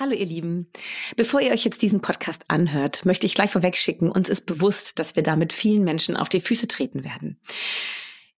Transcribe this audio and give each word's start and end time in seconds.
Hallo 0.00 0.12
ihr 0.12 0.24
Lieben. 0.24 0.70
Bevor 1.16 1.42
ihr 1.42 1.52
euch 1.52 1.62
jetzt 1.66 1.82
diesen 1.82 2.00
Podcast 2.00 2.44
anhört, 2.48 3.04
möchte 3.04 3.26
ich 3.26 3.34
gleich 3.34 3.50
vorwegschicken, 3.50 4.10
uns 4.10 4.30
ist 4.30 4.46
bewusst, 4.46 4.98
dass 4.98 5.14
wir 5.14 5.22
damit 5.22 5.52
vielen 5.52 5.84
Menschen 5.84 6.16
auf 6.16 6.30
die 6.30 6.40
Füße 6.40 6.68
treten 6.68 7.04
werden. 7.04 7.38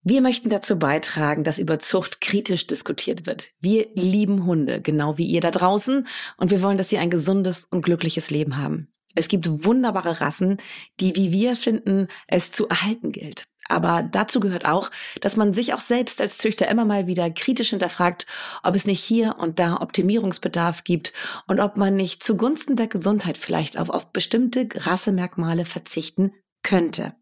Wir 0.03 0.23
möchten 0.23 0.51
dazu 0.51 0.77
beitragen, 0.77 1.45
dass 1.45 1.61
über 1.61 1.79
Zucht 1.79 2.21
kritisch 2.21 2.67
diskutiert 2.67 3.27
wird. 3.27 3.51
Wir 3.61 3.87
lieben 3.95 4.45
Hunde, 4.45 4.81
genau 4.83 5.19
wie 5.19 5.27
ihr 5.27 5.41
da 5.41 5.53
draußen, 5.53 6.09
und 6.37 6.51
wir 6.51 6.63
wollen, 6.63 6.79
dass 6.79 6.89
sie 6.89 6.99
ein 6.99 7.11
gesundes 7.11 7.67
und 7.67 7.83
glückliches 7.83 8.31
Leben 8.31 8.57
haben. 8.57 8.93
Es 9.15 9.29
gibt 9.29 9.47
wunderbare 9.65 10.21
Rassen, 10.21 10.57
die, 10.99 11.15
wie 11.15 11.31
wir 11.31 11.55
finden, 11.55 12.09
es 12.27 12.51
zu 12.51 12.67
erhalten 12.67 13.13
gilt. 13.13 13.45
Aber 13.69 14.03
dazu 14.03 14.41
gehört 14.41 14.67
auch, 14.67 14.91
dass 15.21 15.37
man 15.37 15.55
sich 15.55 15.75
auch 15.75 15.81
selbst 15.81 16.21
als 16.21 16.39
Züchter 16.39 16.69
immer 16.69 16.85
mal 16.85 17.07
wieder 17.07 17.31
kritisch 17.31 17.71
hinterfragt, 17.71 18.27
ob 18.63 18.75
es 18.75 18.87
nicht 18.87 19.03
hier 19.03 19.37
und 19.39 19.59
da 19.59 19.81
Optimierungsbedarf 19.81 20.85
gibt 20.85 21.13
und 21.47 21.61
ob 21.61 21.77
man 21.77 21.95
nicht 21.95 22.23
zugunsten 22.23 22.77
der 22.77 22.89
Gesundheit 22.89 23.39
vielleicht 23.39 23.79
auf, 23.79 23.89
auf 23.89 24.13
bestimmte 24.13 24.69
Rassemerkmale 24.75 25.65
verzichten 25.65 26.33
könnte. 26.63 27.15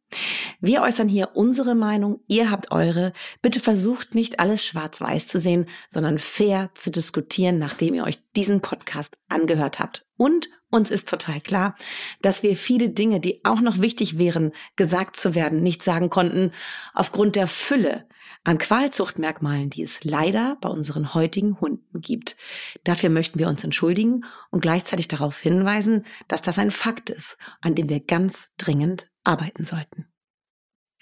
Wir 0.61 0.83
äußern 0.83 1.09
hier 1.09 1.31
unsere 1.35 1.75
Meinung, 1.75 2.21
ihr 2.27 2.51
habt 2.51 2.73
eure. 2.73 3.13
Bitte 3.43 3.61
versucht 3.61 4.15
nicht 4.15 4.41
alles 4.41 4.65
schwarz-weiß 4.65 5.29
zu 5.29 5.39
sehen, 5.39 5.67
sondern 5.89 6.19
fair 6.19 6.71
zu 6.75 6.91
diskutieren, 6.91 7.59
nachdem 7.59 7.95
ihr 7.95 8.05
euch 8.05 8.19
diesen 8.37 8.61
Podcast 8.61 9.15
angehört 9.29 9.79
habt. 9.79 10.05
Und 10.17 10.49
uns 10.71 10.91
ist 10.91 11.09
total 11.09 11.41
klar, 11.41 11.75
dass 12.23 12.43
wir 12.43 12.57
viele 12.57 12.91
Dinge, 12.91 13.21
die 13.21 13.45
auch 13.45 13.61
noch 13.61 13.81
wichtig 13.81 14.19
wären, 14.19 14.53
gesagt 14.77 15.17
zu 15.17 15.35
werden, 15.35 15.63
nicht 15.63 15.83
sagen 15.83 16.11
konnten, 16.11 16.53
aufgrund 16.95 17.37
der 17.37 17.47
Fülle 17.47 18.09
an 18.45 18.59
Qualzuchtmerkmalen, 18.59 19.71
die 19.71 19.83
es 19.83 20.05
leider 20.05 20.57
bei 20.61 20.69
unseren 20.69 21.15
heutigen 21.15 21.61
Hunden 21.61 22.01
gibt. 22.01 22.37
Dafür 22.85 23.11
möchten 23.11 23.39
wir 23.39 23.49
uns 23.49 23.65
entschuldigen 23.65 24.25
und 24.51 24.61
gleichzeitig 24.61 25.09
darauf 25.09 25.39
hinweisen, 25.41 26.07
dass 26.29 26.43
das 26.43 26.59
ein 26.59 26.71
Fakt 26.71 27.11
ist, 27.11 27.37
an 27.61 27.75
dem 27.75 27.89
wir 27.89 28.01
ganz 28.01 28.53
dringend 28.57 29.11
arbeiten 29.25 29.65
sollten. 29.65 30.07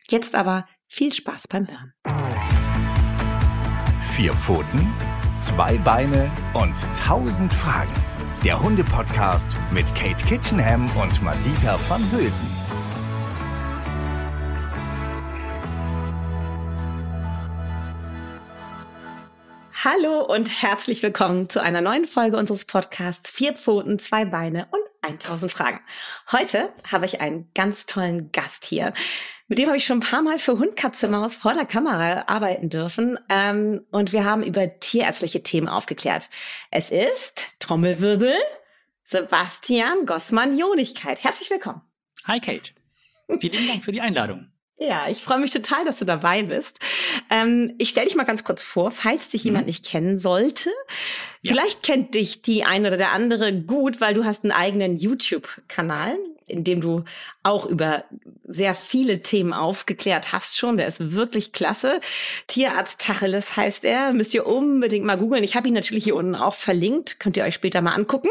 Jetzt 0.08 0.34
aber 0.34 0.66
viel 0.86 1.12
Spaß 1.12 1.48
beim 1.48 1.68
Hören. 1.68 1.92
Vier 4.00 4.32
Pfoten, 4.32 4.92
zwei 5.34 5.76
Beine 5.78 6.30
und 6.54 6.74
tausend 6.94 7.52
Fragen. 7.52 7.92
Der 8.44 8.62
Hunde-Podcast 8.62 9.50
mit 9.72 9.92
Kate 9.96 10.24
Kitchenham 10.24 10.88
und 10.96 11.22
Madita 11.24 11.76
van 11.88 12.00
Hülsen. 12.12 12.48
Hallo 19.82 20.20
und 20.22 20.62
herzlich 20.62 21.02
willkommen 21.02 21.50
zu 21.50 21.60
einer 21.60 21.80
neuen 21.80 22.06
Folge 22.06 22.36
unseres 22.36 22.64
Podcasts 22.64 23.28
Vier 23.28 23.54
Pfoten, 23.54 23.98
zwei 23.98 24.24
Beine 24.24 24.68
und 24.70 24.82
1000 25.02 25.50
Fragen. 25.50 25.80
Heute 26.30 26.72
habe 26.88 27.06
ich 27.06 27.20
einen 27.20 27.50
ganz 27.54 27.86
tollen 27.86 28.30
Gast 28.30 28.64
hier. 28.64 28.92
Mit 29.50 29.56
dem 29.58 29.66
habe 29.68 29.78
ich 29.78 29.86
schon 29.86 29.96
ein 29.98 30.00
paar 30.00 30.20
Mal 30.20 30.38
für 30.38 30.58
Hund, 30.58 30.76
Katze, 30.76 31.08
Maus 31.08 31.34
vor 31.34 31.54
der 31.54 31.64
Kamera 31.64 32.24
arbeiten 32.26 32.68
dürfen. 32.68 33.18
Ähm, 33.30 33.80
und 33.90 34.12
wir 34.12 34.24
haben 34.24 34.42
über 34.42 34.78
tierärztliche 34.78 35.42
Themen 35.42 35.68
aufgeklärt. 35.68 36.28
Es 36.70 36.90
ist 36.90 37.56
Trommelwirbel 37.58 38.34
Sebastian 39.06 40.04
Gossmann-Jonigkeit. 40.04 41.24
Herzlich 41.24 41.48
willkommen. 41.48 41.80
Hi 42.26 42.40
Kate. 42.40 42.72
Vielen 43.40 43.68
Dank 43.68 43.84
für 43.84 43.92
die 43.92 44.02
Einladung. 44.02 44.52
Ja, 44.76 45.08
ich 45.08 45.22
freue 45.22 45.38
mich 45.38 45.50
total, 45.50 45.86
dass 45.86 45.96
du 45.96 46.04
dabei 46.04 46.42
bist. 46.42 46.78
Ähm, 47.30 47.74
ich 47.78 47.88
stelle 47.88 48.06
dich 48.06 48.16
mal 48.16 48.24
ganz 48.24 48.44
kurz 48.44 48.62
vor, 48.62 48.90
falls 48.90 49.30
dich 49.30 49.44
jemand 49.44 49.64
mhm. 49.64 49.68
nicht 49.68 49.86
kennen 49.86 50.18
sollte. 50.18 50.70
Ja. 51.40 51.52
Vielleicht 51.52 51.82
kennt 51.82 52.14
dich 52.14 52.42
die 52.42 52.64
eine 52.64 52.88
oder 52.88 52.98
der 52.98 53.12
andere 53.12 53.54
gut, 53.54 54.02
weil 54.02 54.12
du 54.12 54.26
hast 54.26 54.44
einen 54.44 54.52
eigenen 54.52 54.98
YouTube-Kanal 54.98 56.18
in 56.48 56.64
dem 56.64 56.80
du 56.80 57.04
auch 57.42 57.66
über 57.66 58.04
sehr 58.44 58.74
viele 58.74 59.22
Themen 59.22 59.52
aufgeklärt 59.52 60.32
hast 60.32 60.56
schon. 60.56 60.76
Der 60.76 60.86
ist 60.86 61.12
wirklich 61.12 61.52
klasse. 61.52 62.00
Tierarzt 62.46 63.00
Tacheles 63.00 63.56
heißt 63.56 63.84
er. 63.84 64.12
Müsst 64.12 64.34
ihr 64.34 64.46
unbedingt 64.46 65.04
mal 65.04 65.18
googeln. 65.18 65.44
Ich 65.44 65.56
habe 65.56 65.68
ihn 65.68 65.74
natürlich 65.74 66.04
hier 66.04 66.16
unten 66.16 66.34
auch 66.34 66.54
verlinkt. 66.54 67.20
Könnt 67.20 67.36
ihr 67.36 67.44
euch 67.44 67.54
später 67.54 67.80
mal 67.80 67.94
angucken. 67.94 68.30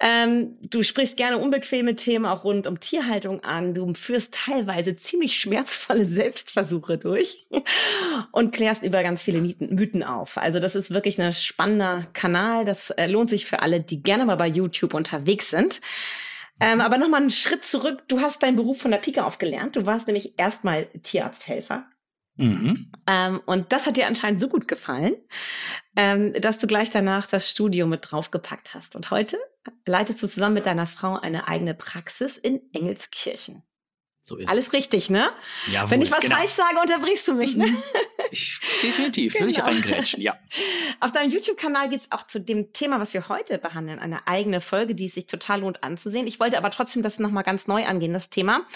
Ähm, 0.00 0.56
du 0.62 0.82
sprichst 0.82 1.16
gerne 1.16 1.38
unbequeme 1.38 1.94
Themen 1.96 2.26
auch 2.26 2.44
rund 2.44 2.66
um 2.66 2.80
Tierhaltung 2.80 3.44
an. 3.44 3.74
Du 3.74 3.92
führst 3.94 4.34
teilweise 4.34 4.96
ziemlich 4.96 5.38
schmerzvolle 5.38 6.06
Selbstversuche 6.06 6.98
durch 6.98 7.46
und 8.32 8.54
klärst 8.54 8.82
über 8.82 9.02
ganz 9.02 9.22
viele 9.22 9.40
Mythen, 9.40 10.02
auf. 10.02 10.36
Also 10.36 10.60
das 10.60 10.74
ist 10.74 10.92
wirklich 10.92 11.20
ein 11.20 11.32
spannender 11.32 12.06
Kanal. 12.12 12.64
Das 12.64 12.90
äh, 12.90 13.06
lohnt 13.06 13.30
sich 13.30 13.46
für 13.46 13.60
alle, 13.60 13.80
die 13.80 14.02
gerne 14.02 14.24
mal 14.24 14.36
bei 14.36 14.48
YouTube 14.48 14.94
unterwegs 14.94 15.50
sind. 15.50 15.80
Ähm, 16.60 16.80
aber 16.80 16.98
nochmal 16.98 17.20
einen 17.20 17.30
Schritt 17.30 17.64
zurück. 17.64 18.04
Du 18.08 18.20
hast 18.20 18.42
deinen 18.42 18.56
Beruf 18.56 18.80
von 18.80 18.90
der 18.90 18.98
Pike 18.98 19.24
auf 19.24 19.38
gelernt. 19.38 19.76
Du 19.76 19.86
warst 19.86 20.06
nämlich 20.06 20.38
erstmal 20.38 20.86
Tierarzthelfer. 21.02 21.86
Mhm. 22.36 22.90
Ähm, 23.06 23.40
und 23.46 23.72
das 23.72 23.86
hat 23.86 23.96
dir 23.96 24.06
anscheinend 24.06 24.40
so 24.40 24.48
gut 24.48 24.68
gefallen, 24.68 25.16
ähm, 25.96 26.34
dass 26.34 26.58
du 26.58 26.66
gleich 26.66 26.90
danach 26.90 27.26
das 27.26 27.50
Studio 27.50 27.86
mit 27.86 28.10
draufgepackt 28.10 28.74
hast. 28.74 28.94
Und 28.94 29.10
heute 29.10 29.38
leitest 29.86 30.22
du 30.22 30.28
zusammen 30.28 30.54
mit 30.54 30.66
deiner 30.66 30.86
Frau 30.86 31.18
eine 31.18 31.48
eigene 31.48 31.74
Praxis 31.74 32.36
in 32.36 32.60
Engelskirchen. 32.72 33.62
So 34.20 34.36
ist 34.36 34.48
Alles 34.48 34.72
richtig, 34.72 35.08
ne? 35.08 35.30
Ja, 35.70 35.88
Wenn 35.88 36.02
ich 36.02 36.10
was 36.10 36.20
genau. 36.20 36.36
falsch 36.36 36.50
sage, 36.50 36.80
unterbrichst 36.80 37.28
du 37.28 37.34
mich, 37.34 37.56
ne? 37.56 37.64
Ich, 38.30 38.60
definitiv, 38.82 39.32
genau. 39.32 39.44
will 39.44 39.50
ich 39.50 39.62
reingrätschen, 39.62 40.22
ja. 40.22 40.36
Auf 41.00 41.12
deinem 41.12 41.30
YouTube-Kanal 41.30 41.88
geht 41.88 42.00
es 42.00 42.12
auch 42.12 42.26
zu 42.26 42.40
dem 42.40 42.72
Thema, 42.72 43.00
was 43.00 43.14
wir 43.14 43.28
heute 43.28 43.58
behandeln, 43.58 43.98
eine 43.98 44.26
eigene 44.26 44.60
Folge, 44.60 44.94
die 44.94 45.06
es 45.06 45.14
sich 45.14 45.26
total 45.26 45.60
lohnt 45.60 45.82
anzusehen. 45.82 46.26
Ich 46.26 46.40
wollte 46.40 46.58
aber 46.58 46.70
trotzdem 46.70 47.02
das 47.02 47.18
nochmal 47.18 47.42
ganz 47.42 47.66
neu 47.66 47.84
angehen, 47.86 48.12
das 48.12 48.30
Thema, 48.30 48.66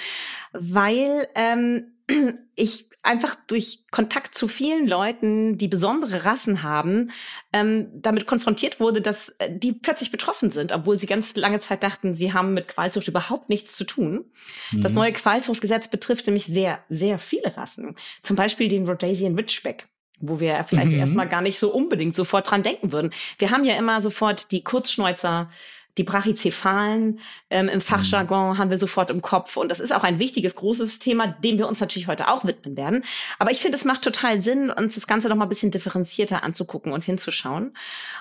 weil 0.52 1.28
ähm, 1.34 1.92
ich 2.56 2.90
einfach 3.02 3.34
durch 3.46 3.84
Kontakt 3.90 4.34
zu 4.34 4.46
vielen 4.46 4.86
Leuten, 4.86 5.56
die 5.56 5.68
besondere 5.68 6.24
Rassen 6.26 6.62
haben, 6.62 7.10
ähm, 7.52 7.88
damit 7.94 8.26
konfrontiert 8.26 8.78
wurde, 8.78 9.00
dass 9.00 9.30
äh, 9.38 9.48
die 9.50 9.72
plötzlich 9.72 10.10
betroffen 10.10 10.50
sind, 10.50 10.72
obwohl 10.72 10.98
sie 10.98 11.06
ganz 11.06 11.34
lange 11.36 11.60
Zeit 11.60 11.82
dachten, 11.82 12.14
sie 12.14 12.32
haben 12.32 12.52
mit 12.52 12.68
Qualzucht 12.68 13.08
überhaupt 13.08 13.48
nichts 13.48 13.74
zu 13.74 13.84
tun. 13.84 14.26
Mhm. 14.72 14.82
Das 14.82 14.92
neue 14.92 15.12
Qualzuchtgesetz 15.12 15.88
betrifft 15.88 16.26
nämlich 16.26 16.44
sehr, 16.44 16.84
sehr 16.90 17.18
viele 17.18 17.56
Rassen. 17.56 17.96
Zum 18.22 18.36
Beispiel 18.36 18.68
den 18.68 18.86
Rhodesian 18.86 19.34
Ridgeback 19.34 19.86
wo 20.22 20.38
wir 20.38 20.62
vielleicht 20.64 20.92
mhm. 20.92 20.98
erstmal 20.98 21.26
gar 21.26 21.40
nicht 21.40 21.58
so 21.58 21.72
unbedingt 21.72 22.14
sofort 22.14 22.50
dran 22.50 22.62
denken 22.62 22.92
würden. 22.92 23.10
Wir 23.38 23.50
haben 23.50 23.64
ja 23.64 23.74
immer 23.76 24.02
sofort 24.02 24.52
die 24.52 24.62
Kurzschnäuzer, 24.62 25.50
die 25.98 26.04
Brachycephalen 26.04 27.20
ähm, 27.50 27.68
im 27.68 27.80
Fachjargon 27.80 28.54
mhm. 28.54 28.58
haben 28.58 28.70
wir 28.70 28.78
sofort 28.78 29.10
im 29.10 29.22
Kopf. 29.22 29.56
Und 29.56 29.68
das 29.68 29.80
ist 29.80 29.92
auch 29.92 30.04
ein 30.04 30.18
wichtiges, 30.18 30.54
großes 30.54 30.98
Thema, 30.98 31.26
dem 31.26 31.58
wir 31.58 31.68
uns 31.68 31.80
natürlich 31.80 32.08
heute 32.08 32.28
auch 32.28 32.44
widmen 32.44 32.76
werden. 32.76 33.04
Aber 33.38 33.50
ich 33.50 33.60
finde, 33.60 33.76
es 33.76 33.84
macht 33.84 34.02
total 34.02 34.42
Sinn, 34.42 34.70
uns 34.70 34.94
das 34.94 35.06
Ganze 35.06 35.28
noch 35.28 35.36
mal 35.36 35.46
ein 35.46 35.48
bisschen 35.48 35.70
differenzierter 35.70 36.42
anzugucken 36.42 36.92
und 36.92 37.04
hinzuschauen. 37.04 37.74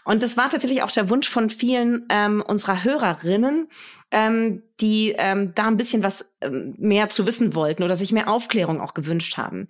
Und 0.04 0.24
das 0.24 0.38
war 0.38 0.50
tatsächlich 0.50 0.84
auch 0.84 0.92
der 0.92 1.10
Wunsch 1.10 1.30
von 1.30 1.50
vielen 1.50 2.06
ähm, 2.10 2.44
unserer 2.46 2.84
Hörerinnen, 2.84 3.68
ähm, 4.12 4.64
die 4.82 5.14
ähm, 5.18 5.54
da 5.56 5.68
ein 5.68 5.78
bisschen 5.78 6.04
was 6.04 6.30
ähm, 6.42 6.76
mehr 6.78 7.10
zu 7.10 7.26
wissen 7.26 7.54
wollten 7.54 7.84
oder 7.84 7.96
sich 7.96 8.12
mehr 8.12 8.30
Aufklärung 8.30 8.82
auch 8.82 8.94
gewünscht 8.94 9.38
haben. 9.38 9.68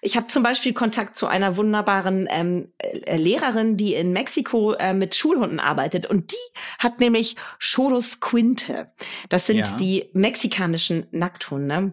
Ich 0.00 0.16
habe 0.16 0.26
zum 0.26 0.42
Beispiel 0.42 0.72
Kontakt 0.72 1.16
zu 1.16 1.26
einer 1.26 1.56
wunderbaren 1.56 2.28
ähm, 2.30 2.68
äh, 2.78 3.16
Lehrerin, 3.16 3.76
die 3.76 3.94
in 3.94 4.12
Mexiko 4.12 4.74
äh, 4.74 4.92
mit 4.92 5.14
Schulhunden 5.14 5.60
arbeitet 5.60 6.06
und 6.06 6.32
die 6.32 6.58
hat 6.78 7.00
nämlich 7.00 7.36
Cholos 7.58 8.20
Quinte. 8.20 8.88
Das 9.28 9.46
sind 9.46 9.58
ja. 9.58 9.76
die 9.76 10.10
mexikanischen 10.12 11.06
Nackthunde. 11.10 11.92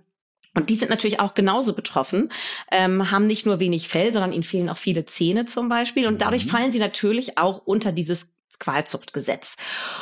Und 0.54 0.72
die 0.72 0.76
sind 0.76 0.90
natürlich 0.90 1.20
auch 1.20 1.36
genauso 1.36 1.74
betroffen, 1.74 2.32
ähm, 2.72 3.12
haben 3.12 3.28
nicht 3.28 3.46
nur 3.46 3.60
wenig 3.60 3.88
Fell, 3.90 4.12
sondern 4.12 4.34
ihnen 4.34 4.42
fehlen 4.42 4.70
auch 4.70 4.78
viele 4.78 5.06
Zähne 5.06 5.46
zum 5.46 5.70
Beispiel. 5.70 6.08
Und 6.08 6.20
dadurch 6.20 6.46
mhm. 6.46 6.50
fallen 6.50 6.72
sie 6.72 6.80
natürlich 6.80 7.38
auch 7.38 7.62
unter 7.64 7.92
dieses 7.92 8.26
Qualzuchtgesetz. 8.60 9.56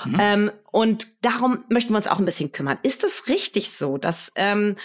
Mhm. 0.06 0.18
Ähm, 0.20 0.52
und 0.72 1.08
darum 1.24 1.64
möchten 1.70 1.94
wir 1.94 1.98
uns 1.98 2.08
auch 2.08 2.20
ein 2.20 2.26
bisschen 2.26 2.52
kümmern. 2.52 2.78
Ist 2.84 3.04
es 3.04 3.28
richtig 3.28 3.72
so, 3.72 3.98
dass 3.98 4.32
ähm, 4.36 4.76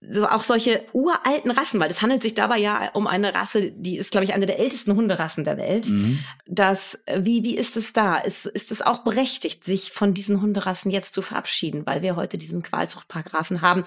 so 0.00 0.26
auch 0.26 0.42
solche 0.42 0.86
uralten 0.94 1.50
Rassen, 1.50 1.78
weil 1.78 1.90
es 1.90 2.00
handelt 2.00 2.22
sich 2.22 2.32
dabei 2.32 2.58
ja 2.58 2.90
um 2.94 3.06
eine 3.06 3.34
Rasse, 3.34 3.70
die 3.70 3.98
ist, 3.98 4.10
glaube 4.10 4.24
ich, 4.24 4.32
eine 4.32 4.46
der 4.46 4.58
ältesten 4.58 4.96
Hunderassen 4.96 5.44
der 5.44 5.58
Welt. 5.58 5.88
Mhm. 5.88 6.20
Das, 6.46 6.98
wie, 7.18 7.44
wie 7.44 7.56
ist 7.56 7.76
es 7.76 7.92
da? 7.92 8.16
Ist, 8.16 8.46
ist 8.46 8.72
es 8.72 8.80
auch 8.80 9.04
berechtigt, 9.04 9.64
sich 9.64 9.92
von 9.92 10.14
diesen 10.14 10.40
Hunderassen 10.40 10.90
jetzt 10.90 11.12
zu 11.12 11.20
verabschieden, 11.20 11.84
weil 11.84 12.00
wir 12.00 12.16
heute 12.16 12.38
diesen 12.38 12.62
Qualzuchtparagraphen 12.62 13.60
haben, 13.60 13.84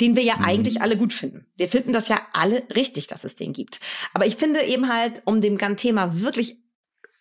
den 0.00 0.16
wir 0.16 0.24
ja 0.24 0.36
mhm. 0.36 0.44
eigentlich 0.44 0.82
alle 0.82 0.96
gut 0.96 1.12
finden. 1.12 1.46
Wir 1.56 1.68
finden 1.68 1.92
das 1.92 2.08
ja 2.08 2.20
alle 2.32 2.64
richtig, 2.74 3.06
dass 3.06 3.22
es 3.22 3.36
den 3.36 3.52
gibt. 3.52 3.78
Aber 4.14 4.26
ich 4.26 4.34
finde 4.34 4.64
eben 4.64 4.92
halt, 4.92 5.22
um 5.26 5.40
dem 5.40 5.58
ganzen 5.58 5.76
Thema 5.76 6.20
wirklich 6.20 6.61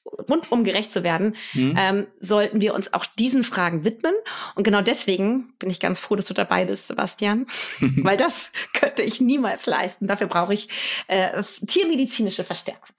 rundum 0.06 0.64
gerecht 0.64 0.92
zu 0.92 1.04
werden, 1.04 1.36
mhm. 1.54 1.76
ähm, 1.78 2.08
sollten 2.20 2.62
wir 2.62 2.74
uns 2.74 2.94
auch 2.94 3.06
diesen 3.06 3.44
Fragen 3.44 3.84
widmen. 3.84 4.14
Und 4.56 4.64
genau 4.64 4.82
deswegen 4.82 5.54
bin 5.60 5.70
ich 5.70 5.80
ganz 5.80 6.00
froh, 6.00 6.16
dass 6.16 6.26
du 6.26 6.34
dabei 6.34 6.66
bist, 6.66 6.88
Sebastian, 6.88 7.48
weil 7.80 8.18
das 8.18 8.52
könnte 8.74 9.04
ich 9.04 9.22
niemals 9.22 9.66
leisten. 9.66 10.08
Dafür 10.08 10.28
brauche 10.28 10.54
ich 10.54 10.70
äh, 11.08 11.44
tiermedizinische 11.66 12.44
Verstärkung. 12.44 12.96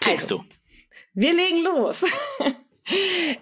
Kriegst 0.00 0.32
also, 0.32 0.38
du. 0.38 0.44
Wir 1.14 1.32
legen 1.32 1.62
los. 1.64 2.04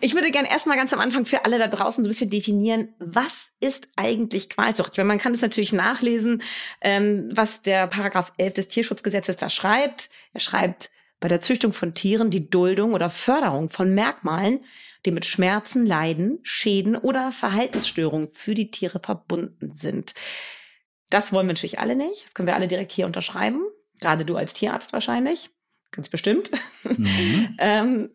Ich 0.00 0.14
würde 0.14 0.30
gerne 0.30 0.50
erstmal 0.50 0.76
ganz 0.76 0.92
am 0.92 1.00
Anfang 1.00 1.24
für 1.24 1.46
alle 1.46 1.58
da 1.58 1.68
draußen 1.68 2.04
so 2.04 2.08
ein 2.08 2.10
bisschen 2.10 2.28
definieren, 2.28 2.94
was 2.98 3.48
ist 3.60 3.88
eigentlich 3.96 4.50
Qualzucht? 4.50 4.92
Ich 4.92 4.98
meine, 4.98 5.08
man 5.08 5.18
kann 5.18 5.32
es 5.32 5.40
natürlich 5.40 5.72
nachlesen, 5.72 6.42
ähm, 6.82 7.30
was 7.32 7.62
der 7.62 7.86
Paragraph 7.86 8.32
11 8.36 8.52
des 8.52 8.68
Tierschutzgesetzes 8.68 9.36
da 9.36 9.48
schreibt. 9.48 10.10
Er 10.34 10.40
schreibt, 10.40 10.90
bei 11.20 11.28
der 11.28 11.40
Züchtung 11.40 11.72
von 11.72 11.94
Tieren 11.94 12.30
die 12.30 12.48
Duldung 12.48 12.94
oder 12.94 13.10
Förderung 13.10 13.68
von 13.70 13.94
Merkmalen, 13.94 14.60
die 15.04 15.10
mit 15.10 15.26
Schmerzen, 15.26 15.86
Leiden, 15.86 16.38
Schäden 16.42 16.96
oder 16.96 17.32
Verhaltensstörungen 17.32 18.28
für 18.28 18.54
die 18.54 18.70
Tiere 18.70 19.00
verbunden 19.00 19.74
sind. 19.74 20.14
Das 21.10 21.32
wollen 21.32 21.46
wir 21.46 21.54
natürlich 21.54 21.78
alle 21.78 21.96
nicht. 21.96 22.26
Das 22.26 22.34
können 22.34 22.48
wir 22.48 22.54
alle 22.54 22.68
direkt 22.68 22.92
hier 22.92 23.06
unterschreiben. 23.06 23.62
Gerade 24.00 24.24
du 24.24 24.36
als 24.36 24.52
Tierarzt 24.52 24.92
wahrscheinlich. 24.92 25.50
Ganz 25.90 26.08
bestimmt. 26.08 26.50
Mhm. 26.84 27.56
ähm, 27.58 28.10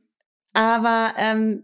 aber 0.53 1.13
ähm, 1.17 1.63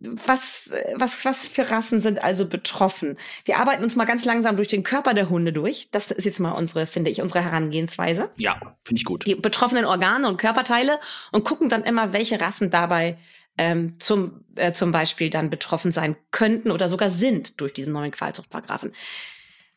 was, 0.00 0.70
was, 0.94 1.24
was 1.24 1.48
für 1.48 1.70
Rassen 1.70 2.00
sind 2.00 2.22
also 2.22 2.46
betroffen? 2.46 3.16
Wir 3.44 3.58
arbeiten 3.58 3.82
uns 3.82 3.96
mal 3.96 4.04
ganz 4.04 4.24
langsam 4.24 4.56
durch 4.56 4.68
den 4.68 4.82
Körper 4.82 5.14
der 5.14 5.30
Hunde 5.30 5.52
durch. 5.52 5.88
Das 5.90 6.10
ist 6.10 6.24
jetzt 6.24 6.40
mal 6.40 6.52
unsere, 6.52 6.86
finde 6.86 7.10
ich, 7.10 7.22
unsere 7.22 7.42
Herangehensweise. 7.42 8.30
Ja, 8.36 8.60
finde 8.84 9.00
ich 9.00 9.04
gut. 9.04 9.26
Die 9.26 9.34
betroffenen 9.34 9.84
Organe 9.84 10.28
und 10.28 10.36
Körperteile 10.38 10.98
und 11.32 11.44
gucken 11.44 11.68
dann 11.68 11.84
immer, 11.84 12.12
welche 12.12 12.40
Rassen 12.40 12.70
dabei 12.70 13.18
ähm, 13.58 13.98
zum, 13.98 14.44
äh, 14.56 14.72
zum 14.72 14.92
Beispiel 14.92 15.30
dann 15.30 15.50
betroffen 15.50 15.92
sein 15.92 16.16
könnten 16.30 16.70
oder 16.70 16.88
sogar 16.88 17.10
sind 17.10 17.60
durch 17.60 17.72
diesen 17.72 17.92
neuen 17.92 18.10
Qualzuchtparagraphen. 18.10 18.92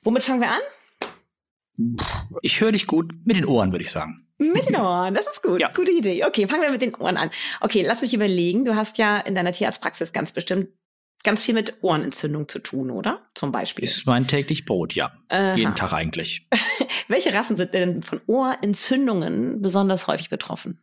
Womit 0.01 0.23
fangen 0.23 0.41
wir 0.41 0.51
an? 0.51 1.95
Ich 2.41 2.59
höre 2.59 2.73
dich 2.73 2.87
gut 2.87 3.13
mit 3.23 3.37
den 3.37 3.45
Ohren, 3.45 3.71
würde 3.71 3.83
ich 3.83 3.91
sagen. 3.91 4.28
Mit 4.39 4.67
den 4.67 4.77
Ohren, 4.77 5.13
das 5.13 5.27
ist 5.27 5.43
gut. 5.43 5.61
Ja. 5.61 5.69
Gute 5.73 5.91
Idee. 5.91 6.23
Okay, 6.25 6.47
fangen 6.47 6.63
wir 6.63 6.71
mit 6.71 6.81
den 6.81 6.95
Ohren 6.95 7.17
an. 7.17 7.29
Okay, 7.59 7.83
lass 7.85 8.01
mich 8.01 8.13
überlegen. 8.13 8.65
Du 8.65 8.75
hast 8.75 8.97
ja 8.97 9.19
in 9.19 9.35
deiner 9.35 9.51
Tierarztpraxis 9.51 10.13
ganz 10.13 10.31
bestimmt 10.31 10.69
ganz 11.23 11.43
viel 11.43 11.53
mit 11.53 11.75
Ohrenentzündung 11.81 12.47
zu 12.47 12.59
tun, 12.59 12.91
oder? 12.91 13.29
Zum 13.35 13.51
Beispiel. 13.51 13.83
Ist 13.83 14.05
mein 14.05 14.27
täglich 14.27 14.65
Brot, 14.65 14.93
ja. 14.93 15.11
Aha. 15.27 15.55
Jeden 15.55 15.75
Tag 15.75 15.93
eigentlich. 15.93 16.47
Welche 17.07 17.33
Rassen 17.33 17.57
sind 17.57 17.73
denn 17.73 18.01
von 18.01 18.21
Ohrentzündungen 18.27 19.61
besonders 19.61 20.07
häufig 20.07 20.29
betroffen? 20.29 20.79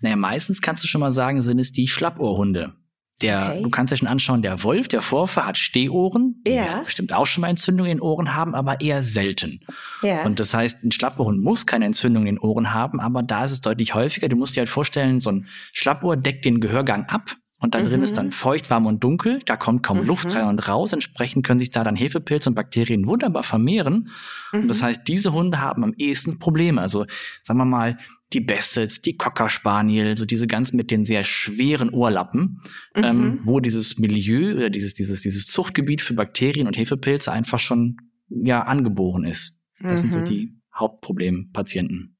Naja, 0.00 0.16
meistens 0.16 0.60
kannst 0.60 0.84
du 0.84 0.88
schon 0.88 1.00
mal 1.00 1.12
sagen, 1.12 1.42
sind 1.42 1.58
es 1.58 1.72
die 1.72 1.88
Schlappohrhunde. 1.88 2.74
Der, 3.22 3.50
okay. 3.50 3.62
du 3.62 3.70
kannst 3.70 3.90
ja 3.92 3.96
schon 3.96 4.08
anschauen, 4.08 4.42
der 4.42 4.62
Wolf, 4.64 4.88
der 4.88 5.00
Vorfahr 5.00 5.46
hat 5.46 5.58
Stehohren, 5.58 6.42
die 6.46 6.54
ja. 6.54 6.82
bestimmt 6.82 7.14
auch 7.14 7.26
schon 7.26 7.42
mal 7.42 7.48
Entzündungen 7.48 7.92
in 7.92 7.96
den 7.98 8.02
Ohren 8.02 8.34
haben, 8.34 8.54
aber 8.54 8.80
eher 8.80 9.02
selten. 9.02 9.60
Ja. 10.02 10.24
Und 10.24 10.40
das 10.40 10.52
heißt, 10.52 10.82
ein 10.82 10.90
Schlappohrhund 10.90 11.42
muss 11.42 11.64
keine 11.64 11.84
Entzündung 11.86 12.26
in 12.26 12.34
den 12.34 12.38
Ohren 12.40 12.74
haben, 12.74 13.00
aber 13.00 13.22
da 13.22 13.44
ist 13.44 13.52
es 13.52 13.60
deutlich 13.60 13.94
häufiger. 13.94 14.28
Du 14.28 14.36
musst 14.36 14.56
dir 14.56 14.62
halt 14.62 14.68
vorstellen, 14.68 15.20
so 15.20 15.30
ein 15.30 15.46
Schlappohr 15.72 16.16
deckt 16.16 16.44
den 16.44 16.60
Gehörgang 16.60 17.04
ab 17.04 17.36
und 17.64 17.74
da 17.74 17.80
mhm. 17.80 17.86
drin 17.86 18.02
ist 18.02 18.18
dann 18.18 18.30
feucht, 18.30 18.68
warm 18.68 18.84
und 18.84 19.02
dunkel. 19.02 19.40
Da 19.46 19.56
kommt 19.56 19.82
kaum 19.82 20.02
mhm. 20.02 20.06
Luft 20.06 20.36
rein 20.36 20.48
und 20.48 20.68
raus. 20.68 20.92
Entsprechend 20.92 21.46
können 21.46 21.58
sich 21.58 21.70
da 21.70 21.82
dann 21.82 21.96
Hefepilze 21.96 22.50
und 22.50 22.54
Bakterien 22.54 23.06
wunderbar 23.06 23.42
vermehren. 23.42 24.10
Mhm. 24.52 24.60
Und 24.60 24.68
das 24.68 24.82
mhm. 24.82 24.84
heißt, 24.84 25.08
diese 25.08 25.32
Hunde 25.32 25.62
haben 25.62 25.82
am 25.82 25.94
ehesten 25.96 26.38
Probleme. 26.38 26.82
Also 26.82 27.06
sagen 27.42 27.58
wir 27.58 27.64
mal, 27.64 27.98
die 28.34 28.40
Bassets, 28.40 29.00
die 29.00 29.16
Cocker 29.16 29.48
Spaniel, 29.48 30.14
so 30.18 30.26
diese 30.26 30.46
ganzen 30.46 30.76
mit 30.76 30.90
den 30.90 31.06
sehr 31.06 31.24
schweren 31.24 31.88
Ohrlappen, 31.88 32.60
mhm. 32.94 33.04
ähm, 33.04 33.40
wo 33.44 33.60
dieses 33.60 33.98
Milieu 33.98 34.56
oder 34.56 34.68
dieses, 34.68 34.92
dieses, 34.92 35.22
dieses 35.22 35.46
Zuchtgebiet 35.46 36.02
für 36.02 36.12
Bakterien 36.12 36.66
und 36.66 36.76
Hefepilze 36.76 37.32
einfach 37.32 37.58
schon 37.58 37.96
ja 38.28 38.62
angeboren 38.64 39.24
ist. 39.24 39.58
Das 39.80 39.92
mhm. 39.92 39.96
sind 39.96 40.12
so 40.12 40.18
mhm. 40.18 40.24
die 40.26 40.60
Hauptproblempatienten. 40.78 42.18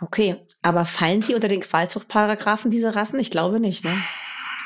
Okay, 0.00 0.36
aber 0.62 0.84
fallen 0.84 1.22
sie 1.22 1.34
unter 1.34 1.48
den 1.48 1.60
Qualzuchtparagraphen 1.60 2.70
diese 2.70 2.94
Rassen? 2.94 3.18
Ich 3.18 3.32
glaube 3.32 3.58
nicht, 3.58 3.82
ne? 3.82 3.90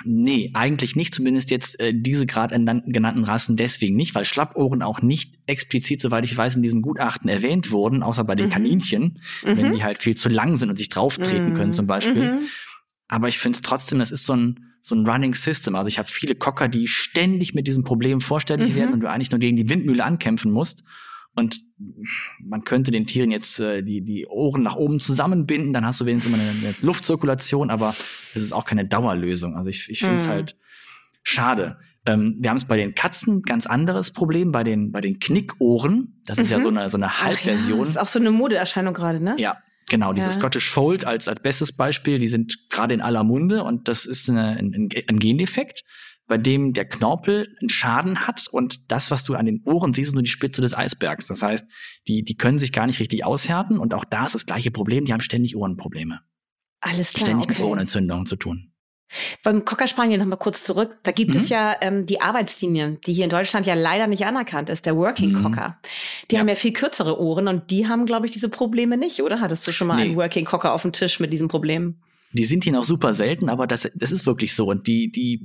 Nee, 0.05 0.50
eigentlich 0.55 0.97
nicht, 0.97 1.14
zumindest 1.14 1.50
jetzt 1.50 1.79
äh, 1.81 1.93
diese 1.94 2.26
gerade 2.26 2.55
genannten 2.87 3.25
Rassen 3.25 3.56
deswegen 3.56 3.97
nicht, 3.97 4.14
weil 4.14 4.25
Schlappohren 4.25 4.82
auch 4.82 5.02
nicht 5.02 5.38
explizit, 5.47 6.00
soweit 6.00 6.25
ich 6.25 6.37
weiß, 6.37 6.56
in 6.56 6.62
diesem 6.62 6.82
Gutachten 6.82 7.29
erwähnt 7.29 7.70
wurden, 7.70 8.02
außer 8.02 8.25
bei 8.25 8.35
den 8.35 8.47
mhm. 8.47 8.50
Kaninchen, 8.50 9.20
mhm. 9.44 9.56
wenn 9.56 9.73
die 9.73 9.82
halt 9.82 10.02
viel 10.02 10.17
zu 10.17 10.29
lang 10.29 10.56
sind 10.56 10.70
und 10.70 10.76
sich 10.76 10.88
drauftreten 10.88 11.50
mhm. 11.50 11.55
können 11.55 11.73
zum 11.73 11.87
Beispiel. 11.87 12.32
Mhm. 12.32 12.47
Aber 13.08 13.29
ich 13.29 13.38
finde 13.38 13.56
es 13.56 13.62
trotzdem, 13.62 13.99
das 13.99 14.12
ist 14.12 14.25
so 14.25 14.35
ein, 14.35 14.75
so 14.81 14.94
ein 14.94 15.06
Running 15.06 15.35
System. 15.35 15.75
Also 15.75 15.88
ich 15.88 15.99
habe 15.99 16.08
viele 16.08 16.35
Cocker, 16.35 16.69
die 16.69 16.87
ständig 16.87 17.55
mit 17.55 17.67
diesem 17.67 17.85
Problem 17.85 18.20
vorstellig 18.20 18.75
werden 18.76 18.88
mhm. 18.88 18.94
und 18.94 19.00
du 19.00 19.11
eigentlich 19.11 19.31
nur 19.31 19.41
gegen 19.41 19.56
die 19.56 19.69
Windmühle 19.69 20.05
ankämpfen 20.05 20.52
musst. 20.52 20.85
Und 21.35 21.61
man 22.44 22.65
könnte 22.65 22.91
den 22.91 23.06
Tieren 23.06 23.31
jetzt 23.31 23.61
äh, 23.61 23.82
die, 23.82 24.03
die 24.03 24.27
Ohren 24.27 24.62
nach 24.62 24.77
oben 24.77 25.00
zusammenbinden, 25.00 25.73
dann 25.73 25.87
hast 25.87 26.00
du 26.00 26.06
wenigstens 26.06 26.35
immer 26.35 26.43
eine, 26.43 26.50
eine 26.50 26.75
Luftzirkulation, 26.82 27.71
aber 27.71 27.91
es 28.35 28.43
ist 28.43 28.53
auch 28.53 28.65
keine 28.65 28.85
Dauerlösung. 28.85 29.56
Also 29.56 29.71
ich, 29.71 29.88
ich 29.88 30.00
finde 30.00 30.17
es 30.17 30.27
mhm. 30.27 30.31
halt 30.31 30.56
schade. 31.23 31.79
Ähm, 32.06 32.37
wir 32.41 32.50
haben 32.50 32.56
es 32.56 32.65
bei 32.65 32.77
den 32.77 32.94
Katzen 32.94 33.43
ganz 33.43 33.67
anderes 33.67 34.11
Problem, 34.11 34.53
bei 34.53 34.65
den, 34.65 34.91
bei 34.91 35.00
den 35.00 35.19
Knickohren. 35.19 36.21
Das 36.27 36.38
ist 36.38 36.49
mhm. 36.49 36.53
ja 36.53 36.61
so 36.61 36.69
eine, 36.69 36.91
so 36.91 36.99
eine 36.99 37.21
Halbversion. 37.21 37.79
Ja, 37.79 37.85
das 37.85 37.91
ist 37.91 37.99
auch 37.99 38.09
so 38.09 38.19
eine 38.19 38.31
Modeerscheinung 38.31 38.94
gerade, 38.94 39.23
ne? 39.23 39.37
Ja, 39.38 39.59
Genau, 39.88 40.12
diese 40.12 40.29
ja. 40.29 40.33
Scottish 40.35 40.71
Fold 40.71 41.05
als, 41.05 41.26
als 41.26 41.41
bestes 41.41 41.73
Beispiel, 41.73 42.21
die 42.21 42.29
sind 42.29 42.69
gerade 42.71 42.94
in 42.94 43.00
aller 43.00 43.25
Munde 43.25 43.65
und 43.65 43.88
das 43.88 44.06
ist 44.06 44.31
eine, 44.31 44.56
ein, 44.56 44.88
ein 45.09 45.19
Gendefekt 45.19 45.83
bei 46.31 46.38
dem 46.38 46.75
der 46.75 46.85
Knorpel 46.85 47.56
einen 47.61 47.69
Schaden 47.69 48.29
hat 48.29 48.47
und 48.47 48.93
das, 48.93 49.11
was 49.11 49.25
du 49.25 49.35
an 49.35 49.47
den 49.47 49.62
Ohren 49.65 49.93
siehst, 49.93 50.11
ist 50.11 50.15
nur 50.15 50.23
die 50.23 50.31
Spitze 50.31 50.61
des 50.62 50.77
Eisbergs. 50.77 51.27
Das 51.27 51.43
heißt, 51.43 51.67
die, 52.06 52.23
die 52.23 52.37
können 52.37 52.61
sich 52.61 52.73
gar 52.73 52.87
nicht 52.87 53.00
richtig 53.00 53.25
aushärten 53.25 53.81
und 53.81 53.93
auch 53.94 54.05
da 54.05 54.27
ist 54.27 54.37
das 54.37 54.47
gleiche 54.47 54.71
Problem, 54.71 55.05
die 55.05 55.12
haben 55.12 55.21
ständig 55.21 55.56
Ohrenprobleme. 55.56 56.21
Alles 56.81 57.12
klar. 57.12 57.27
Ständig 57.27 57.50
okay. 57.50 57.59
mit 57.61 57.69
Ohrenentzündungen 57.69 58.27
zu 58.27 58.37
tun. 58.37 58.73
Beim 59.43 59.65
Cocker 59.65 59.88
Spaniel 59.88 60.19
noch 60.19 60.27
mal 60.27 60.37
kurz 60.37 60.62
zurück. 60.62 60.99
Da 61.03 61.11
gibt 61.11 61.35
mhm. 61.35 61.41
es 61.41 61.49
ja 61.49 61.75
ähm, 61.81 62.06
die 62.06 62.21
Arbeitslinie, 62.21 63.00
die 63.05 63.12
hier 63.12 63.25
in 63.25 63.31
Deutschland 63.31 63.67
ja 63.67 63.75
leider 63.75 64.06
nicht 64.06 64.25
anerkannt 64.25 64.69
ist, 64.69 64.87
der 64.87 64.97
Working 64.97 65.33
mhm. 65.33 65.43
Cocker. 65.43 65.81
Die 66.31 66.37
ja. 66.37 66.41
haben 66.41 66.49
ja 66.49 66.55
viel 66.55 66.73
kürzere 66.73 67.21
Ohren 67.21 67.49
und 67.49 67.73
die 67.73 67.88
haben, 67.88 68.06
glaube 68.06 68.26
ich, 68.26 68.33
diese 68.33 68.49
Probleme 68.49 68.97
nicht, 68.97 69.21
oder? 69.21 69.41
Hattest 69.41 69.67
du 69.67 69.73
schon 69.73 69.88
mal 69.88 69.97
nee. 69.97 70.03
einen 70.03 70.17
Working 70.17 70.44
Cocker 70.44 70.75
auf 70.75 70.83
dem 70.83 70.93
Tisch 70.93 71.19
mit 71.19 71.33
diesem 71.33 71.49
Problem? 71.49 71.97
Die 72.32 72.44
sind 72.44 72.65
hier 72.65 72.73
noch 72.73 72.85
super 72.85 73.12
selten, 73.12 73.49
aber 73.49 73.67
das, 73.67 73.88
das 73.94 74.12
ist 74.12 74.27
wirklich 74.27 74.55
so. 74.55 74.67
Und 74.67 74.87
die, 74.87 75.11
die 75.11 75.41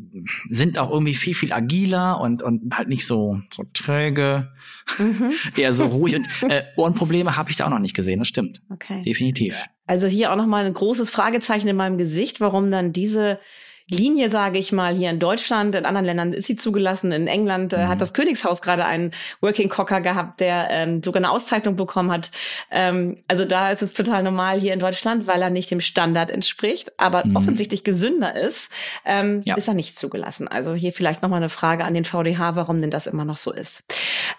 sind 0.50 0.78
auch 0.78 0.92
irgendwie 0.92 1.16
viel, 1.16 1.34
viel 1.34 1.52
agiler 1.52 2.20
und, 2.22 2.44
und 2.44 2.76
halt 2.76 2.90
nicht 2.90 3.08
so, 3.08 3.42
so 3.52 3.64
träge, 3.74 4.52
mhm. 5.00 5.32
eher 5.58 5.74
so 5.74 5.86
ruhig. 5.86 6.16
Und 6.16 6.28
äh, 6.50 6.64
Ohrenprobleme 6.76 7.36
habe 7.36 7.50
ich 7.50 7.58
da 7.58 7.66
auch 7.66 7.72
noch 7.72 7.80
nicht 7.80 7.96
gesehen, 7.96 8.20
das 8.20 8.28
stimmt. 8.28 8.62
Okay. 8.70 9.02
Definitiv. 9.02 9.64
Also 9.88 10.08
hier 10.08 10.32
auch 10.32 10.36
nochmal 10.36 10.66
ein 10.66 10.74
großes 10.74 11.10
Fragezeichen 11.10 11.68
in 11.68 11.76
meinem 11.76 11.98
Gesicht, 11.98 12.40
warum 12.40 12.70
dann 12.70 12.94
diese 12.94 13.40
Linie, 13.88 14.32
sage 14.32 14.58
ich 14.58 14.72
mal, 14.72 14.96
hier 14.96 15.12
in 15.12 15.20
Deutschland, 15.20 15.76
in 15.76 15.86
anderen 15.86 16.06
Ländern 16.06 16.34
ist 16.34 16.48
sie 16.48 16.56
zugelassen. 16.56 17.12
In 17.12 17.28
England 17.28 17.72
äh, 17.72 17.78
mhm. 17.78 17.88
hat 17.88 18.02
das 18.02 18.14
Königshaus 18.14 18.64
gerade 18.64 18.84
einen 18.84 19.12
Working 19.42 19.70
Cocker 19.70 20.02
gehabt, 20.02 20.40
der 20.40 20.68
ähm, 20.72 21.04
sogar 21.04 21.20
eine 21.20 21.30
Auszeichnung 21.30 21.76
bekommen 21.76 22.12
hat. 22.12 22.32
Ähm, 22.72 23.24
also 23.28 23.46
da 23.46 23.70
ist 23.70 23.84
es 23.84 23.94
total 23.94 24.24
normal 24.24 24.60
hier 24.60 24.74
in 24.74 24.80
Deutschland, 24.80 25.28
weil 25.28 25.40
er 25.40 25.52
nicht 25.52 25.70
dem 25.70 25.82
Standard 25.82 26.32
entspricht, 26.32 26.94
aber 26.98 27.28
mhm. 27.28 27.36
offensichtlich 27.36 27.84
gesünder 27.84 28.36
ist, 28.36 28.72
ähm, 29.06 29.42
ja. 29.46 29.56
ist 29.56 29.68
er 29.68 29.76
nicht 29.76 30.00
zugelassen. 30.00 30.48
Also 30.48 30.74
hier 30.74 30.92
vielleicht 30.92 31.22
nochmal 31.22 31.38
eine 31.38 31.50
Frage 31.50 31.86
an 31.86 31.94
den 31.94 32.06
VDH, 32.06 32.56
warum 32.56 32.82
denn 32.82 32.92
das 32.92 33.06
immer 33.06 33.26
noch 33.26 33.38
so 33.38 33.54
ist. 33.54 33.84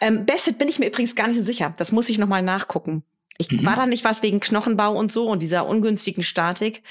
Ähm, 0.01 0.27
Bassett 0.27 0.59
bin 0.59 0.67
ich 0.67 0.81
mir 0.81 0.89
übrigens 0.89 1.15
gar 1.15 1.29
nicht 1.29 1.39
so 1.39 1.45
sicher. 1.45 1.73
Das 1.77 1.93
muss 1.93 2.09
ich 2.09 2.19
nochmal 2.19 2.43
nachgucken. 2.43 3.05
Ich 3.39 3.51
mhm. 3.51 3.65
war 3.65 3.77
da 3.77 3.87
nicht 3.87 4.05
was 4.05 4.23
wegen 4.23 4.41
Knochenbau 4.41 4.97
und 4.97 5.13
so 5.13 5.29
und 5.29 5.41
dieser 5.41 5.67
ungünstigen 5.67 6.23
Statik. 6.23 6.83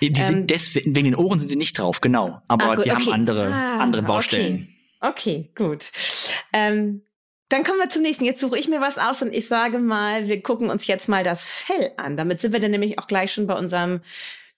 Die 0.00 0.08
ähm, 0.08 0.14
sind 0.14 0.50
deswegen, 0.50 0.94
wegen 0.94 1.04
den 1.04 1.16
Ohren 1.16 1.38
sind 1.38 1.48
sie 1.48 1.56
nicht 1.56 1.78
drauf, 1.78 2.00
genau. 2.00 2.42
Aber 2.48 2.64
ah, 2.64 2.74
gut, 2.74 2.84
die 2.84 2.90
okay. 2.90 3.04
haben 3.04 3.12
andere, 3.12 3.52
ah, 3.52 3.78
andere 3.78 4.02
Baustellen. 4.02 4.68
Okay, 5.00 5.48
okay 5.48 5.50
gut. 5.54 5.90
Ähm, 6.52 7.02
dann 7.48 7.64
kommen 7.64 7.78
wir 7.78 7.90
zum 7.90 8.02
nächsten. 8.02 8.24
Jetzt 8.24 8.40
suche 8.40 8.58
ich 8.58 8.68
mir 8.68 8.80
was 8.80 8.98
aus 8.98 9.20
und 9.20 9.34
ich 9.34 9.46
sage 9.46 9.78
mal, 9.78 10.26
wir 10.26 10.42
gucken 10.42 10.70
uns 10.70 10.86
jetzt 10.86 11.08
mal 11.08 11.22
das 11.22 11.50
Fell 11.50 11.92
an. 11.98 12.16
Damit 12.16 12.40
sind 12.40 12.52
wir 12.52 12.60
dann 12.60 12.70
nämlich 12.70 12.98
auch 12.98 13.06
gleich 13.06 13.32
schon 13.32 13.46
bei 13.46 13.54
unserem 13.54 14.00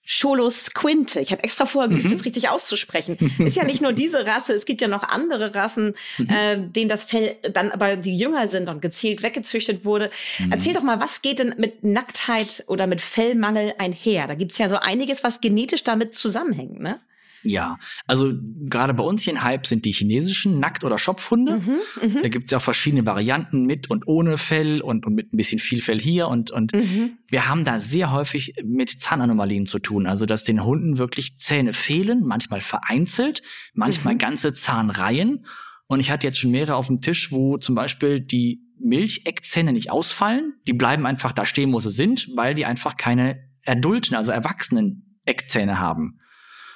Cholos 0.07 0.73
Quinte. 0.73 1.19
Ich 1.19 1.31
habe 1.31 1.43
extra 1.43 1.65
vorher 1.65 1.89
geübt, 1.89 2.05
mhm. 2.05 2.11
das 2.11 2.25
richtig 2.25 2.49
auszusprechen. 2.49 3.17
Ist 3.39 3.55
ja 3.55 3.63
nicht 3.63 3.81
nur 3.81 3.93
diese 3.93 4.25
Rasse, 4.25 4.53
es 4.53 4.65
gibt 4.65 4.81
ja 4.81 4.87
noch 4.87 5.03
andere 5.03 5.55
Rassen, 5.55 5.95
mhm. 6.17 6.29
äh, 6.29 6.57
denen 6.57 6.89
das 6.89 7.03
Fell 7.03 7.37
dann 7.51 7.71
aber 7.71 7.95
die 7.95 8.15
jünger 8.15 8.47
sind 8.47 8.69
und 8.69 8.81
gezielt 8.81 9.23
weggezüchtet 9.23 9.83
wurde. 9.83 10.11
Mhm. 10.39 10.51
Erzähl 10.51 10.73
doch 10.73 10.83
mal, 10.83 10.99
was 10.99 11.21
geht 11.21 11.39
denn 11.39 11.55
mit 11.57 11.83
Nacktheit 11.83 12.63
oder 12.67 12.87
mit 12.87 13.01
Fellmangel 13.01 13.73
einher? 13.77 14.27
Da 14.27 14.35
gibt's 14.35 14.57
ja 14.57 14.69
so 14.69 14.77
einiges, 14.77 15.23
was 15.23 15.41
genetisch 15.41 15.83
damit 15.83 16.15
zusammenhängt, 16.15 16.79
ne? 16.79 16.99
Ja, 17.45 17.77
also 18.07 18.33
gerade 18.67 18.93
bei 18.93 19.03
uns 19.03 19.23
hier 19.23 19.33
in 19.33 19.43
Hype 19.43 19.67
sind 19.67 19.85
die 19.85 19.91
chinesischen 19.91 20.59
Nackt- 20.59 20.83
oder 20.83 20.97
Schopfhunde. 20.97 21.59
Mhm, 21.59 22.09
mh. 22.09 22.21
Da 22.23 22.29
gibt 22.29 22.45
es 22.45 22.51
ja 22.51 22.57
auch 22.57 22.63
verschiedene 22.63 23.05
Varianten 23.05 23.65
mit 23.65 23.89
und 23.89 24.07
ohne 24.07 24.37
Fell 24.37 24.81
und, 24.81 25.05
und 25.05 25.13
mit 25.13 25.31
ein 25.31 25.37
bisschen 25.37 25.59
viel 25.59 25.81
Fell 25.81 25.99
hier. 25.99 26.27
Und, 26.27 26.49
und 26.49 26.73
mhm. 26.73 27.17
wir 27.27 27.47
haben 27.47 27.63
da 27.63 27.79
sehr 27.79 28.11
häufig 28.11 28.55
mit 28.63 28.89
Zahnanomalien 28.89 29.67
zu 29.67 29.79
tun. 29.79 30.07
Also 30.07 30.25
dass 30.25 30.43
den 30.43 30.63
Hunden 30.65 30.97
wirklich 30.97 31.37
Zähne 31.37 31.73
fehlen, 31.73 32.23
manchmal 32.25 32.61
vereinzelt, 32.61 33.43
manchmal 33.73 34.15
mhm. 34.15 34.19
ganze 34.19 34.53
Zahnreihen. 34.53 35.45
Und 35.87 35.99
ich 35.99 36.09
hatte 36.09 36.25
jetzt 36.25 36.39
schon 36.39 36.51
mehrere 36.51 36.75
auf 36.75 36.87
dem 36.87 37.01
Tisch, 37.01 37.31
wo 37.31 37.57
zum 37.57 37.75
Beispiel 37.75 38.19
die 38.19 38.61
Milcheckzähne 38.79 39.71
nicht 39.71 39.91
ausfallen. 39.91 40.53
Die 40.67 40.73
bleiben 40.73 41.05
einfach 41.05 41.31
da 41.31 41.45
stehen, 41.45 41.71
wo 41.73 41.79
sie 41.79 41.91
sind, 41.91 42.27
weil 42.35 42.55
die 42.55 42.65
einfach 42.65 42.97
keine 42.97 43.39
adulten, 43.65 44.15
also 44.15 44.31
erwachsenen 44.31 45.19
Eckzähne 45.25 45.79
haben. 45.79 46.19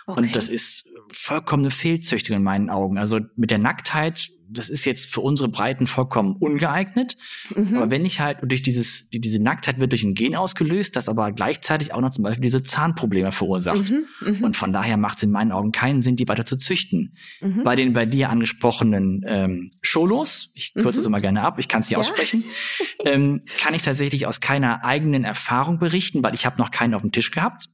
Okay. 0.10 0.22
Und 0.22 0.36
das 0.36 0.50
ist 0.50 0.89
vollkommene 1.12 1.72
Fehlzüchtung 1.72 2.38
in 2.38 2.44
meinen 2.44 2.70
Augen. 2.70 2.98
Also 2.98 3.20
mit 3.36 3.51
der 3.51 3.58
Nacktheit 3.58 4.32
das 4.50 4.70
ist 4.70 4.86
jetzt 4.86 5.12
für 5.12 5.22
unsere 5.22 5.50
Breiten 5.50 5.88
vollkommen 5.88 6.36
ungeeignet. 6.36 7.18
Mhm. 7.56 7.78
Aber 7.78 7.89
wenn 7.89 8.04
ich 8.04 8.20
halt 8.20 8.39
durch 8.42 8.63
dieses, 8.63 9.10
diese 9.10 9.42
Nacktheit 9.42 9.80
wird 9.80 9.92
durch 9.92 10.04
ein 10.04 10.16
Gen 10.16 10.36
ausgelöst, 10.36 10.96
das 10.96 11.08
aber 11.08 11.32
gleichzeitig 11.32 11.94
auch 11.94 12.01
noch 12.01 12.10
zum 12.10 12.24
Beispiel 12.24 12.42
diese 12.42 12.63
Zahnprobleme 12.63 13.32
verursacht. 13.32 13.89
Mhm. 13.89 14.06
Mhm. 14.25 14.44
Und 14.44 14.56
von 14.56 14.74
daher 14.74 14.98
macht 14.98 15.18
es 15.18 15.24
in 15.24 15.32
meinen 15.32 15.51
Augen 15.51 15.72
keinen 15.72 16.01
Sinn, 16.01 16.16
die 16.16 16.28
weiter 16.28 16.46
zu 16.46 16.58
züchten. 16.58 17.16
Mhm. 17.42 17.63
Bei 17.63 17.75
den 17.75 17.94
bei 17.94 18.06
dir 18.06 18.30
angesprochenen 18.30 19.24
ähm, 19.28 19.72
Scholos, 19.82 20.51
ich 20.56 20.74
kürze 20.74 21.00
es 21.00 21.06
mhm. 21.06 21.13
immer 21.13 21.22
gerne 21.22 21.44
ab, 21.44 21.60
ich 21.60 21.68
kann 21.68 21.82
es 21.82 21.88
nicht 21.88 21.94
ja. 21.94 22.00
aussprechen, 22.00 22.44
ähm, 23.06 23.44
kann 23.60 23.74
ich 23.75 23.84
tatsächlich 23.84 24.25
aus 24.25 24.42
keiner 24.42 24.84
eigenen 24.84 25.24
Erfahrung 25.24 25.78
berichten, 25.80 26.24
weil 26.24 26.34
ich 26.34 26.46
habe 26.46 26.58
noch 26.58 26.72
keinen 26.72 26.96
auf 26.96 27.01
dem 27.01 27.12
Tisch 27.12 27.32
gehabt. 27.32 27.70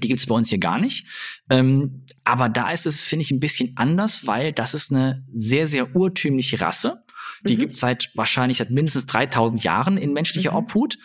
Die 0.00 0.08
gibt's 0.08 0.26
bei 0.26 0.34
uns 0.34 0.48
hier 0.48 0.58
gar 0.58 0.78
nicht. 0.78 1.06
Ähm, 1.50 2.04
aber 2.24 2.48
da 2.48 2.70
ist 2.70 2.86
es, 2.86 3.04
finde 3.04 3.22
ich, 3.22 3.30
ein 3.30 3.40
bisschen 3.40 3.72
anders, 3.76 4.26
weil 4.26 4.52
das 4.52 4.74
ist 4.74 4.92
eine 4.92 5.24
sehr, 5.34 5.66
sehr 5.66 5.94
urtümliche 5.96 6.60
Rasse. 6.60 7.04
Die 7.46 7.54
mhm. 7.54 7.60
gibt 7.60 7.76
seit 7.76 8.10
wahrscheinlich 8.14 8.58
seit 8.58 8.70
mindestens 8.70 9.06
3000 9.06 9.62
Jahren 9.62 9.96
in 9.96 10.12
menschlicher 10.12 10.52
mhm. 10.52 10.58
Obhut. 10.58 10.98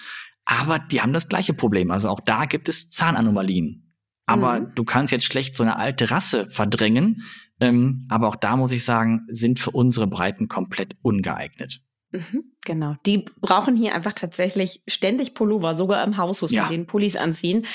Aber 0.45 0.79
die 0.79 1.01
haben 1.01 1.13
das 1.13 1.29
gleiche 1.29 1.53
Problem. 1.53 1.91
Also 1.91 2.09
auch 2.09 2.19
da 2.19 2.45
gibt 2.45 2.67
es 2.69 2.89
Zahnanomalien. 2.89 3.95
Aber 4.25 4.59
mhm. 4.59 4.75
du 4.75 4.83
kannst 4.83 5.11
jetzt 5.11 5.25
schlecht 5.25 5.55
so 5.55 5.63
eine 5.63 5.77
alte 5.77 6.11
Rasse 6.11 6.49
verdrängen. 6.49 7.23
Ähm, 7.59 8.07
aber 8.09 8.27
auch 8.27 8.35
da 8.35 8.57
muss 8.57 8.71
ich 8.71 8.83
sagen, 8.83 9.27
sind 9.29 9.59
für 9.59 9.71
unsere 9.71 10.07
Breiten 10.07 10.47
komplett 10.47 10.95
ungeeignet. 11.01 11.81
Mhm, 12.13 12.43
genau. 12.63 12.95
Die 13.07 13.25
brauchen 13.41 13.75
hier 13.75 13.95
einfach 13.95 14.13
tatsächlich 14.13 14.83
ständig 14.87 15.33
Pullover. 15.33 15.75
Sogar 15.75 16.03
im 16.03 16.17
Haus 16.17 16.43
muss 16.43 16.51
man 16.51 16.65
ja. 16.65 16.69
den 16.69 16.85
Pullis 16.85 17.15
anziehen. 17.15 17.65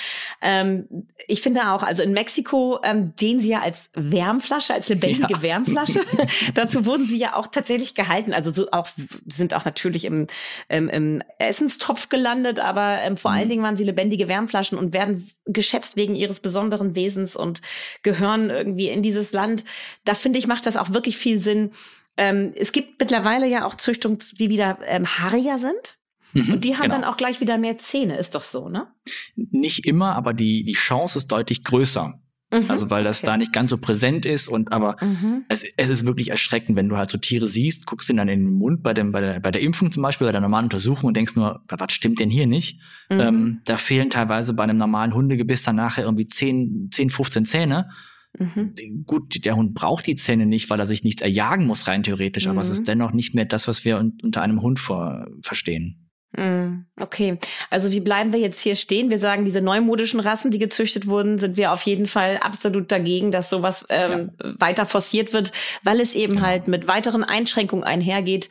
Ähm, 0.41 1.09
ich 1.27 1.43
finde 1.43 1.73
auch, 1.73 1.83
also 1.83 2.05
in 2.05 2.13
Mexiko 2.13 2.79
ähm, 2.85 3.17
den 3.17 3.41
sie 3.41 3.49
ja 3.49 3.63
als 3.63 3.91
Wärmflasche, 3.95 4.73
als 4.75 4.89
lebendige 4.89 5.35
ja. 5.35 5.43
Wärmflasche. 5.43 6.03
Dazu 6.55 6.87
wurden 6.87 7.09
sie 7.09 7.19
ja 7.19 7.35
auch 7.35 7.49
tatsächlich 7.49 7.97
gehalten. 7.97 8.33
Also 8.33 8.51
so 8.51 8.71
auch 8.71 8.89
sind 9.27 9.55
auch 9.55 9.65
natürlich 9.65 10.05
im, 10.05 10.29
im, 10.69 10.89
im 10.89 11.23
Essenstopf 11.39 12.09
gelandet, 12.09 12.61
aber 12.61 12.99
ähm, 13.03 13.17
vor 13.17 13.33
mhm. 13.33 13.39
allen 13.39 13.49
Dingen 13.49 13.63
waren 13.65 13.77
sie 13.77 13.85
lebendige 13.85 14.29
Wärmflaschen 14.29 14.79
und 14.79 14.93
werden 14.95 15.29
geschätzt 15.47 15.97
wegen 15.97 16.15
ihres 16.15 16.39
besonderen 16.39 16.95
Wesens 16.95 17.35
und 17.35 17.61
gehören 18.05 18.51
irgendwie 18.51 18.89
in 18.89 19.03
dieses 19.03 19.33
Land. 19.33 19.65
Da 20.05 20.15
finde 20.15 20.39
ich, 20.39 20.47
macht 20.47 20.65
das 20.65 20.77
auch 20.77 20.93
wirklich 20.93 21.17
viel 21.17 21.41
Sinn, 21.41 21.73
ähm, 22.19 22.53
es 22.57 22.73
gibt 22.73 23.01
mittlerweile 23.01 23.47
ja 23.47 23.65
auch 23.65 23.77
Züchtungen, 23.77 24.19
die 24.39 24.51
wieder 24.51 24.79
ähm, 24.87 25.07
haariger 25.07 25.59
sind. 25.59 25.97
Mhm, 26.35 26.53
und 26.53 26.65
die 26.65 26.77
haben 26.77 26.83
genau. 26.83 26.97
dann 26.97 27.05
auch 27.05 27.17
gleich 27.17 27.41
wieder 27.41 27.57
mehr 27.57 27.79
Zähne, 27.79 28.19
ist 28.19 28.35
doch 28.35 28.43
so, 28.43 28.69
ne? 28.69 28.89
Nicht 29.35 29.87
immer, 29.87 30.15
aber 30.15 30.35
die, 30.35 30.63
die 30.65 30.75
Chance 30.75 31.17
ist 31.17 31.33
deutlich 31.33 31.65
größer. 31.65 32.21
Mhm, 32.51 32.65
also 32.69 32.89
weil 32.89 33.05
das 33.05 33.19
okay. 33.19 33.27
da 33.27 33.37
nicht 33.37 33.53
ganz 33.53 33.71
so 33.71 33.77
präsent 33.77 34.25
ist 34.25 34.49
und 34.49 34.73
aber 34.73 34.97
mhm. 35.03 35.45
es, 35.49 35.65
es 35.77 35.89
ist 35.91 36.07
wirklich 36.07 36.31
erschreckend, 36.31 36.77
wenn 36.77 36.89
du 36.89 36.97
halt 36.97 37.11
so 37.11 37.19
Tiere 37.19 37.47
siehst, 37.47 37.87
guckst 37.87 38.09
du 38.09 38.15
dann 38.15 38.29
in 38.29 38.45
den 38.45 38.55
Mund 38.55 38.83
bei, 38.83 38.95
dem, 38.95 39.13
bei, 39.13 39.21
der, 39.21 39.41
bei 39.41 39.51
der 39.51 39.61
Impfung 39.61 39.93
zum 39.93 40.03
Beispiel, 40.03 40.27
bei 40.27 40.33
der 40.33 40.41
normalen 40.41 40.65
Untersuchung 40.65 41.09
und 41.09 41.17
denkst 41.17 41.37
nur, 41.37 41.63
was 41.69 41.93
stimmt 41.93 42.21
denn 42.21 42.31
hier 42.31 42.47
nicht? 42.47 42.81
Mhm. 43.11 43.21
Ähm, 43.21 43.61
da 43.67 43.77
fehlen 43.77 44.09
teilweise 44.11 44.55
bei 44.55 44.63
einem 44.63 44.79
normalen 44.79 45.15
Hundegebiss 45.15 45.63
dann 45.63 45.77
nachher 45.77 46.05
irgendwie 46.05 46.27
10, 46.27 46.89
10 46.91 47.11
15 47.11 47.45
Zähne. 47.45 47.91
Mhm. 48.39 49.05
Gut, 49.07 49.45
der 49.45 49.57
Hund 49.57 49.75
braucht 49.75 50.07
die 50.07 50.17
Zähne 50.17 50.47
nicht, 50.47 50.71
weil 50.71 50.81
er 50.81 50.87
sich 50.87 51.05
nichts 51.05 51.23
erjagen 51.23 51.67
muss, 51.67 51.89
rein 51.89 52.03
theoretisch, 52.03 52.47
mhm. 52.47 52.53
aber 52.53 52.61
es 52.61 52.69
ist 52.69 52.81
mhm. 52.81 52.87
dennoch 52.87 53.13
nicht 53.13 53.35
mehr 53.35 53.45
das, 53.45 53.69
was 53.69 53.85
wir 53.85 53.99
un 53.99 54.19
unter 54.23 54.43
einem 54.43 54.63
Hund 54.63 54.79
vor 54.79 55.27
verstehen. 55.43 56.09
Mhm. 56.37 56.85
Okay, 57.01 57.39
also 57.71 57.91
wie 57.91 58.01
bleiben 58.01 58.35
wir 58.35 58.41
jetzt 58.41 58.61
hier 58.61 58.75
stehen? 58.75 59.09
Wir 59.09 59.19
sagen, 59.19 59.47
diese 59.47 59.63
neumodischen 59.63 60.21
Rassen, 60.21 60.51
die 60.51 60.59
gezüchtet 60.59 61.07
wurden, 61.07 61.39
sind 61.39 61.57
wir 61.57 61.73
auf 61.73 61.83
jeden 61.83 62.07
Fall 62.07 62.37
absolut 62.37 62.93
dagegen, 62.93 63.31
dass 63.31 63.49
sowas 63.49 63.87
ähm, 63.89 64.33
ja. 64.43 64.55
weiter 64.59 64.85
forciert 64.85 65.33
wird, 65.33 65.53
weil 65.85 66.01
es 66.01 66.15
eben 66.15 66.35
genau. 66.35 66.47
halt 66.47 66.69
mit 66.69 66.87
weiteren 66.87 67.25
Einschränkungen 67.25 67.85
einhergeht. 67.85 68.51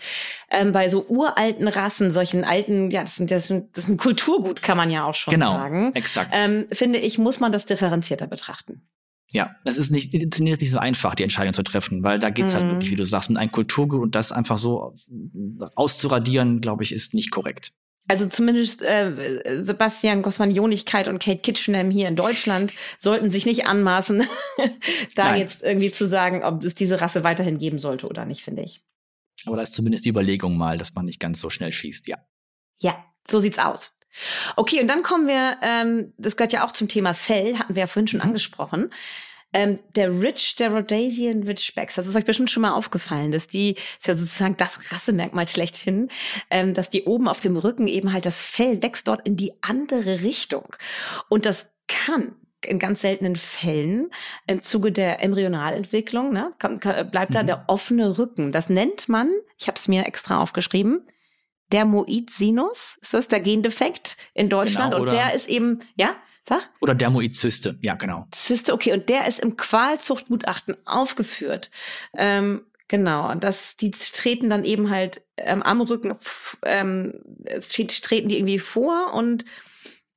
Ähm, 0.49 0.71
bei 0.71 0.89
so 0.89 1.05
uralten 1.05 1.67
Rassen, 1.67 2.09
solchen 2.09 2.43
alten, 2.45 2.89
ja, 2.89 3.01
das, 3.01 3.17
sind, 3.17 3.29
das, 3.29 3.47
sind, 3.47 3.77
das 3.77 3.83
ist 3.83 3.89
ein 3.89 3.97
Kulturgut, 3.97 4.63
kann 4.63 4.77
man 4.77 4.89
ja 4.89 5.05
auch 5.05 5.13
schon 5.13 5.33
genau, 5.33 5.53
sagen. 5.53 5.91
Exakt. 5.93 6.33
Ähm, 6.33 6.67
finde 6.71 6.99
ich, 6.99 7.17
muss 7.19 7.39
man 7.39 7.51
das 7.51 7.65
differenzierter 7.65 8.27
betrachten. 8.27 8.81
Ja, 9.29 9.55
es 9.65 9.77
ist 9.77 9.91
nicht, 9.91 10.13
ist 10.13 10.39
nicht 10.39 10.71
so 10.71 10.77
einfach, 10.77 11.13
die 11.13 11.23
Entscheidung 11.23 11.53
zu 11.53 11.63
treffen, 11.63 12.01
weil 12.01 12.19
da 12.19 12.29
geht's 12.29 12.53
mhm. 12.53 12.59
halt 12.59 12.71
wirklich, 12.71 12.91
wie 12.91 12.95
du 12.95 13.05
sagst, 13.05 13.29
mit 13.29 13.37
einem 13.37 13.51
Kulturgut 13.51 14.01
und 14.01 14.15
das 14.15 14.31
einfach 14.31 14.57
so 14.57 14.95
auszuradieren, 15.75 16.61
glaube 16.61 16.83
ich, 16.83 16.93
ist 16.93 17.13
nicht 17.13 17.31
korrekt. 17.31 17.73
Also 18.09 18.25
zumindest 18.27 18.81
äh, 18.83 19.63
Sebastian 19.63 20.21
Gosmanionigkeit 20.21 21.09
und 21.09 21.19
Kate 21.19 21.39
Kitchenham 21.39 21.91
hier 21.91 22.07
in 22.07 22.15
Deutschland 22.15 22.73
sollten 22.99 23.31
sich 23.31 23.45
nicht 23.45 23.67
anmaßen, 23.67 24.23
da 25.15 25.31
Nein. 25.31 25.41
jetzt 25.41 25.61
irgendwie 25.61 25.91
zu 25.91 26.07
sagen, 26.07 26.43
ob 26.43 26.63
es 26.63 26.73
diese 26.73 27.01
Rasse 27.01 27.25
weiterhin 27.25 27.57
geben 27.57 27.79
sollte 27.79 28.07
oder 28.07 28.23
nicht, 28.23 28.43
finde 28.43 28.63
ich. 28.63 28.81
Aber 29.45 29.57
da 29.57 29.61
ist 29.61 29.73
zumindest 29.73 30.05
die 30.05 30.09
Überlegung 30.09 30.57
mal, 30.57 30.77
dass 30.77 30.95
man 30.95 31.05
nicht 31.05 31.19
ganz 31.19 31.41
so 31.41 31.49
schnell 31.49 31.73
schießt, 31.73 32.07
ja. 32.07 32.17
Ja, 32.81 33.03
so 33.29 33.39
sieht's 33.39 33.59
aus. 33.59 33.96
Okay, 34.55 34.81
und 34.81 34.87
dann 34.87 35.03
kommen 35.03 35.27
wir, 35.27 35.57
ähm, 35.61 36.13
das 36.17 36.37
gehört 36.37 36.53
ja 36.53 36.65
auch 36.65 36.71
zum 36.71 36.87
Thema 36.87 37.13
Fell, 37.13 37.57
hatten 37.57 37.75
wir 37.75 37.81
ja 37.81 37.87
vorhin 37.87 38.07
schon 38.07 38.21
angesprochen. 38.21 38.91
Ähm, 39.53 39.79
der 39.95 40.21
Rich, 40.21 40.55
der 40.57 40.71
Rhodesian 40.71 41.43
Ridgebacks, 41.43 41.95
das 41.95 42.05
ist 42.05 42.15
euch 42.15 42.25
bestimmt 42.25 42.51
schon 42.51 42.61
mal 42.61 42.73
aufgefallen, 42.73 43.31
dass 43.31 43.47
die, 43.47 43.75
ist 43.97 44.07
ja 44.07 44.15
sozusagen 44.15 44.57
das 44.57 44.91
Rassemerkmal 44.91 45.47
schlechthin, 45.47 46.09
ähm, 46.49 46.73
dass 46.73 46.89
die 46.89 47.03
oben 47.03 47.29
auf 47.29 47.39
dem 47.39 47.55
Rücken 47.55 47.87
eben 47.87 48.11
halt 48.11 48.25
das 48.25 48.41
Fell 48.41 48.81
wächst 48.83 49.07
dort 49.07 49.25
in 49.25 49.37
die 49.37 49.53
andere 49.61 50.21
Richtung. 50.21 50.75
Und 51.29 51.45
das 51.45 51.67
kann 51.87 52.35
in 52.65 52.79
ganz 52.79 53.01
seltenen 53.01 53.35
Fällen 53.35 54.09
im 54.47 54.61
Zuge 54.61 54.91
der 54.91 55.23
Embryonalentwicklung, 55.23 56.33
ne, 56.33 56.53
kann, 56.59 56.79
kann, 56.79 57.09
bleibt 57.09 57.31
mhm. 57.31 57.35
da 57.35 57.43
der 57.43 57.63
offene 57.67 58.17
Rücken. 58.17 58.51
Das 58.51 58.69
nennt 58.69 59.07
man, 59.07 59.29
ich 59.57 59.67
habe 59.67 59.77
es 59.77 59.87
mir 59.87 60.05
extra 60.05 60.41
aufgeschrieben, 60.41 61.07
Dermoid-Sinus, 61.71 62.97
ist 63.01 63.13
das 63.13 63.27
der 63.27 63.39
Gendefekt 63.39 64.17
in 64.33 64.49
Deutschland? 64.49 64.93
Genau, 64.93 65.03
und 65.03 65.11
der 65.11 65.33
ist 65.33 65.49
eben, 65.49 65.79
ja, 65.95 66.15
sag? 66.47 66.69
Oder 66.79 66.95
Dermoid-Zyste, 66.95 67.77
ja, 67.81 67.95
genau. 67.95 68.27
Zyste, 68.31 68.73
okay, 68.73 68.93
und 68.93 69.09
der 69.09 69.27
ist 69.27 69.39
im 69.39 69.57
Qualzuchtgutachten 69.57 70.77
aufgeführt. 70.85 71.71
Ähm, 72.15 72.61
genau, 72.87 73.29
und 73.31 73.43
das, 73.43 73.75
die 73.75 73.91
treten 73.91 74.49
dann 74.49 74.63
eben 74.63 74.89
halt 74.89 75.21
ähm, 75.37 75.61
am 75.61 75.81
Rücken, 75.81 76.15
ähm, 76.63 77.13
treten 77.61 78.29
die 78.29 78.37
irgendwie 78.37 78.59
vor 78.59 79.13
und 79.13 79.45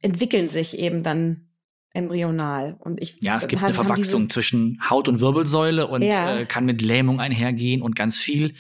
entwickeln 0.03 0.49
sich 0.49 0.79
eben 0.79 1.03
dann 1.03 1.49
embryonal. 1.93 2.77
Und 2.79 3.01
ich, 3.03 3.21
ja, 3.21 3.37
es 3.37 3.49
gibt 3.49 3.63
eine 3.63 3.75
Verwachsung 3.75 4.31
zwischen 4.31 4.79
Haut 4.89 5.09
und 5.09 5.21
Wirbelsäule 5.21 5.87
und 5.89 6.03
ja. 6.03 6.39
äh, 6.39 6.47
kann 6.47 6.65
mit 6.65 6.83
Lähmung 6.83 7.21
einhergehen 7.21 7.83
und 7.83 7.97
ganz 7.97 8.19
viel. 8.19 8.55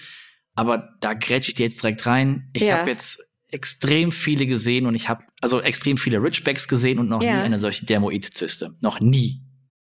Aber 0.54 0.96
da 1.00 1.14
grätsche 1.14 1.50
ich 1.50 1.54
dir 1.54 1.66
jetzt 1.66 1.82
direkt 1.82 2.06
rein. 2.06 2.50
Ich 2.52 2.62
ja. 2.62 2.78
habe 2.78 2.90
jetzt 2.90 3.22
extrem 3.48 4.12
viele 4.12 4.46
gesehen 4.46 4.86
und 4.86 4.94
ich 4.94 5.08
habe 5.08 5.24
also 5.40 5.60
extrem 5.60 5.96
viele 5.96 6.22
Ridgebacks 6.22 6.68
gesehen 6.68 6.98
und 6.98 7.08
noch 7.08 7.22
ja. 7.22 7.36
nie 7.36 7.42
eine 7.42 7.58
solche 7.58 7.86
Dermoid-Zyste. 7.86 8.76
Noch 8.80 9.00
nie. 9.00 9.42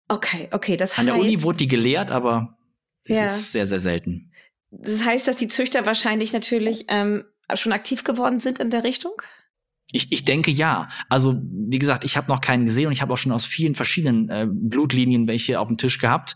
Okay, 0.08 0.48
okay, 0.52 0.78
das 0.78 0.98
An 0.98 1.08
heißt, 1.08 1.08
der 1.08 1.22
Uni 1.22 1.44
wurde 1.44 1.60
die 1.60 1.68
gelehrt, 1.68 2.10
aber 2.10 2.58
das 3.06 3.18
ja. 3.18 3.26
ist 3.26 3.52
sehr, 3.52 3.68
sehr 3.68 3.80
selten. 3.80 4.32
Das 4.72 5.04
heißt, 5.04 5.28
dass 5.28 5.38
die 5.38 5.48
Züchter 5.48 5.86
wahrscheinlich 5.86 6.34
natürlich 6.34 6.86
ähm, 6.88 7.26
schon 7.56 7.72
aktiv 7.72 8.04
geworden 8.04 8.40
sind 8.40 8.60
in 8.60 8.70
der 8.70 8.84
Richtung? 8.84 9.14
Ich, 9.92 10.12
ich 10.12 10.24
denke 10.24 10.52
ja. 10.52 10.90
Also 11.10 11.40
wie 11.42 11.80
gesagt, 11.80 12.04
ich 12.04 12.18
habe 12.18 12.28
noch 12.28 12.42
keinen 12.42 12.66
gesehen 12.66 12.88
und 12.88 12.92
ich 12.92 13.02
habe 13.02 13.12
auch 13.14 13.18
schon 13.18 13.32
aus 13.32 13.46
vielen 13.46 13.76
verschiedenen 13.76 14.30
äh, 14.30 14.48
Blutlinien 14.50 15.28
welche 15.28 15.60
auf 15.60 15.68
dem 15.68 15.78
Tisch 15.78 15.98
gehabt. 16.00 16.36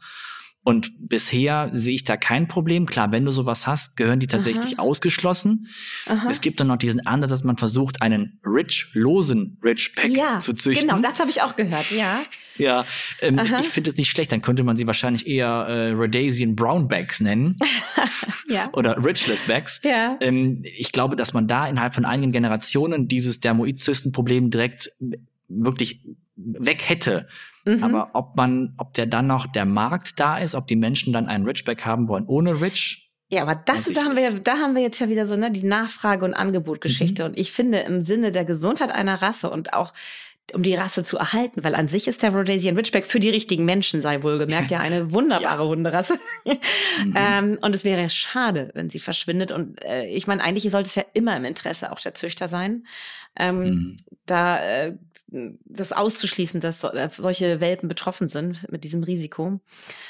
Und 0.66 0.94
bisher 0.98 1.72
sehe 1.74 1.94
ich 1.94 2.06
da 2.06 2.16
kein 2.16 2.48
Problem. 2.48 2.86
Klar, 2.86 3.12
wenn 3.12 3.26
du 3.26 3.32
sowas 3.32 3.68
hast, 3.68 3.98
gehören 3.98 4.22
die 4.22 4.28
tatsächlich 4.28 4.80
Aha. 4.80 4.84
ausgeschlossen. 4.84 5.68
Aha. 6.06 6.30
Es 6.30 6.40
gibt 6.40 6.60
dann 6.60 6.68
noch 6.68 6.78
diesen 6.78 7.06
Ansatz, 7.06 7.32
dass 7.32 7.44
man 7.44 7.58
versucht, 7.58 8.02
einen 8.02 8.40
rich-losen 8.46 9.58
Ridgeback 9.62 10.16
ja, 10.16 10.40
zu 10.40 10.54
züchten. 10.54 10.88
Genau, 10.88 11.02
das 11.02 11.20
habe 11.20 11.30
ich 11.30 11.42
auch 11.42 11.58
gehört, 11.58 11.92
ja. 11.92 12.22
Ja, 12.56 12.86
ähm, 13.20 13.42
ich 13.60 13.70
finde 13.70 13.90
es 13.90 13.98
nicht 13.98 14.10
schlecht. 14.10 14.32
Dann 14.32 14.42
könnte 14.42 14.64
man 14.64 14.78
sie 14.78 14.88
wahrscheinlich 14.88 15.28
eher 15.28 15.48
äh, 15.48 15.92
Rhodesian 15.92 16.56
Brownbacks 16.56 17.20
nennen. 17.20 17.58
ja. 18.48 18.70
Oder 18.74 19.04
Ridgeless-Backs. 19.04 19.82
Ja. 19.84 20.18
Ähm, 20.22 20.64
ich 20.64 20.92
glaube, 20.92 21.16
dass 21.16 21.34
man 21.34 21.48
da 21.48 21.68
innerhalb 21.68 21.96
von 21.96 22.06
einigen 22.06 22.32
Generationen 22.32 23.08
dieses 23.08 23.40
Dermoid-Zysten-Problem 23.40 24.50
direkt 24.50 24.92
wirklich 25.50 26.02
weg 26.36 26.88
hätte. 26.88 27.28
Mhm. 27.66 27.84
Aber 27.84 28.10
ob 28.14 28.36
man, 28.36 28.74
ob 28.78 28.94
der 28.94 29.06
dann 29.06 29.28
noch 29.28 29.48
der 29.48 29.66
Markt 29.66 30.20
da 30.20 30.38
ist, 30.38 30.56
ob 30.56 30.68
die 30.68 30.76
Menschen 30.76 31.14
dann 31.14 31.28
einen 31.28 31.46
Ridgeback 31.46 31.86
haben 31.86 32.08
wollen 32.08 32.26
ohne 32.26 32.62
Ridge. 32.62 32.98
Ja, 33.30 33.42
aber 33.42 33.56
das 33.56 33.88
ist, 33.88 33.98
da 33.98 34.04
haben 34.04 34.16
wir, 34.16 34.40
da 34.40 34.58
haben 34.58 34.76
wir 34.76 34.82
jetzt 34.82 35.00
ja 35.00 35.10
wieder 35.10 35.26
so 35.26 35.36
ne, 35.36 35.50
die 35.50 35.66
Nachfrage- 35.66 36.26
und 36.26 36.34
Angebotgeschichte. 36.34 37.24
Mhm. 37.24 37.30
Und 37.30 37.40
ich 37.40 37.52
finde, 37.52 37.80
im 37.80 38.02
Sinne 38.02 38.32
der 38.32 38.46
Gesundheit 38.46 38.92
einer 38.92 39.22
Rasse 39.22 39.50
und 39.50 39.74
auch 39.74 39.94
um 40.54 40.62
die 40.62 40.76
Rasse 40.76 41.04
zu 41.04 41.18
erhalten, 41.18 41.64
weil 41.64 41.74
an 41.74 41.88
sich 41.88 42.08
ist 42.08 42.22
der 42.22 42.32
Rhodesian 42.32 42.76
Ridgeback 42.76 43.06
für 43.06 43.20
die 43.20 43.30
richtigen 43.30 43.66
Menschen, 43.66 44.02
sei 44.02 44.22
wohlgemerkt, 44.24 44.72
ja 44.72 44.80
eine 44.80 45.12
wunderbare 45.12 45.64
ja. 45.64 45.70
Hunderasse. 45.70 46.16
mhm. 46.46 47.14
ähm, 47.16 47.58
und 47.62 47.74
es 47.74 47.86
wäre 47.86 48.10
schade, 48.10 48.70
wenn 48.74 48.90
sie 48.90 49.00
verschwindet. 49.00 49.52
Und 49.52 49.82
äh, 49.84 50.06
ich 50.08 50.28
meine, 50.28 50.44
eigentlich 50.44 50.70
sollte 50.70 50.88
es 50.88 50.96
ja 50.96 51.06
immer 51.14 51.36
im 51.38 51.46
Interesse 51.46 51.92
auch 51.92 52.00
der 52.00 52.14
Züchter 52.14 52.50
sein, 52.50 52.86
ähm, 53.36 53.60
mhm. 53.60 53.98
da 54.26 54.60
äh, 54.64 54.94
das 55.66 55.94
auszuschließen, 55.94 56.60
dass 56.60 56.82
so, 56.82 56.90
äh, 56.90 57.10
solche 57.18 57.62
Welpen 57.62 57.90
betroffen 57.90 58.28
sind 58.28 58.70
mit 58.70 58.84
diesem 58.84 59.04
Risiko. 59.04 59.60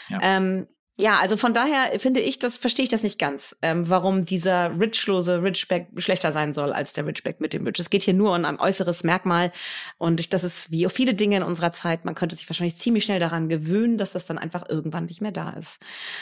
Ja. 0.10 0.20
Ähm, 0.22 0.68
ja, 0.96 1.20
also 1.20 1.38
von 1.38 1.56
daher 1.56 2.00
finde 2.00 2.20
ich, 2.20 2.38
das 2.38 2.58
verstehe 2.58 2.84
ich 2.84 2.90
das 2.90 3.02
nicht 3.02 3.18
ganz, 3.18 3.56
ähm, 3.64 3.90
warum 3.90 4.26
dieser 4.26 4.80
Ridgelose 4.80 5.42
Ridgeback 5.42 5.88
schlechter 5.98 6.32
sein 6.32 6.54
soll 6.54 6.72
als 6.72 6.94
der 6.94 7.08
Ridgeback 7.08 7.42
mit 7.42 7.54
dem 7.54 7.66
Ridge. 7.66 7.82
Es 7.82 7.90
geht 7.90 8.04
hier 8.04 8.14
nur 8.14 8.36
um 8.36 8.46
ein 8.46 8.60
äußeres 8.60 9.04
Merkmal 9.04 9.52
und 9.98 10.20
ich, 10.20 10.30
das 10.30 10.44
ist 10.44 10.70
wie 10.72 10.88
viele 10.90 11.16
Dinge 11.16 11.38
in 11.38 11.44
unserer 11.44 11.74
Zeit. 11.74 12.06
Man 12.06 12.14
könnte 12.14 12.36
sich 12.36 12.48
wahrscheinlich 12.48 12.76
ziemlich 12.76 13.06
schnell 13.06 13.20
daran 13.20 13.50
gewöhnen, 13.50 13.98
dass 13.98 14.12
das 14.12 14.26
dann 14.26 14.38
einfach 14.38 14.70
irgendwann 14.70 15.08
nicht 15.08 15.22
mehr 15.22 15.32
da 15.32 15.50
ist. 15.52 15.80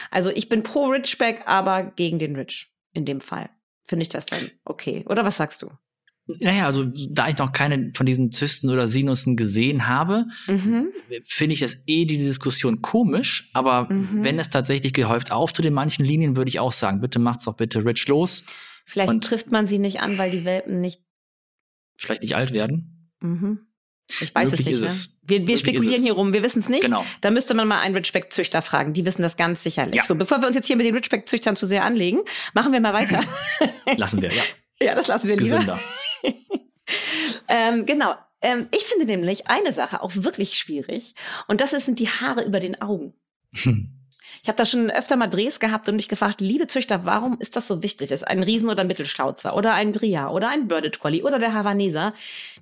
Also 0.09 0.29
ich 0.29 0.47
bin 0.47 0.63
pro 0.63 0.85
Ridgeback, 0.85 1.41
aber 1.45 1.83
gegen 1.83 2.17
den 2.17 2.37
Ridge 2.37 2.67
in 2.93 3.05
dem 3.05 3.19
Fall. 3.19 3.49
Finde 3.83 4.03
ich 4.03 4.09
das 4.09 4.25
dann 4.25 4.51
okay? 4.63 5.03
Oder 5.09 5.25
was 5.25 5.35
sagst 5.35 5.63
du? 5.63 5.71
Naja, 6.27 6.65
also 6.65 6.85
da 6.85 7.27
ich 7.27 7.37
noch 7.37 7.51
keine 7.51 7.91
von 7.95 8.05
diesen 8.05 8.31
Zysten 8.31 8.69
oder 8.69 8.87
Sinussen 8.87 9.35
gesehen 9.35 9.87
habe, 9.87 10.25
mhm. 10.47 10.89
finde 11.25 11.53
ich 11.53 11.59
das 11.59 11.77
eh 11.87 12.05
diese 12.05 12.25
Diskussion 12.25 12.81
komisch. 12.81 13.49
Aber 13.53 13.91
mhm. 13.91 14.23
wenn 14.23 14.39
es 14.39 14.49
tatsächlich 14.49 14.93
gehäuft 14.93 15.31
auftritt 15.31 15.65
in 15.65 15.73
manchen 15.73 16.05
Linien, 16.05 16.35
würde 16.35 16.49
ich 16.49 16.59
auch 16.59 16.71
sagen, 16.71 17.01
bitte 17.01 17.19
macht's 17.19 17.45
doch 17.45 17.55
bitte 17.55 17.83
Rich 17.83 18.07
los. 18.07 18.43
Vielleicht 18.85 19.09
Und 19.09 19.23
trifft 19.23 19.51
man 19.51 19.67
sie 19.67 19.79
nicht 19.79 19.99
an, 19.99 20.17
weil 20.17 20.31
die 20.31 20.45
Welpen 20.45 20.81
nicht 20.81 21.01
vielleicht 21.97 22.21
nicht 22.21 22.35
alt 22.35 22.51
werden. 22.51 23.11
Mhm. 23.19 23.59
Ich 24.19 24.35
weiß 24.35 24.51
Möglich 24.51 24.67
es 24.67 24.81
nicht. 24.81 25.09
Ne? 25.09 25.15
Wir, 25.23 25.47
wir 25.47 25.57
spekulieren 25.57 26.01
hier 26.01 26.13
rum, 26.13 26.33
wir 26.33 26.43
wissen 26.43 26.59
es 26.59 26.67
nicht. 26.67 26.83
Genau. 26.83 27.05
Da 27.21 27.31
müsste 27.31 27.53
man 27.53 27.67
mal 27.67 27.79
einen 27.79 27.95
Ridgeback-Züchter 27.95 28.61
fragen. 28.61 28.93
Die 28.93 29.05
wissen 29.05 29.21
das 29.21 29.37
ganz 29.37 29.63
sicherlich. 29.63 29.95
Ja. 29.95 30.03
So, 30.03 30.15
bevor 30.15 30.41
wir 30.41 30.47
uns 30.47 30.55
jetzt 30.55 30.67
hier 30.67 30.75
mit 30.75 30.85
den 30.85 30.93
Ridgeback-Züchtern 30.95 31.55
zu 31.55 31.65
sehr 31.65 31.85
anlegen, 31.85 32.19
machen 32.53 32.73
wir 32.73 32.81
mal 32.81 32.93
weiter. 32.93 33.23
lassen 33.95 34.21
wir, 34.21 34.33
ja. 34.33 34.43
Ja, 34.81 34.95
das 34.95 35.07
lassen 35.07 35.27
wir 35.27 35.35
das 35.35 35.43
lieber. 35.43 35.57
Gesünder. 35.57 35.79
ähm, 37.47 37.85
genau. 37.85 38.15
Ähm, 38.41 38.67
ich 38.71 38.85
finde 38.85 39.05
nämlich 39.05 39.47
eine 39.47 39.73
Sache 39.73 40.01
auch 40.01 40.11
wirklich 40.15 40.57
schwierig 40.57 41.15
und 41.47 41.61
das 41.61 41.71
sind 41.71 41.99
die 41.99 42.09
Haare 42.09 42.43
über 42.43 42.59
den 42.59 42.81
Augen. 42.81 43.13
Hm. 43.53 43.89
Ich 44.43 44.47
habe 44.47 44.55
da 44.55 44.65
schon 44.65 44.89
öfter 44.89 45.17
mal 45.17 45.27
Drehs 45.27 45.59
gehabt 45.59 45.87
und 45.87 45.95
mich 45.95 46.09
gefragt, 46.09 46.41
liebe 46.41 46.65
Züchter, 46.65 47.05
warum 47.05 47.39
ist 47.39 47.55
das 47.55 47.67
so 47.67 47.83
wichtig, 47.83 48.09
dass 48.09 48.23
ein 48.23 48.41
Riesen- 48.41 48.69
oder 48.69 48.83
Mittelschnauzer 48.83 49.55
oder 49.55 49.73
ein 49.73 49.91
Briar 49.91 50.33
oder 50.33 50.49
ein 50.49 50.67
Birded 50.67 50.99
Collie 50.99 51.23
oder 51.23 51.37
der 51.37 51.53
Havaneser 51.53 52.13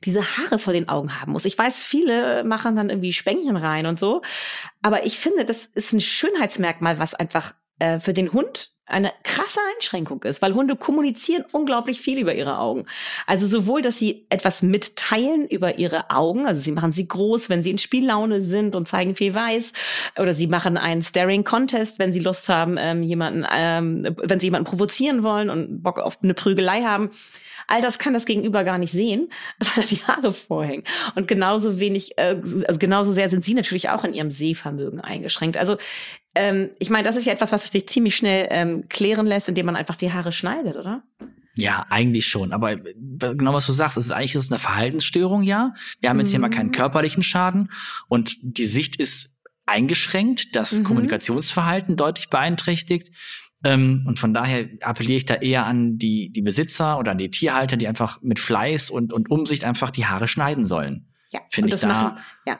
diese 0.04 0.38
Haare 0.38 0.60
vor 0.60 0.74
den 0.74 0.90
Augen 0.90 1.22
haben 1.22 1.32
muss? 1.32 1.46
Ich 1.46 1.58
weiß, 1.58 1.80
viele 1.80 2.44
machen 2.44 2.76
dann 2.76 2.90
irgendwie 2.90 3.14
Spänkchen 3.14 3.56
rein 3.56 3.86
und 3.86 3.98
so, 3.98 4.22
aber 4.82 5.06
ich 5.06 5.20
finde, 5.20 5.46
das 5.46 5.68
ist 5.68 5.94
ein 5.94 6.02
Schönheitsmerkmal, 6.02 7.00
was 7.00 7.14
einfach 7.14 7.54
äh, 7.80 8.00
für 8.00 8.14
den 8.14 8.34
Hund 8.34 8.72
eine 8.90 9.12
krasse 9.24 9.60
Einschränkung 9.76 10.24
ist, 10.24 10.42
weil 10.42 10.54
Hunde 10.54 10.76
kommunizieren 10.76 11.46
unglaublich 11.52 12.02
viel 12.02 12.20
über 12.20 12.34
ihre 12.34 12.58
Augen. 12.58 12.86
Also 13.28 13.48
sowohl, 13.48 13.82
dass 13.82 13.98
sie 13.98 14.26
etwas 14.30 14.62
mitteilen 14.62 15.48
über 15.48 15.78
ihre 15.78 16.10
Augen, 16.10 16.46
also 16.46 16.60
sie 16.60 16.72
machen 16.72 16.92
sie 16.92 17.08
groß, 17.08 17.50
wenn 17.50 17.64
sie 17.64 17.72
in 17.72 17.78
Spiellaune 17.78 18.42
sind 18.42 18.76
und 18.76 18.88
zeigen 18.88 19.16
viel 19.16 19.34
weiß, 19.34 19.74
oder 20.18 20.34
sie 20.34 20.48
machen 20.48 20.78
einen 20.78 21.02
Staring 21.02 21.44
Contest, 21.44 22.00
wenn 22.00 22.14
sie 22.14 22.20
Lust 22.20 22.50
haben, 22.50 22.78
ähm, 22.78 23.04
jemanden, 23.04 23.46
ähm, 23.52 24.16
wenn 24.18 24.40
sie 24.40 24.48
jemanden 24.48 24.70
provozieren 24.70 25.24
wollen 25.24 25.50
und 25.50 25.84
Bock 25.84 26.00
auf 26.00 26.18
eine 26.22 26.34
Prügelei 26.34 26.84
haben. 26.84 27.12
All 27.68 27.84
das 27.84 28.00
kann 28.00 28.14
das 28.14 28.26
Gegenüber 28.26 28.64
gar 28.64 28.80
nicht 28.80 28.92
sehen, 28.92 29.32
weil 29.76 29.86
die 29.86 30.04
Haare 30.04 30.32
vorhängen. 30.32 30.84
Und 31.16 31.28
genauso 31.28 31.80
wenig, 31.80 32.18
äh, 32.18 32.36
also 32.68 32.80
genauso 32.80 33.14
sehr 33.14 33.30
sind 33.30 33.46
sie 33.46 33.54
natürlich 33.54 33.90
auch 33.90 34.04
in 34.04 34.16
ihrem 34.16 34.32
Sehvermögen 34.32 35.00
eingeschränkt. 35.00 35.56
Also 35.56 35.78
ähm, 36.40 36.70
ich 36.80 36.90
meine, 36.90 37.04
das 37.04 37.18
ist 37.18 37.26
ja 37.26 37.34
etwas, 37.34 37.52
was 37.52 37.68
sich 37.68 37.88
ziemlich 37.90 38.16
schnell 38.16 38.48
ähm, 38.50 38.88
klären 38.88 39.28
lässt, 39.28 39.50
indem 39.50 39.66
man 39.66 39.76
einfach 39.76 39.98
die 39.98 40.14
Haare 40.14 40.32
schneidet, 40.32 40.78
oder? 40.78 41.04
Ja, 41.56 41.86
eigentlich 41.90 42.28
schon. 42.28 42.54
Aber 42.54 42.78
genau 42.78 43.54
was 43.54 43.66
du 43.66 43.74
sagst, 43.74 43.98
es 43.98 44.06
ist 44.06 44.12
eigentlich 44.14 44.36
ist 44.36 44.50
eine 44.50 44.60
Verhaltensstörung, 44.60 45.44
ja. 45.44 45.74
Wir 46.00 46.10
haben 46.10 46.20
jetzt 46.20 46.30
hier 46.30 46.40
mal 46.40 46.50
keinen 46.50 46.68
mhm. 46.68 46.72
körperlichen 46.72 47.24
Schaden 47.24 47.72
und 48.08 48.38
die 48.42 48.68
Sicht 48.68 48.96
ist 48.96 49.42
eingeschränkt, 49.66 50.56
das 50.56 50.80
mhm. 50.80 50.86
Kommunikationsverhalten 50.86 51.98
deutlich 51.98 52.30
beeinträchtigt. 52.30 53.14
Ähm, 53.66 54.06
und 54.08 54.18
von 54.18 54.34
daher 54.34 54.70
appelliere 54.80 55.18
ich 55.18 55.26
da 55.26 55.36
eher 55.36 55.66
an 55.66 55.98
die, 55.98 56.32
die 56.32 56.42
Besitzer 56.42 56.98
oder 56.98 57.12
an 57.12 57.18
die 57.18 57.30
Tierhalter, 57.30 57.76
die 57.76 57.90
einfach 57.90 58.22
mit 58.22 58.40
Fleiß 58.40 58.90
und, 58.90 59.12
und 59.12 59.30
Umsicht 59.30 59.66
einfach 59.66 59.92
die 59.92 60.06
Haare 60.06 60.30
schneiden 60.30 60.66
sollen. 60.66 61.10
Ja, 61.32 61.42
finde 61.52 61.76
ich 61.76 61.82
da 61.82 61.88
machen, 61.88 62.18
ja. 62.46 62.60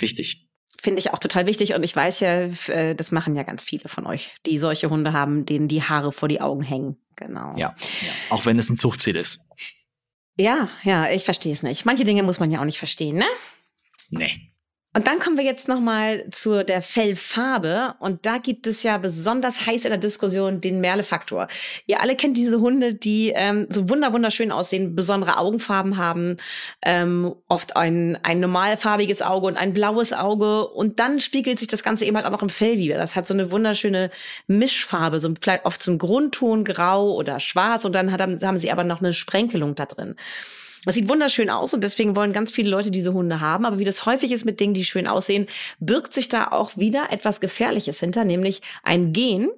wichtig 0.00 0.49
finde 0.80 1.00
ich 1.00 1.12
auch 1.12 1.18
total 1.18 1.46
wichtig 1.46 1.74
und 1.74 1.82
ich 1.82 1.94
weiß 1.94 2.20
ja, 2.20 2.48
äh, 2.68 2.94
das 2.94 3.12
machen 3.12 3.36
ja 3.36 3.42
ganz 3.42 3.62
viele 3.62 3.88
von 3.88 4.06
euch, 4.06 4.32
die 4.46 4.58
solche 4.58 4.88
Hunde 4.90 5.12
haben, 5.12 5.44
denen 5.44 5.68
die 5.68 5.82
Haare 5.82 6.12
vor 6.12 6.28
die 6.28 6.40
Augen 6.40 6.62
hängen. 6.62 6.96
Genau. 7.16 7.54
Ja, 7.56 7.74
ja. 7.78 8.12
auch 8.30 8.46
wenn 8.46 8.58
es 8.58 8.70
ein 8.70 8.78
Zuchtziel 8.78 9.16
ist. 9.16 9.46
Ja, 10.36 10.70
ja, 10.84 11.10
ich 11.10 11.24
verstehe 11.24 11.52
es 11.52 11.62
nicht. 11.62 11.84
Manche 11.84 12.04
Dinge 12.04 12.22
muss 12.22 12.40
man 12.40 12.50
ja 12.50 12.60
auch 12.60 12.64
nicht 12.64 12.78
verstehen, 12.78 13.16
ne? 13.16 13.26
Nee. 14.08 14.49
Und 14.92 15.06
dann 15.06 15.20
kommen 15.20 15.36
wir 15.36 15.44
jetzt 15.44 15.68
nochmal 15.68 16.28
zu 16.32 16.64
der 16.64 16.82
Fellfarbe. 16.82 17.94
Und 18.00 18.26
da 18.26 18.38
gibt 18.38 18.66
es 18.66 18.82
ja 18.82 18.98
besonders 18.98 19.64
heiß 19.64 19.84
in 19.84 19.90
der 19.90 19.98
Diskussion 19.98 20.60
den 20.60 20.80
Merle-Faktor. 20.80 21.46
Ihr 21.86 22.00
alle 22.00 22.16
kennt 22.16 22.36
diese 22.36 22.60
Hunde, 22.60 22.94
die 22.94 23.32
ähm, 23.36 23.68
so 23.70 23.88
wunder 23.88 24.12
wunderschön 24.12 24.50
aussehen, 24.50 24.96
besondere 24.96 25.36
Augenfarben 25.36 25.96
haben, 25.96 26.38
ähm, 26.82 27.36
oft 27.46 27.76
ein, 27.76 28.18
ein 28.24 28.40
normalfarbiges 28.40 29.22
Auge 29.22 29.46
und 29.46 29.56
ein 29.56 29.74
blaues 29.74 30.12
Auge. 30.12 30.66
Und 30.66 30.98
dann 30.98 31.20
spiegelt 31.20 31.60
sich 31.60 31.68
das 31.68 31.84
Ganze 31.84 32.04
eben 32.04 32.16
halt 32.16 32.26
auch 32.26 32.32
noch 32.32 32.42
im 32.42 32.48
Fell 32.48 32.76
wieder. 32.76 32.98
Das 32.98 33.14
hat 33.14 33.28
so 33.28 33.34
eine 33.34 33.52
wunderschöne 33.52 34.10
Mischfarbe, 34.48 35.20
so 35.20 35.32
vielleicht 35.40 35.66
oft 35.66 35.80
so 35.80 35.92
ein 35.92 35.98
Grundton 35.98 36.64
grau 36.64 37.14
oder 37.14 37.38
schwarz. 37.38 37.84
Und 37.84 37.94
dann 37.94 38.10
hat, 38.10 38.20
haben 38.20 38.58
sie 38.58 38.72
aber 38.72 38.82
noch 38.82 38.98
eine 38.98 39.12
Sprenkelung 39.12 39.76
da 39.76 39.86
drin. 39.86 40.16
Das 40.84 40.94
sieht 40.94 41.08
wunderschön 41.08 41.50
aus 41.50 41.74
und 41.74 41.82
deswegen 41.84 42.16
wollen 42.16 42.32
ganz 42.32 42.50
viele 42.50 42.70
Leute 42.70 42.90
diese 42.90 43.12
Hunde 43.12 43.40
haben. 43.40 43.64
Aber 43.64 43.78
wie 43.78 43.84
das 43.84 44.06
häufig 44.06 44.32
ist 44.32 44.44
mit 44.44 44.60
Dingen, 44.60 44.74
die 44.74 44.84
schön 44.84 45.06
aussehen, 45.06 45.46
birgt 45.78 46.14
sich 46.14 46.28
da 46.28 46.48
auch 46.48 46.76
wieder 46.76 47.08
etwas 47.10 47.40
Gefährliches 47.40 48.00
hinter, 48.00 48.24
nämlich 48.24 48.62
ein 48.82 49.12
Gen. 49.12 49.50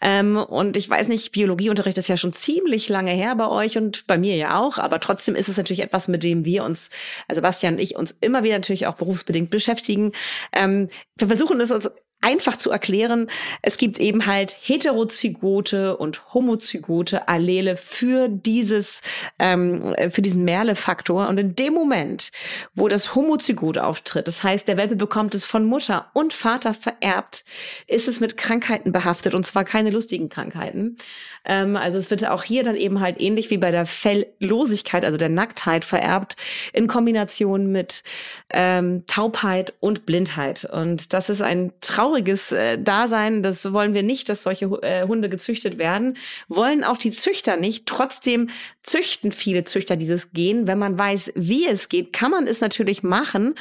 Ähm, 0.00 0.36
und 0.36 0.76
ich 0.76 0.88
weiß 0.88 1.08
nicht, 1.08 1.32
Biologieunterricht 1.32 1.98
ist 1.98 2.08
ja 2.08 2.16
schon 2.16 2.32
ziemlich 2.32 2.88
lange 2.88 3.12
her 3.12 3.34
bei 3.36 3.48
euch 3.48 3.78
und 3.78 4.06
bei 4.06 4.18
mir 4.18 4.36
ja 4.36 4.58
auch. 4.58 4.78
Aber 4.78 5.00
trotzdem 5.00 5.34
ist 5.34 5.48
es 5.48 5.56
natürlich 5.56 5.82
etwas, 5.82 6.08
mit 6.08 6.22
dem 6.22 6.44
wir 6.44 6.64
uns, 6.64 6.90
also 7.28 7.40
Bastian 7.40 7.74
und 7.74 7.80
ich, 7.80 7.96
uns 7.96 8.14
immer 8.20 8.44
wieder 8.44 8.54
natürlich 8.54 8.86
auch 8.86 8.96
berufsbedingt 8.96 9.50
beschäftigen. 9.50 10.12
Ähm, 10.52 10.88
wir 11.16 11.28
versuchen 11.28 11.60
es 11.60 11.70
uns 11.70 11.90
einfach 12.20 12.56
zu 12.56 12.70
erklären. 12.70 13.28
Es 13.62 13.76
gibt 13.76 14.00
eben 14.00 14.26
halt 14.26 14.56
heterozygote 14.60 15.96
und 15.96 16.34
homozygote 16.34 17.28
Allele 17.28 17.76
für 17.76 18.28
dieses, 18.28 19.00
ähm, 19.38 19.94
für 20.10 20.22
diesen 20.22 20.44
Merle-Faktor. 20.44 21.28
Und 21.28 21.38
in 21.38 21.54
dem 21.54 21.74
Moment, 21.74 22.32
wo 22.74 22.88
das 22.88 23.14
Homozygot 23.14 23.78
auftritt, 23.78 24.26
das 24.26 24.42
heißt, 24.42 24.66
der 24.66 24.76
Welpe 24.76 24.96
bekommt 24.96 25.34
es 25.34 25.44
von 25.44 25.64
Mutter 25.66 26.10
und 26.14 26.32
Vater 26.32 26.74
vererbt, 26.74 27.44
ist 27.86 28.08
es 28.08 28.18
mit 28.18 28.36
Krankheiten 28.36 28.92
behaftet 28.92 29.34
und 29.34 29.46
zwar 29.46 29.64
keine 29.64 29.90
lustigen 29.90 30.28
Krankheiten. 30.28 30.96
Ähm, 31.44 31.76
also 31.76 31.98
es 31.98 32.10
wird 32.10 32.26
auch 32.26 32.42
hier 32.42 32.64
dann 32.64 32.76
eben 32.76 33.00
halt 33.00 33.20
ähnlich 33.20 33.50
wie 33.50 33.58
bei 33.58 33.70
der 33.70 33.86
Felllosigkeit, 33.86 35.04
also 35.04 35.16
der 35.16 35.28
Nacktheit 35.28 35.84
vererbt, 35.84 36.36
in 36.72 36.88
Kombination 36.88 37.70
mit 37.70 38.02
ähm, 38.50 39.04
Taubheit 39.06 39.74
und 39.78 40.06
Blindheit. 40.06 40.64
Und 40.64 41.12
das 41.12 41.28
ist 41.28 41.42
ein 41.42 41.72
trauriges 41.80 42.05
trauriges 42.06 42.52
äh, 42.52 42.78
Dasein. 42.78 43.42
Das 43.42 43.72
wollen 43.72 43.94
wir 43.94 44.02
nicht, 44.02 44.28
dass 44.28 44.42
solche 44.42 44.66
äh, 44.82 45.06
Hunde 45.06 45.28
gezüchtet 45.28 45.78
werden. 45.78 46.16
Wollen 46.48 46.84
auch 46.84 46.98
die 46.98 47.10
Züchter 47.10 47.56
nicht. 47.56 47.86
Trotzdem 47.86 48.48
züchten 48.82 49.32
viele 49.32 49.64
Züchter 49.64 49.96
dieses 49.96 50.32
Gen. 50.32 50.66
Wenn 50.66 50.78
man 50.78 50.98
weiß, 50.98 51.32
wie 51.34 51.66
es 51.66 51.88
geht, 51.88 52.12
kann 52.12 52.30
man 52.30 52.46
es 52.46 52.60
natürlich 52.60 53.02
machen. 53.02 53.54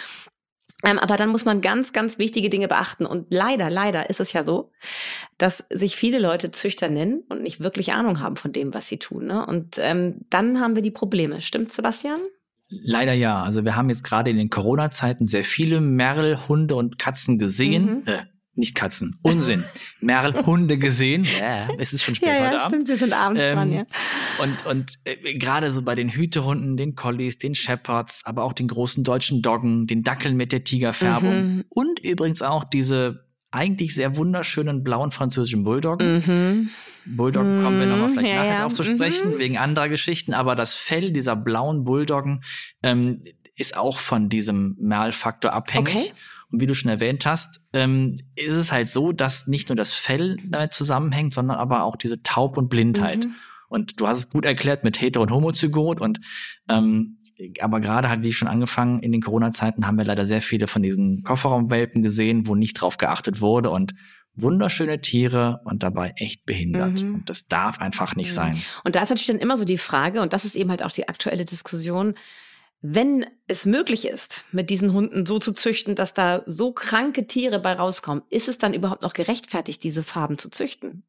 Ähm, 0.84 0.99
aber 0.99 1.17
dann 1.17 1.29
muss 1.29 1.45
man 1.45 1.62
ganz, 1.62 1.93
ganz 1.93 2.19
wichtige 2.19 2.49
Dinge 2.49 2.67
beachten. 2.67 3.05
Und 3.05 3.27
leider, 3.29 3.69
leider 3.69 4.10
ist 4.10 4.19
es 4.19 4.34
ja 4.34 4.43
so, 4.43 4.71
dass 5.38 5.65
sich 5.71 5.95
viele 5.95 6.19
Leute 6.19 6.51
Züchter 6.51 6.89
nennen 6.89 7.23
und 7.29 7.41
nicht 7.41 7.62
wirklich 7.62 7.93
Ahnung 7.93 8.19
haben 8.19 8.36
von 8.36 8.51
dem, 8.51 8.73
was 8.73 8.88
sie 8.88 8.99
tun. 8.99 9.25
Ne? 9.25 9.45
Und 9.45 9.77
ähm, 9.79 10.25
dann 10.29 10.60
haben 10.60 10.75
wir 10.75 10.84
die 10.84 10.91
Probleme. 10.91 11.41
Stimmt, 11.41 11.73
Sebastian? 11.73 12.19
Leider 12.67 13.13
ja. 13.13 13.41
Also 13.41 13.63
wir 13.63 13.75
haben 13.75 13.89
jetzt 13.89 14.03
gerade 14.03 14.29
in 14.29 14.38
den 14.38 14.49
Corona-Zeiten 14.49 15.27
sehr 15.27 15.43
viele 15.43 15.81
Merle, 15.81 16.47
Hunde 16.47 16.75
und 16.75 16.99
Katzen 16.99 17.39
gesehen. 17.39 17.86
Mhm. 17.86 18.03
Äh, 18.05 18.25
nicht 18.58 18.76
Katzen, 18.76 19.18
Unsinn. 19.22 19.65
Merle 20.02 20.46
Hunde 20.46 20.78
gesehen. 20.78 21.26
Ja, 21.26 21.68
es 21.78 21.94
ist 21.94 22.04
schon 22.04 22.15
spät 22.15 22.30
ja, 22.30 22.36
ja, 22.36 22.46
heute 22.48 22.62
Abend. 22.62 22.68
Stimmt, 22.68 22.88
wir 22.88 22.98
sind 22.98 23.13
abends 23.13 23.41
ähm, 23.44 23.56
dran, 23.56 23.72
ja. 23.72 23.86
Und, 24.41 24.65
und 24.65 25.00
äh, 25.04 25.38
gerade 25.38 25.72
so 25.72 25.82
bei 25.82 25.96
den 25.96 26.10
Hütehunden, 26.10 26.78
den 26.78 26.96
Collies, 26.96 27.38
den 27.38 27.56
Shepherds, 27.56 28.22
aber 28.26 28.44
auch 28.44 28.54
den 28.54 28.68
großen 28.68 29.04
deutschen 29.04 29.41
Doggen, 29.41 29.88
den 29.88 30.04
Dackeln 30.04 30.36
mit 30.38 30.52
der 30.52 30.63
Tigerfärbung 30.63 31.44
mhm. 31.44 31.65
und 31.70 32.00
übrigens 32.00 32.41
auch 32.41 32.63
diese 32.63 33.26
eigentlich 33.52 33.96
sehr 33.96 34.18
wunderschönen 34.18 34.84
blauen 34.84 35.12
französischen 35.12 35.63
Bulldoggen. 35.63 36.18
Mhm. 36.26 36.70
Bulldoggen 37.06 37.62
kommen 37.62 37.80
wir 37.80 37.88
nochmal 37.88 38.10
vielleicht 38.10 38.28
ja, 38.28 38.36
nachher 38.36 38.54
ja. 38.54 38.62
drauf 38.63 38.74
zu 38.74 38.84
sprechen, 38.84 39.36
mhm. 39.36 39.38
wegen 39.38 39.58
anderer 39.58 39.88
Geschichten, 39.88 40.34
aber 40.34 40.56
das 40.56 40.76
Fell 40.76 41.12
dieser 41.12 41.36
blauen 41.36 41.86
Bulldoggen, 41.86 42.44
ähm, 42.84 43.24
ist 43.56 43.78
auch 43.78 44.00
von 44.00 44.28
diesem 44.28 44.76
Malfaktor 44.82 45.54
abhängig. 45.54 45.96
Okay. 45.96 46.12
Und 46.56 46.62
wie 46.62 46.68
du 46.68 46.74
schon 46.74 46.89
erwähnt 46.89 47.26
hast, 47.26 47.60
ähm, 47.74 48.15
ist 48.36 48.54
es 48.54 48.72
halt 48.72 48.88
so, 48.88 49.12
dass 49.12 49.46
nicht 49.46 49.68
nur 49.68 49.76
das 49.76 49.94
Fell 49.94 50.38
damit 50.48 50.74
zusammenhängt, 50.74 51.34
sondern 51.34 51.58
aber 51.58 51.84
auch 51.84 51.98
diese 51.98 52.24
Taub- 52.24 52.58
und 52.58 52.70
Blindheit. 52.70 53.20
Mhm. 53.20 53.36
Und 53.68 54.00
du 54.00 54.08
hast 54.08 54.18
es 54.20 54.30
gut 54.30 54.46
erklärt 54.46 54.86
mit 54.86 55.02
Hetero- 55.02 55.24
und 55.24 55.32
Homozygot 55.32 56.00
und 56.00 56.22
ähm, 56.70 57.18
aber 57.60 57.82
gerade 57.82 58.08
halt, 58.08 58.22
wie 58.22 58.32
schon 58.32 58.48
angefangen, 58.48 59.02
in 59.02 59.12
den 59.12 59.22
Corona-Zeiten 59.22 59.86
haben 59.86 59.98
wir 59.98 60.06
leider 60.06 60.26
sehr 60.26 60.41
viele 60.41 60.70
von 60.70 60.82
diesen 60.82 61.24
Kofferraumwelpen 61.24 62.02
gesehen, 62.02 62.48
wo 62.48 62.56
nicht 62.56 62.76
drauf 62.80 62.96
geachtet 62.96 63.41
wurde 63.41 63.70
und 63.72 63.94
wunderschöne 64.36 65.02
Tiere 65.02 65.60
und 65.65 65.84
dabei 65.84 66.13
echt 66.15 66.46
behindert. 66.46 67.02
Mhm. 67.02 67.15
Und 67.15 67.30
das 67.30 67.48
darf 67.48 67.80
einfach 67.80 68.15
nicht 68.15 68.30
mhm. 68.30 68.36
sein. 68.36 68.62
Und 68.86 68.96
da 68.96 69.02
ist 69.02 69.10
natürlich 69.10 69.28
dann 69.28 69.39
immer 69.39 69.58
so 69.58 69.65
die 69.65 69.78
Frage, 69.78 70.22
und 70.22 70.32
das 70.32 70.46
ist 70.46 70.56
eben 70.56 70.70
halt 70.70 70.84
auch 70.84 70.94
die 70.94 71.10
aktuelle 71.10 71.44
Diskussion, 71.44 72.15
wenn 72.88 73.26
es 73.48 73.65
möglich 73.65 74.08
ist, 74.08 74.45
mit 74.52 74.69
diesen 74.69 74.93
Hunden 74.93 75.26
so 75.26 75.39
zu 75.39 75.54
züchten, 75.54 75.95
dass 75.95 76.13
da 76.13 76.43
so 76.45 76.71
kranke 76.71 77.26
Tiere 77.26 77.60
bei 77.60 77.74
rauskommen, 77.74 78.24
ist 78.30 78.48
es 78.48 78.60
dann 78.60 78.74
überhaupt 78.74 79.02
noch 79.02 79.13
gerechtfertigt, 79.13 79.84
diese 79.84 80.04
Farben 80.04 80.38
zu 80.38 80.50
züchten? 80.50 81.04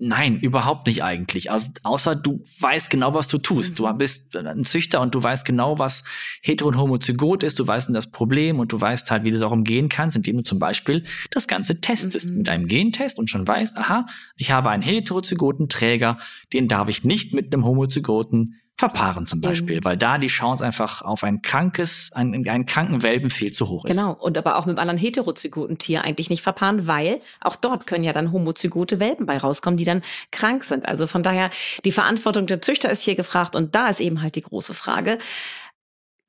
Nein, 0.00 0.38
überhaupt 0.38 0.86
nicht 0.86 1.02
eigentlich. 1.02 1.50
Also, 1.50 1.72
außer 1.82 2.14
du 2.14 2.44
weißt 2.60 2.88
genau, 2.88 3.14
was 3.14 3.26
du 3.26 3.38
tust. 3.38 3.72
Mhm. 3.72 3.76
Du 3.76 3.92
bist 3.94 4.36
ein 4.36 4.64
Züchter 4.64 5.00
und 5.00 5.14
du 5.14 5.22
weißt 5.22 5.44
genau, 5.44 5.78
was 5.78 6.04
hetero- 6.40 6.68
und 6.68 6.78
homozygot 6.78 7.42
ist. 7.42 7.58
Du 7.58 7.66
weißt 7.66 7.90
das 7.92 8.10
Problem 8.10 8.60
und 8.60 8.72
du 8.72 8.80
weißt 8.80 9.10
halt, 9.10 9.24
wie 9.24 9.30
du 9.30 9.36
es 9.36 9.42
auch 9.42 9.50
umgehen 9.50 9.88
kannst, 9.88 10.16
indem 10.16 10.36
du 10.36 10.42
zum 10.44 10.60
Beispiel 10.60 11.04
das 11.32 11.48
Ganze 11.48 11.80
testest 11.80 12.28
mhm. 12.30 12.38
mit 12.38 12.48
einem 12.48 12.68
Gentest 12.68 13.18
und 13.18 13.28
schon 13.28 13.46
weißt, 13.46 13.76
aha, 13.76 14.06
ich 14.36 14.52
habe 14.52 14.70
einen 14.70 14.84
heterozygoten 14.84 15.68
Träger, 15.68 16.18
den 16.52 16.68
darf 16.68 16.88
ich 16.88 17.02
nicht 17.02 17.34
mit 17.34 17.52
einem 17.52 17.64
homozygoten 17.64 18.54
verpaaren 18.78 19.26
zum 19.26 19.40
Beispiel, 19.40 19.80
mhm. 19.80 19.84
weil 19.84 19.96
da 19.96 20.18
die 20.18 20.28
Chance 20.28 20.64
einfach 20.64 21.02
auf 21.02 21.24
ein 21.24 21.42
krankes, 21.42 22.12
einen, 22.12 22.48
einen 22.48 22.64
kranken 22.64 23.02
Welpen 23.02 23.28
viel 23.28 23.52
zu 23.52 23.68
hoch 23.68 23.84
ist. 23.84 23.96
Genau, 23.96 24.12
und 24.12 24.38
aber 24.38 24.56
auch 24.56 24.66
mit 24.66 24.78
einem 24.78 24.88
anderen 24.88 24.98
heterozygoten 24.98 25.78
Tier 25.78 26.04
eigentlich 26.04 26.30
nicht 26.30 26.42
verpaaren, 26.42 26.86
weil 26.86 27.20
auch 27.40 27.56
dort 27.56 27.88
können 27.88 28.04
ja 28.04 28.12
dann 28.12 28.30
homozygote 28.30 29.00
Welpen 29.00 29.26
bei 29.26 29.36
rauskommen, 29.36 29.76
die 29.76 29.84
dann 29.84 30.02
krank 30.30 30.62
sind. 30.62 30.86
Also 30.86 31.08
von 31.08 31.24
daher, 31.24 31.50
die 31.84 31.90
Verantwortung 31.90 32.46
der 32.46 32.60
Züchter 32.60 32.88
ist 32.88 33.02
hier 33.02 33.16
gefragt 33.16 33.56
und 33.56 33.74
da 33.74 33.88
ist 33.88 34.00
eben 34.00 34.22
halt 34.22 34.36
die 34.36 34.42
große 34.42 34.74
Frage, 34.74 35.18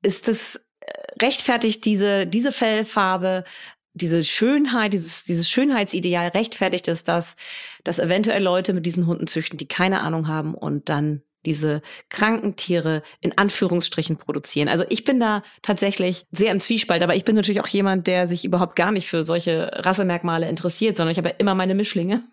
ist 0.01 0.27
es 0.27 0.55
äh, 0.79 0.91
rechtfertigt 1.21 1.85
diese, 1.85 2.25
diese 2.25 2.51
Fellfarbe 2.51 3.43
diese 3.95 4.23
Schönheit, 4.23 4.93
dieses, 4.93 5.23
dieses 5.23 5.49
Schönheitsideal 5.49 6.29
rechtfertigt 6.29 6.88
es, 6.88 7.03
dass, 7.03 7.35
dass 7.83 7.99
eventuell 7.99 8.41
Leute 8.41 8.71
mit 8.71 8.85
diesen 8.85 9.07
Hunden 9.07 9.27
züchten, 9.27 9.57
die 9.57 9.67
keine 9.67 10.01
Ahnung 10.01 10.27
haben 10.27 10.53
und 10.53 10.89
dann 10.89 11.21
diese 11.45 11.82
kranken 12.10 12.56
Tiere 12.56 13.02
in 13.21 13.38
Anführungsstrichen 13.38 14.17
produzieren. 14.17 14.67
Also 14.67 14.86
ich 14.89 15.04
bin 15.04 15.19
da 15.19 15.43
tatsächlich 15.62 16.25
sehr 16.32 16.52
im 16.52 16.60
Zwiespalt, 16.60 17.04
aber 17.04 17.15
ich 17.15 17.25
bin 17.25 17.36
natürlich 17.36 17.62
auch 17.62 17.67
jemand, 17.67 18.08
der 18.08 18.28
sich 18.28 18.45
überhaupt 18.45 18.75
gar 18.75 18.91
nicht 18.91 19.08
für 19.08 19.23
solche 19.23 19.71
Rassemerkmale 19.73 20.49
interessiert, 20.49 20.97
sondern 20.97 21.12
ich 21.12 21.17
habe 21.17 21.30
ja 21.30 21.36
immer 21.38 21.56
meine 21.56 21.75
Mischlinge. 21.75 22.23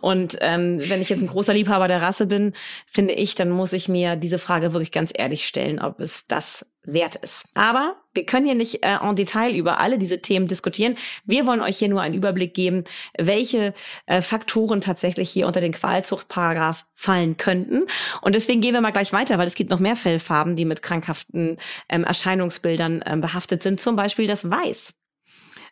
Und 0.00 0.36
ähm, 0.40 0.78
wenn 0.88 1.02
ich 1.02 1.08
jetzt 1.08 1.22
ein 1.22 1.28
großer 1.28 1.54
Liebhaber 1.54 1.88
der 1.88 2.02
Rasse 2.02 2.26
bin, 2.26 2.52
finde 2.86 3.14
ich, 3.14 3.34
dann 3.34 3.50
muss 3.50 3.72
ich 3.72 3.88
mir 3.88 4.16
diese 4.16 4.38
Frage 4.38 4.72
wirklich 4.72 4.92
ganz 4.92 5.12
ehrlich 5.14 5.46
stellen, 5.46 5.80
ob 5.80 6.00
es 6.00 6.26
das 6.26 6.66
wert 6.82 7.16
ist. 7.16 7.46
Aber 7.54 7.96
wir 8.16 8.26
können 8.26 8.46
hier 8.46 8.54
nicht 8.54 8.84
äh, 8.84 8.96
en 9.00 9.14
Detail 9.14 9.54
über 9.54 9.78
alle 9.78 9.98
diese 9.98 10.20
Themen 10.20 10.48
diskutieren. 10.48 10.96
Wir 11.24 11.46
wollen 11.46 11.60
euch 11.60 11.78
hier 11.78 11.88
nur 11.88 12.00
einen 12.00 12.14
Überblick 12.14 12.54
geben, 12.54 12.84
welche 13.18 13.74
äh, 14.06 14.22
Faktoren 14.22 14.80
tatsächlich 14.80 15.30
hier 15.30 15.46
unter 15.46 15.60
den 15.60 15.72
Qualzuchtparagraph 15.72 16.84
fallen 16.94 17.36
könnten. 17.36 17.86
Und 18.22 18.34
deswegen 18.34 18.60
gehen 18.60 18.74
wir 18.74 18.80
mal 18.80 18.90
gleich 18.90 19.12
weiter, 19.12 19.38
weil 19.38 19.46
es 19.46 19.54
gibt 19.54 19.70
noch 19.70 19.80
mehr 19.80 19.96
Fellfarben, 19.96 20.56
die 20.56 20.64
mit 20.64 20.82
krankhaften 20.82 21.58
ähm, 21.88 22.04
Erscheinungsbildern 22.04 23.04
ähm, 23.06 23.20
behaftet 23.20 23.62
sind. 23.62 23.80
Zum 23.80 23.94
Beispiel 23.96 24.26
das 24.26 24.50
Weiß. 24.50 24.94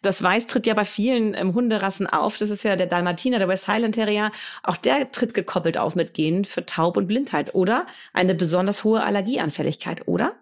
Das 0.05 0.23
Weiß 0.23 0.47
tritt 0.47 0.67
ja 0.67 0.75
bei 0.75 0.85
vielen 0.85 1.33
ähm, 1.35 1.55
Hunderassen 1.55 2.07
auf. 2.07 2.37
Das 2.37 2.51
ist 2.51 2.63
ja 2.63 2.77
der 2.77 2.87
Dalmatiner, 2.87 3.39
der 3.39 3.49
West 3.49 3.69
Highland 3.69 3.95
Terrier. 3.95 4.31
Auch 4.63 4.77
der 4.77 5.11
tritt 5.11 5.33
gekoppelt 5.33 5.79
auf 5.79 5.95
mit 5.95 6.13
Genen 6.13 6.45
für 6.45 6.67
Taub 6.67 6.99
und 6.99 7.07
Blindheit 7.07 7.55
oder 7.55 7.87
eine 8.13 8.35
besonders 8.35 8.85
hohe 8.85 9.03
Allergieanfälligkeit, 9.03 10.07
oder? 10.07 10.37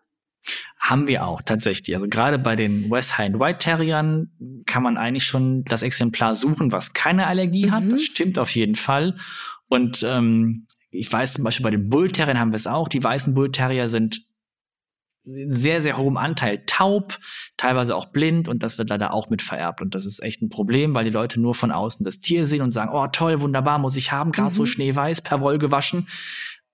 Haben 0.79 1.07
wir 1.07 1.25
auch 1.25 1.43
tatsächlich. 1.43 1.95
Also 1.95 2.09
gerade 2.09 2.39
bei 2.39 2.57
den 2.57 2.91
West 2.91 3.17
Highland 3.17 3.41
White 3.41 3.59
Terriern 3.61 4.31
kann 4.67 4.83
man 4.83 4.97
eigentlich 4.97 5.25
schon 5.25 5.65
das 5.65 5.83
Exemplar 5.83 6.35
suchen, 6.35 6.73
was 6.73 6.93
keine 6.93 7.27
Allergie 7.27 7.67
mhm. 7.67 7.71
hat. 7.71 7.85
Das 7.91 8.03
stimmt 8.03 8.39
auf 8.39 8.51
jeden 8.51 8.75
Fall. 8.75 9.17
Und 9.69 10.03
ähm, 10.03 10.67
ich 10.91 11.11
weiß 11.11 11.35
zum 11.35 11.45
Beispiel 11.45 11.65
bei 11.65 11.71
den 11.71 11.89
Bull 11.89 12.11
Terriern 12.11 12.39
haben 12.39 12.51
wir 12.51 12.57
es 12.57 12.67
auch. 12.67 12.89
Die 12.89 13.03
weißen 13.03 13.35
Bull 13.35 13.53
Terrier 13.53 13.89
sind 13.89 14.27
sehr, 15.25 15.81
sehr 15.81 15.97
hohem 15.99 16.17
Anteil 16.17 16.65
taub, 16.67 17.19
teilweise 17.57 17.95
auch 17.95 18.07
blind 18.07 18.49
und 18.49 18.63
das 18.63 18.79
wird 18.79 18.91
leider 18.91 19.13
auch 19.13 19.31
mit 19.31 19.41
vererbt. 19.41 19.81
Und 19.81 19.95
das 19.95 20.05
ist 20.05 20.21
echt 20.21 20.43
ein 20.43 20.49
Problem, 20.49 20.95
weil 20.95 21.05
die 21.05 21.11
Leute 21.11 21.41
nur 21.41 21.55
von 21.55 21.71
außen 21.71 22.05
das 22.05 22.19
Tier 22.19 22.45
sehen 22.45 22.61
und 22.61 22.73
sagen, 22.73 22.91
oh 22.93 23.07
toll, 23.07 23.41
wunderbar, 23.41 23.79
muss 23.79 23.97
ich 23.97 24.11
haben, 24.11 24.33
gerade 24.33 24.51
mhm. 24.51 24.55
so 24.55 24.67
schneeweiß, 24.67 25.23
per 25.23 25.41
Woll 25.41 25.59
gewaschen 25.59 26.09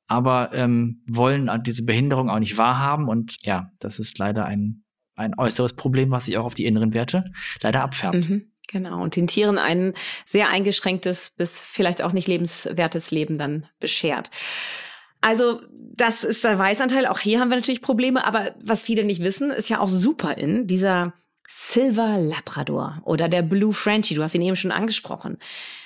aber 0.08 0.52
ähm, 0.54 1.02
wollen 1.06 1.50
diese 1.64 1.84
Behinderung 1.84 2.30
auch 2.30 2.38
nicht 2.38 2.58
wahrhaben. 2.58 3.08
Und 3.08 3.36
ja, 3.44 3.70
das 3.78 3.98
ist 3.98 4.18
leider 4.18 4.46
ein, 4.46 4.82
ein 5.14 5.38
äußeres 5.38 5.74
Problem, 5.74 6.10
was 6.10 6.24
sich 6.24 6.38
auch 6.38 6.46
auf 6.46 6.54
die 6.54 6.64
inneren 6.64 6.94
Werte 6.94 7.24
leider 7.62 7.82
abfärbt. 7.82 8.28
Mhm, 8.28 8.50
genau. 8.66 9.02
Und 9.02 9.14
den 9.14 9.26
Tieren 9.26 9.58
ein 9.58 9.92
sehr 10.24 10.48
eingeschränktes 10.48 11.30
bis 11.36 11.62
vielleicht 11.62 12.02
auch 12.02 12.12
nicht 12.12 12.26
lebenswertes 12.26 13.10
Leben 13.10 13.38
dann 13.38 13.66
beschert. 13.78 14.30
Also 15.20 15.60
das 15.94 16.24
ist 16.24 16.42
der 16.42 16.58
Weißanteil. 16.58 17.06
Auch 17.06 17.18
hier 17.18 17.40
haben 17.40 17.50
wir 17.50 17.56
natürlich 17.56 17.82
Probleme. 17.82 18.26
Aber 18.26 18.54
was 18.62 18.82
viele 18.82 19.04
nicht 19.04 19.22
wissen, 19.22 19.50
ist 19.50 19.68
ja 19.68 19.80
auch 19.80 19.88
super 19.88 20.38
in 20.38 20.66
dieser 20.66 21.12
Silver 21.50 22.18
Labrador 22.18 23.00
oder 23.04 23.26
der 23.26 23.40
Blue 23.40 23.72
Frenchie. 23.72 24.14
Du 24.14 24.22
hast 24.22 24.34
ihn 24.34 24.42
eben 24.42 24.54
schon 24.54 24.70
angesprochen. 24.70 25.38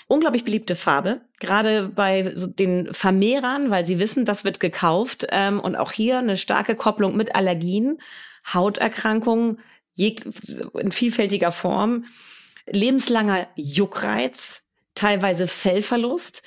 Unglaublich 0.08 0.44
beliebte 0.44 0.74
Farbe, 0.74 1.20
gerade 1.38 1.88
bei 1.88 2.32
so 2.34 2.48
den 2.48 2.92
Vermehrern, 2.92 3.70
weil 3.70 3.86
sie 3.86 4.00
wissen, 4.00 4.24
das 4.24 4.44
wird 4.44 4.58
gekauft. 4.58 5.26
Ähm, 5.30 5.60
und 5.60 5.76
auch 5.76 5.92
hier 5.92 6.18
eine 6.18 6.36
starke 6.36 6.74
Kopplung 6.74 7.16
mit 7.16 7.36
Allergien, 7.36 8.02
Hauterkrankungen 8.52 9.60
in 9.96 10.90
vielfältiger 10.90 11.52
Form, 11.52 12.06
lebenslanger 12.66 13.46
Juckreiz, 13.54 14.62
teilweise 14.96 15.46
Fellverlust. 15.46 16.42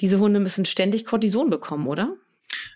Diese 0.00 0.18
Hunde 0.18 0.40
müssen 0.40 0.64
ständig 0.64 1.04
Cortison 1.04 1.50
bekommen, 1.50 1.86
oder? 1.86 2.16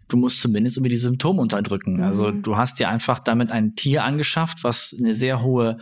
Du 0.09 0.17
musst 0.17 0.41
zumindest 0.41 0.77
über 0.77 0.89
die 0.89 0.97
Symptome 0.97 1.41
unterdrücken. 1.41 2.03
Also 2.03 2.23
mhm. 2.23 2.29
Also 2.29 2.43
du 2.43 2.57
hast 2.57 2.79
dir 2.79 2.89
einfach 2.89 3.19
damit 3.19 3.51
ein 3.51 3.75
Tier 3.77 4.05
angeschafft, 4.05 4.65
was 4.65 4.95
eine 4.99 5.15
sehr 5.15 5.43
hohe 5.43 5.79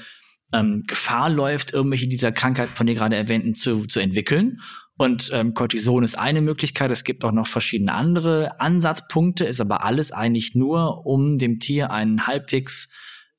ähm, 0.53 0.85
Gefahr 0.87 1.31
läuft, 1.31 1.73
irgendwelche 1.73 2.09
dieser 2.09 2.33
Krankheit 2.33 2.71
von 2.71 2.87
dir 2.87 2.95
gerade 2.95 3.17
erwähnten 3.17 3.55
zu, 3.55 3.87
zu 3.87 4.01
entwickeln. 4.01 4.61
Und 4.97 5.31
ähm, 5.33 5.55
Cortison 5.55 6.03
ist 6.03 6.19
eine 6.19 6.41
Möglichkeit. 6.41 6.91
Es 6.91 7.05
gibt 7.05 7.25
auch 7.25 7.33
noch 7.33 7.47
verschiedene 7.47 7.93
andere 7.93 8.61
Ansatzpunkte, 8.61 9.45
ist 9.45 9.61
aber 9.61 9.85
alles 9.85 10.11
eigentlich 10.11 10.55
nur, 10.55 11.07
um 11.07 11.39
dem 11.39 11.61
Tier 11.61 11.91
einen 11.91 12.27
halbwegs 12.27 12.89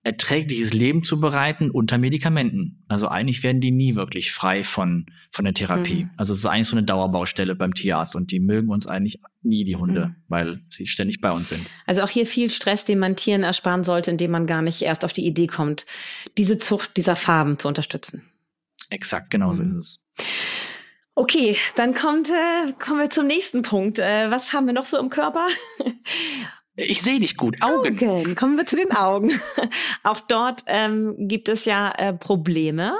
erträgliches 0.03 0.71
Leben 0.71 1.03
zu 1.03 1.19
bereiten 1.19 1.69
unter 1.69 1.97
Medikamenten. 1.97 2.85
Also 2.87 3.09
eigentlich 3.09 3.43
werden 3.43 3.59
die 3.59 3.71
nie 3.71 3.95
wirklich 3.95 4.31
frei 4.31 4.63
von, 4.63 5.05
von 5.31 5.43
der 5.43 5.53
Therapie. 5.53 6.05
Mhm. 6.05 6.09
Also 6.15 6.31
es 6.31 6.39
ist 6.39 6.45
eigentlich 6.45 6.67
so 6.67 6.77
eine 6.77 6.85
Dauerbaustelle 6.85 7.53
beim 7.55 7.73
Tierarzt 7.73 8.15
und 8.15 8.31
die 8.31 8.39
mögen 8.39 8.69
uns 8.69 8.87
eigentlich 8.87 9.19
nie, 9.41 9.65
die 9.65 9.75
Hunde, 9.75 10.07
mhm. 10.07 10.15
weil 10.29 10.61
sie 10.69 10.87
ständig 10.87 11.19
bei 11.19 11.31
uns 11.31 11.49
sind. 11.49 11.65
Also 11.85 12.01
auch 12.01 12.09
hier 12.09 12.25
viel 12.25 12.49
Stress, 12.49 12.85
den 12.85 12.99
man 12.99 13.17
Tieren 13.17 13.43
ersparen 13.43 13.83
sollte, 13.83 14.11
indem 14.11 14.31
man 14.31 14.47
gar 14.47 14.61
nicht 14.61 14.81
erst 14.81 15.03
auf 15.03 15.11
die 15.11 15.25
Idee 15.25 15.47
kommt, 15.47 15.85
diese 16.37 16.57
Zucht 16.57 16.95
dieser 16.95 17.17
Farben 17.17 17.59
zu 17.59 17.67
unterstützen. 17.67 18.23
Exakt, 18.89 19.29
genau 19.29 19.51
so 19.53 19.63
mhm. 19.63 19.79
ist 19.79 20.01
es. 20.17 20.25
Okay, 21.13 21.57
dann 21.75 21.93
kommt, 21.93 22.29
äh, 22.29 22.71
kommen 22.79 23.01
wir 23.01 23.09
zum 23.09 23.27
nächsten 23.27 23.61
Punkt. 23.61 23.99
Äh, 23.99 24.31
was 24.31 24.53
haben 24.53 24.67
wir 24.67 24.73
noch 24.73 24.85
so 24.85 24.97
im 24.97 25.09
Körper? 25.09 25.47
Ich 26.87 27.01
sehe 27.01 27.19
nicht 27.19 27.37
gut. 27.37 27.57
Augen. 27.61 27.99
Augen. 28.07 28.35
Kommen 28.35 28.57
wir 28.57 28.65
zu 28.65 28.75
den 28.75 28.91
Augen. 28.91 29.31
Auch 30.03 30.19
dort 30.19 30.63
ähm, 30.67 31.15
gibt 31.17 31.49
es 31.49 31.65
ja 31.65 31.91
äh, 31.97 32.13
Probleme. 32.13 32.97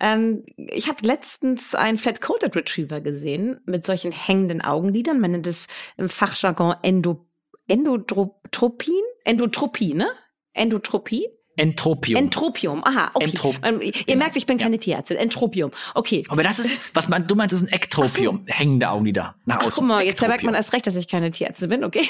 Ähm, 0.00 0.44
ich 0.56 0.88
habe 0.88 1.06
letztens 1.06 1.74
einen 1.74 1.98
Flat-Coated 1.98 2.56
Retriever 2.56 3.00
gesehen 3.00 3.60
mit 3.64 3.86
solchen 3.86 4.12
hängenden 4.12 4.60
Augenlidern. 4.60 5.20
Man 5.20 5.32
nennt 5.32 5.46
es 5.46 5.66
im 5.96 6.08
Fachjargon 6.08 6.74
Endo, 6.82 7.26
Endotropin? 7.68 9.02
Endotropie, 9.24 9.94
ne? 9.94 10.10
Endotropie? 10.52 11.28
Entropium. 11.60 12.18
Entropium, 12.18 12.84
aha, 12.84 13.10
okay. 13.14 13.24
Entrop 13.24 13.56
ähm, 13.62 13.80
Ihr 13.80 13.92
genau. 13.92 14.18
merkt, 14.18 14.36
ich 14.36 14.46
bin 14.46 14.58
keine 14.58 14.76
ja. 14.76 14.80
Tierärztin. 14.80 15.16
Entropium, 15.18 15.70
okay. 15.94 16.24
Aber 16.28 16.42
das 16.42 16.58
ist, 16.58 16.70
was 16.94 17.08
man, 17.08 17.26
du 17.26 17.34
meinst, 17.34 17.54
ist 17.54 17.62
ein 17.62 17.68
Ektropium. 17.68 18.44
So. 18.46 18.54
Hängende 18.54 18.88
Augenlider 18.88 19.34
nach 19.44 19.58
außen. 19.58 19.68
Ach, 19.68 19.74
guck 19.76 19.84
mal, 19.84 20.02
jetzt 20.02 20.20
merkt 20.22 20.42
man 20.42 20.54
erst 20.54 20.72
recht, 20.72 20.86
dass 20.86 20.96
ich 20.96 21.06
keine 21.06 21.30
Tierärztin 21.30 21.68
bin, 21.68 21.84
okay? 21.84 22.08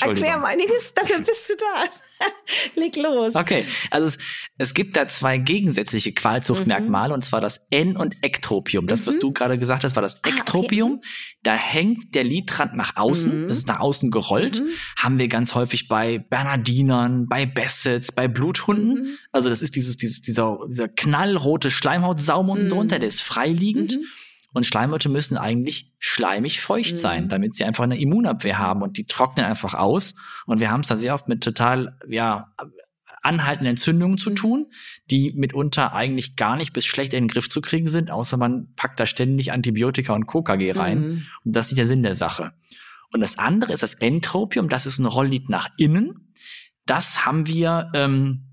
Erklär 0.00 0.38
mal 0.38 0.48
einiges, 0.48 0.92
dafür 0.94 1.18
bist 1.20 1.48
du 1.50 1.54
da. 1.56 1.84
Leg 2.74 2.96
los. 2.96 3.34
Okay, 3.34 3.64
also 3.90 4.08
es, 4.08 4.18
es 4.58 4.74
gibt 4.74 4.96
da 4.96 5.08
zwei 5.08 5.38
gegensätzliche 5.38 6.12
Qualzuchtmerkmale, 6.12 7.08
mhm. 7.08 7.14
und 7.14 7.24
zwar 7.24 7.40
das 7.40 7.60
N- 7.70 7.96
und 7.96 8.16
Ektropium. 8.22 8.86
Das, 8.86 9.02
mhm. 9.02 9.06
was 9.06 9.18
du 9.18 9.32
gerade 9.32 9.58
gesagt 9.58 9.84
hast, 9.84 9.96
war 9.96 10.02
das 10.02 10.20
Ektropium. 10.24 10.92
Ah, 10.92 10.96
okay. 10.96 11.38
Da 11.42 11.54
hängt 11.54 12.14
der 12.14 12.24
Lidrand 12.24 12.76
nach 12.76 12.96
außen, 12.96 13.44
mhm. 13.44 13.48
das 13.48 13.58
ist 13.58 13.68
nach 13.68 13.80
außen 13.80 14.10
gerollt. 14.10 14.60
Mhm. 14.60 14.68
Haben 14.98 15.18
wir 15.18 15.28
ganz 15.28 15.54
häufig 15.54 15.88
bei 15.88 16.18
Bernardinern, 16.18 17.26
bei 17.26 17.46
Bassets, 17.46 18.12
bei 18.12 18.28
Bluthunden. 18.28 19.02
Mhm. 19.02 19.18
Also 19.32 19.48
das 19.48 19.62
ist 19.62 19.76
dieses, 19.76 19.96
dieses, 19.96 20.20
dieser, 20.20 20.58
dieser 20.68 20.88
knallrote 20.88 21.70
Schleimhautsaum 21.70 22.50
unten 22.50 22.66
mhm. 22.66 22.70
drunter, 22.70 22.98
der 22.98 23.08
ist 23.08 23.22
freiliegend. 23.22 23.98
Und 24.52 24.66
Schleimhäute 24.66 25.08
müssen 25.08 25.36
eigentlich 25.36 25.92
schleimig 25.98 26.60
feucht 26.60 26.94
mhm. 26.94 26.98
sein, 26.98 27.28
damit 27.28 27.54
sie 27.54 27.64
einfach 27.64 27.84
eine 27.84 28.00
Immunabwehr 28.00 28.58
haben 28.58 28.82
und 28.82 28.98
die 28.98 29.06
trocknen 29.06 29.46
einfach 29.46 29.74
aus. 29.74 30.14
Und 30.46 30.60
wir 30.60 30.70
haben 30.70 30.80
es 30.80 30.88
da 30.88 30.96
sehr 30.96 31.14
oft 31.14 31.28
mit 31.28 31.42
total, 31.42 31.98
ja, 32.08 32.52
anhaltenden 33.22 33.72
Entzündungen 33.72 34.18
zu 34.18 34.30
mhm. 34.30 34.36
tun, 34.36 34.66
die 35.10 35.32
mitunter 35.36 35.92
eigentlich 35.92 36.36
gar 36.36 36.56
nicht 36.56 36.72
bis 36.72 36.86
schlecht 36.86 37.14
in 37.14 37.24
den 37.24 37.28
Griff 37.28 37.48
zu 37.48 37.60
kriegen 37.60 37.88
sind, 37.88 38.10
außer 38.10 38.36
man 38.36 38.72
packt 38.76 38.98
da 38.98 39.06
ständig 39.06 39.52
Antibiotika 39.52 40.14
und 40.14 40.26
KKG 40.26 40.72
rein. 40.72 41.00
Mhm. 41.00 41.26
Und 41.44 41.56
das 41.56 41.66
ist 41.66 41.72
nicht 41.72 41.78
der 41.80 41.86
Sinn 41.86 42.02
der 42.02 42.14
Sache. 42.14 42.52
Und 43.12 43.20
das 43.20 43.38
andere 43.38 43.72
ist 43.72 43.82
das 43.82 43.94
Entropium, 43.94 44.68
das 44.68 44.86
ist 44.86 44.98
ein 44.98 45.06
Rolllied 45.06 45.48
nach 45.48 45.68
innen. 45.76 46.32
Das 46.86 47.26
haben 47.26 47.46
wir 47.46 47.90
ähm, 47.94 48.49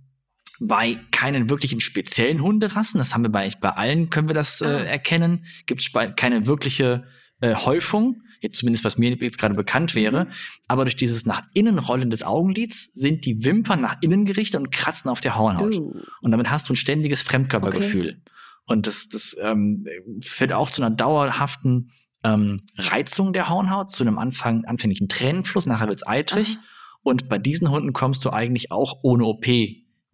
bei 0.59 0.99
keinen 1.11 1.49
wirklichen 1.49 1.79
speziellen 1.79 2.41
Hunderassen. 2.41 2.97
Das 2.97 3.13
haben 3.13 3.23
wir 3.23 3.29
bei, 3.29 3.49
bei 3.61 3.69
allen, 3.69 4.09
können 4.09 4.27
wir 4.27 4.35
das 4.35 4.61
äh, 4.61 4.65
ah. 4.65 4.83
erkennen. 4.83 5.45
Gibt 5.65 5.81
es 5.81 5.91
keine 6.15 6.45
wirkliche 6.47 7.05
äh, 7.41 7.55
Häufung. 7.55 8.21
Jetzt 8.39 8.59
zumindest, 8.59 8.85
was 8.85 8.97
mir 8.97 9.15
jetzt 9.15 9.39
gerade 9.39 9.55
bekannt 9.55 9.95
wäre. 9.95 10.25
Mhm. 10.25 10.31
Aber 10.67 10.85
durch 10.85 10.95
dieses 10.95 11.25
nach 11.25 11.43
innen 11.53 11.79
rollen 11.79 12.09
des 12.09 12.23
Augenlids 12.23 12.91
sind 12.93 13.25
die 13.25 13.43
Wimpern 13.43 13.81
nach 13.81 13.97
innen 14.01 14.25
gerichtet 14.25 14.59
und 14.59 14.71
kratzen 14.71 15.09
auf 15.09 15.21
der 15.21 15.35
Hornhaut. 15.35 15.75
Uh. 15.75 16.01
Und 16.21 16.31
damit 16.31 16.49
hast 16.49 16.69
du 16.69 16.73
ein 16.73 16.77
ständiges 16.77 17.21
Fremdkörpergefühl. 17.21 18.21
Okay. 18.21 18.31
Und 18.65 18.85
das, 18.85 19.07
das 19.07 19.35
ähm, 19.41 19.85
führt 20.21 20.53
auch 20.53 20.69
zu 20.69 20.83
einer 20.83 20.95
dauerhaften 20.95 21.91
ähm, 22.23 22.63
Reizung 22.77 23.33
der 23.33 23.49
Hornhaut, 23.49 23.91
zu 23.91 24.03
einem 24.03 24.17
Anfang, 24.17 24.65
anfänglichen 24.65 25.07
Tränenfluss, 25.07 25.65
nachher 25.65 25.87
wird's 25.87 26.05
eitrig. 26.05 26.57
Aha. 26.57 26.63
Und 27.01 27.29
bei 27.29 27.37
diesen 27.37 27.71
Hunden 27.71 27.93
kommst 27.93 28.25
du 28.25 28.31
eigentlich 28.31 28.71
auch 28.71 28.99
ohne 29.01 29.23
OP 29.23 29.45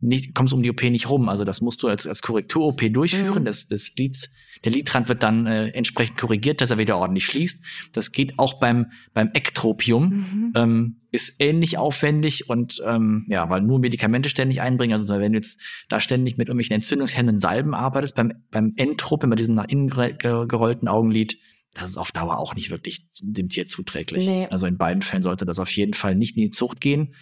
nicht, 0.04 0.36
kommst 0.36 0.54
um 0.54 0.62
die 0.62 0.70
OP 0.70 0.84
nicht 0.84 1.10
rum. 1.10 1.30
Also 1.30 1.46
das 1.46 1.62
musst 1.62 1.82
du 1.84 1.88
als, 1.88 2.08
als 2.08 2.22
Korrektur-OP 2.22 2.94
durchführen. 2.94 3.42
Mhm. 3.42 3.46
Das, 3.46 3.68
das 3.68 3.94
Lied, 3.96 4.30
der 4.64 4.72
Lidrand 4.72 5.10
wird 5.10 5.24
dann 5.24 5.46
äh, 5.48 5.70
entsprechend 5.70 6.18
korrigiert, 6.18 6.62
dass 6.62 6.72
er 6.72 6.78
wieder 6.78 6.98
ordentlich 6.98 7.26
schließt. 7.26 7.64
Das 7.94 8.12
geht 8.12 8.38
auch 8.38 8.60
beim, 8.60 8.92
beim 9.14 9.32
Ektropium. 9.34 10.04
Mhm. 10.04 10.54
Ähm, 10.56 10.96
ist 11.12 11.36
ähnlich 11.40 11.78
aufwendig 11.78 12.50
und 12.50 12.82
ähm, 12.86 13.26
ja, 13.30 13.48
weil 13.50 13.62
nur 13.62 13.80
Medikamente 13.80 14.30
ständig 14.30 14.62
einbringen. 14.62 14.94
Also 14.94 15.08
wenn 15.20 15.34
du 15.34 15.38
jetzt 15.38 15.60
da 15.88 16.00
ständig 16.00 16.38
mit 16.38 16.48
irgendwelchen 16.48 16.76
entzündungshemmenden 16.76 17.40
Salben 17.40 17.76
arbeitest, 17.76 18.16
beim, 18.16 18.34
beim 18.50 18.74
Entropium, 18.78 19.30
bei 19.30 19.36
diesem 19.36 19.54
nach 19.54 19.68
innen 19.68 19.90
gerollten 19.90 20.88
Augenlid, 20.88 21.38
das 21.74 21.90
ist 21.90 21.98
auf 21.98 22.12
Dauer 22.12 22.38
auch 22.38 22.56
nicht 22.56 22.72
wirklich 22.72 23.08
dem 23.22 23.50
Tier 23.50 23.68
zuträglich. 23.68 24.28
Nee. 24.28 24.48
Also 24.50 24.68
in 24.68 24.78
beiden 24.78 25.02
Fällen 25.02 25.24
sollte 25.24 25.46
das 25.46 25.60
auf 25.60 25.72
jeden 25.72 25.94
Fall 25.94 26.16
nicht 26.16 26.36
in 26.36 26.44
die 26.44 26.52
Zucht 26.52 26.82
gehen. 26.82 27.14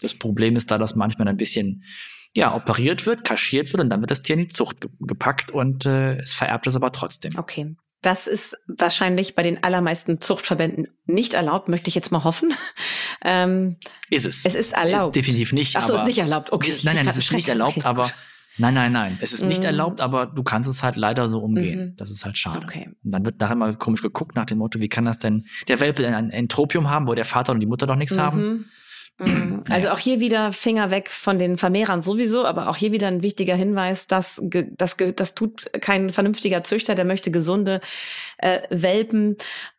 Das 0.00 0.14
Problem 0.14 0.56
ist 0.56 0.70
da, 0.70 0.78
dass 0.78 0.94
manchmal 0.94 1.28
ein 1.28 1.36
bisschen 1.36 1.84
ja, 2.34 2.54
operiert 2.54 3.06
wird, 3.06 3.24
kaschiert 3.24 3.72
wird 3.72 3.82
und 3.82 3.90
dann 3.90 4.00
wird 4.00 4.10
das 4.10 4.22
Tier 4.22 4.36
in 4.36 4.42
die 4.42 4.48
Zucht 4.48 4.80
ge 4.80 4.90
gepackt 5.00 5.50
und 5.50 5.86
äh, 5.86 6.18
es 6.18 6.32
vererbt 6.32 6.66
es 6.66 6.76
aber 6.76 6.92
trotzdem. 6.92 7.36
Okay. 7.36 7.76
Das 8.00 8.28
ist 8.28 8.56
wahrscheinlich 8.68 9.34
bei 9.34 9.42
den 9.42 9.64
allermeisten 9.64 10.20
Zuchtverbänden 10.20 10.86
nicht 11.06 11.34
erlaubt, 11.34 11.68
möchte 11.68 11.88
ich 11.88 11.94
jetzt 11.94 12.12
mal 12.12 12.24
hoffen. 12.24 12.54
Ähm, 13.24 13.78
ist 14.10 14.24
es. 14.24 14.44
Es 14.44 14.54
ist 14.54 14.74
erlaubt. 14.74 15.16
Ist 15.16 15.26
definitiv 15.26 15.52
nicht. 15.52 15.74
Ach 15.74 15.82
so, 15.82 15.96
ist 15.96 16.04
nicht 16.04 16.20
erlaubt. 16.20 16.52
Okay. 16.52 16.68
Ist, 16.68 16.84
nein, 16.84 16.94
nein, 16.94 17.08
es 17.08 17.16
ist 17.16 17.32
nicht 17.32 17.48
erlaubt, 17.48 17.78
okay. 17.78 17.84
aber 17.84 18.12
Nein, 18.58 18.74
nein, 18.74 18.92
nein. 18.92 19.18
Es 19.20 19.32
ist 19.32 19.42
nicht 19.44 19.62
mm. 19.62 19.66
erlaubt, 19.66 20.00
aber 20.00 20.26
du 20.26 20.42
kannst 20.42 20.68
es 20.68 20.82
halt 20.82 20.96
leider 20.96 21.28
so 21.28 21.40
umgehen. 21.40 21.80
Mhm. 21.80 21.96
Das 21.96 22.10
ist 22.10 22.24
halt 22.24 22.36
schade. 22.36 22.64
Okay. 22.64 22.88
Und 23.04 23.12
dann 23.12 23.24
wird 23.24 23.38
nachher 23.38 23.54
mal 23.54 23.72
komisch 23.76 24.02
geguckt 24.02 24.34
nach 24.34 24.46
dem 24.46 24.58
Motto, 24.58 24.80
wie 24.80 24.88
kann 24.88 25.04
das 25.04 25.18
denn 25.18 25.46
der 25.68 25.80
Welpe 25.80 26.06
ein 26.06 26.30
Entropium 26.30 26.90
haben, 26.90 27.06
wo 27.06 27.14
der 27.14 27.24
Vater 27.24 27.52
und 27.52 27.60
die 27.60 27.66
Mutter 27.66 27.86
doch 27.86 27.94
nichts 27.94 28.16
mhm. 28.16 28.20
haben? 28.20 28.70
Mhm. 29.18 29.64
Also 29.68 29.90
auch 29.90 29.98
hier 29.98 30.20
wieder 30.20 30.52
Finger 30.52 30.90
weg 30.90 31.10
von 31.10 31.38
den 31.38 31.58
Vermehrern 31.58 32.02
sowieso, 32.02 32.44
aber 32.44 32.68
auch 32.68 32.76
hier 32.76 32.92
wieder 32.92 33.08
ein 33.08 33.22
wichtiger 33.22 33.56
Hinweis, 33.56 34.06
dass 34.06 34.40
das, 34.42 34.96
das 35.16 35.34
tut 35.34 35.70
kein 35.80 36.10
vernünftiger 36.10 36.62
Züchter, 36.62 36.94
der 36.94 37.04
möchte 37.04 37.30
gesunde 37.30 37.80
äh, 38.38 38.60
Welpen. 38.70 39.36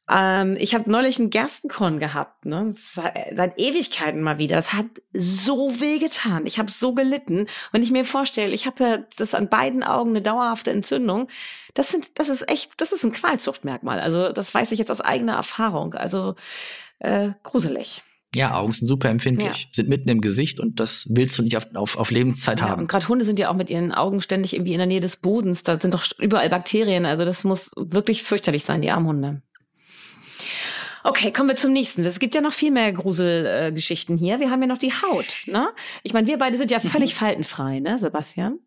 Ähm, 0.10 0.58
ich 0.60 0.74
habe 0.76 0.92
neulich 0.92 1.20
einen 1.20 1.30
Gerstenkorn 1.30 2.00
gehabt, 2.00 2.46
ne? 2.46 2.68
seit 2.72 3.60
Ewigkeiten 3.60 4.22
mal 4.22 4.40
wieder. 4.40 4.58
Das 4.58 4.74
hat 4.74 4.88
so 5.14 5.80
weh 5.80 6.00
getan. 6.00 6.46
Ich 6.46 6.60
habe 6.60 6.72
so 6.72 6.94
gelitten. 6.94 7.48
Wenn 7.72 7.84
ich 7.84 7.92
mir 7.92 8.04
vorstelle, 8.04 8.54
ich 8.54 8.66
habe 8.66 8.84
ja 8.84 8.98
das 9.18 9.34
an 9.34 9.48
beiden 9.48 9.84
Augen 9.84 10.10
eine 10.10 10.22
dauerhafte 10.22 10.72
Entzündung. 10.72 11.30
Das 11.76 11.90
sind, 11.90 12.20
das 12.20 12.28
ist 12.28 12.50
echt, 12.52 12.72
das 12.78 12.92
ist 12.92 13.06
ein 13.06 13.12
Qualzuchtmerkmal. 13.14 14.00
Also 14.02 14.34
das 14.34 14.54
weiß 14.54 14.72
ich 14.74 14.80
jetzt 14.80 14.92
aus 14.92 15.02
eigener 15.02 15.36
Erfahrung. 15.36 15.94
Also 15.94 16.36
äh, 17.00 17.30
gruselig. 17.44 18.04
Ja, 18.36 18.56
Augen 18.56 18.72
sind 18.72 18.88
super 18.88 19.10
empfindlich, 19.10 19.64
ja. 19.64 19.70
sind 19.72 19.90
mitten 19.90 20.08
im 20.08 20.22
Gesicht 20.22 20.60
und 20.60 20.80
das 20.80 21.08
willst 21.10 21.38
du 21.40 21.42
nicht 21.42 21.58
auf, 21.58 21.68
auf, 21.74 21.98
auf 21.98 22.12
Lebenszeit 22.12 22.60
ja, 22.60 22.70
haben. 22.70 22.84
Und 22.84 22.88
gerade 22.88 23.08
Hunde 23.08 23.26
sind 23.26 23.40
ja 23.40 23.50
auch 23.50 23.56
mit 23.56 23.72
ihren 23.72 23.92
Augen 23.92 24.22
ständig 24.22 24.54
irgendwie 24.54 24.74
in 24.74 24.78
der 24.78 24.86
Nähe 24.86 25.02
des 25.02 25.18
Bodens. 25.18 25.64
Da 25.64 25.80
sind 25.80 25.96
doch 25.96 26.06
überall 26.20 26.50
Bakterien. 26.50 27.08
Also 27.08 27.26
das 27.26 27.44
muss 27.44 27.72
wirklich 27.76 28.22
fürchterlich 28.22 28.64
sein, 28.66 28.84
die 28.84 28.92
Armhunde. 28.92 29.42
Okay, 31.04 31.32
kommen 31.32 31.50
wir 31.50 31.56
zum 31.56 31.72
nächsten. 31.72 32.06
Es 32.06 32.20
gibt 32.20 32.36
ja 32.36 32.42
noch 32.42 32.54
viel 32.54 32.72
mehr 32.72 32.92
Gruselgeschichten 32.92 34.18
äh, 34.18 34.20
hier. 34.20 34.40
Wir 34.40 34.52
haben 34.52 34.62
ja 34.62 34.68
noch 34.68 34.78
die 34.78 34.94
Haut. 34.94 35.46
Ne? 35.48 35.70
Ich 36.04 36.14
meine, 36.14 36.28
wir 36.28 36.38
beide 36.38 36.58
sind 36.58 36.70
ja 36.70 36.80
völlig 36.80 37.16
faltenfrei, 37.16 37.80
ne, 37.80 37.98
Sebastian? 37.98 38.60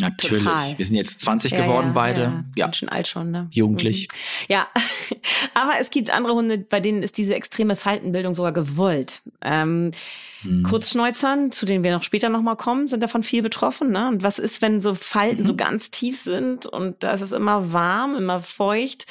Natürlich. 0.00 0.44
Total. 0.44 0.78
Wir 0.78 0.86
sind 0.86 0.96
jetzt 0.96 1.20
20 1.22 1.52
ja, 1.52 1.62
geworden, 1.62 1.88
ja, 1.88 1.92
beide. 1.92 2.20
Ja, 2.20 2.44
ja. 2.54 2.66
Ganz 2.66 2.76
schön 2.76 2.88
alt 2.88 3.08
schon, 3.08 3.30
ne? 3.32 3.48
Jugendlich. 3.50 4.08
Mhm. 4.08 4.46
Ja. 4.48 4.68
Aber 5.54 5.72
es 5.80 5.90
gibt 5.90 6.10
andere 6.10 6.34
Hunde, 6.34 6.58
bei 6.58 6.78
denen 6.78 7.02
ist 7.02 7.18
diese 7.18 7.34
extreme 7.34 7.74
Faltenbildung 7.74 8.34
sogar 8.34 8.52
gewollt. 8.52 9.22
Ähm, 9.42 9.90
mhm. 10.44 10.62
Kurzschneuzern, 10.62 11.50
zu 11.50 11.66
denen 11.66 11.82
wir 11.82 11.90
noch 11.90 12.04
später 12.04 12.28
nochmal 12.28 12.56
kommen, 12.56 12.86
sind 12.86 13.02
davon 13.02 13.24
viel 13.24 13.42
betroffen. 13.42 13.90
Ne? 13.90 14.08
Und 14.08 14.22
was 14.22 14.38
ist, 14.38 14.62
wenn 14.62 14.82
so 14.82 14.94
Falten 14.94 15.42
mhm. 15.42 15.46
so 15.46 15.56
ganz 15.56 15.90
tief 15.90 16.20
sind 16.20 16.66
und 16.66 17.02
da 17.02 17.12
ist 17.12 17.22
es 17.22 17.32
immer 17.32 17.72
warm, 17.72 18.14
immer 18.14 18.40
feucht? 18.40 19.06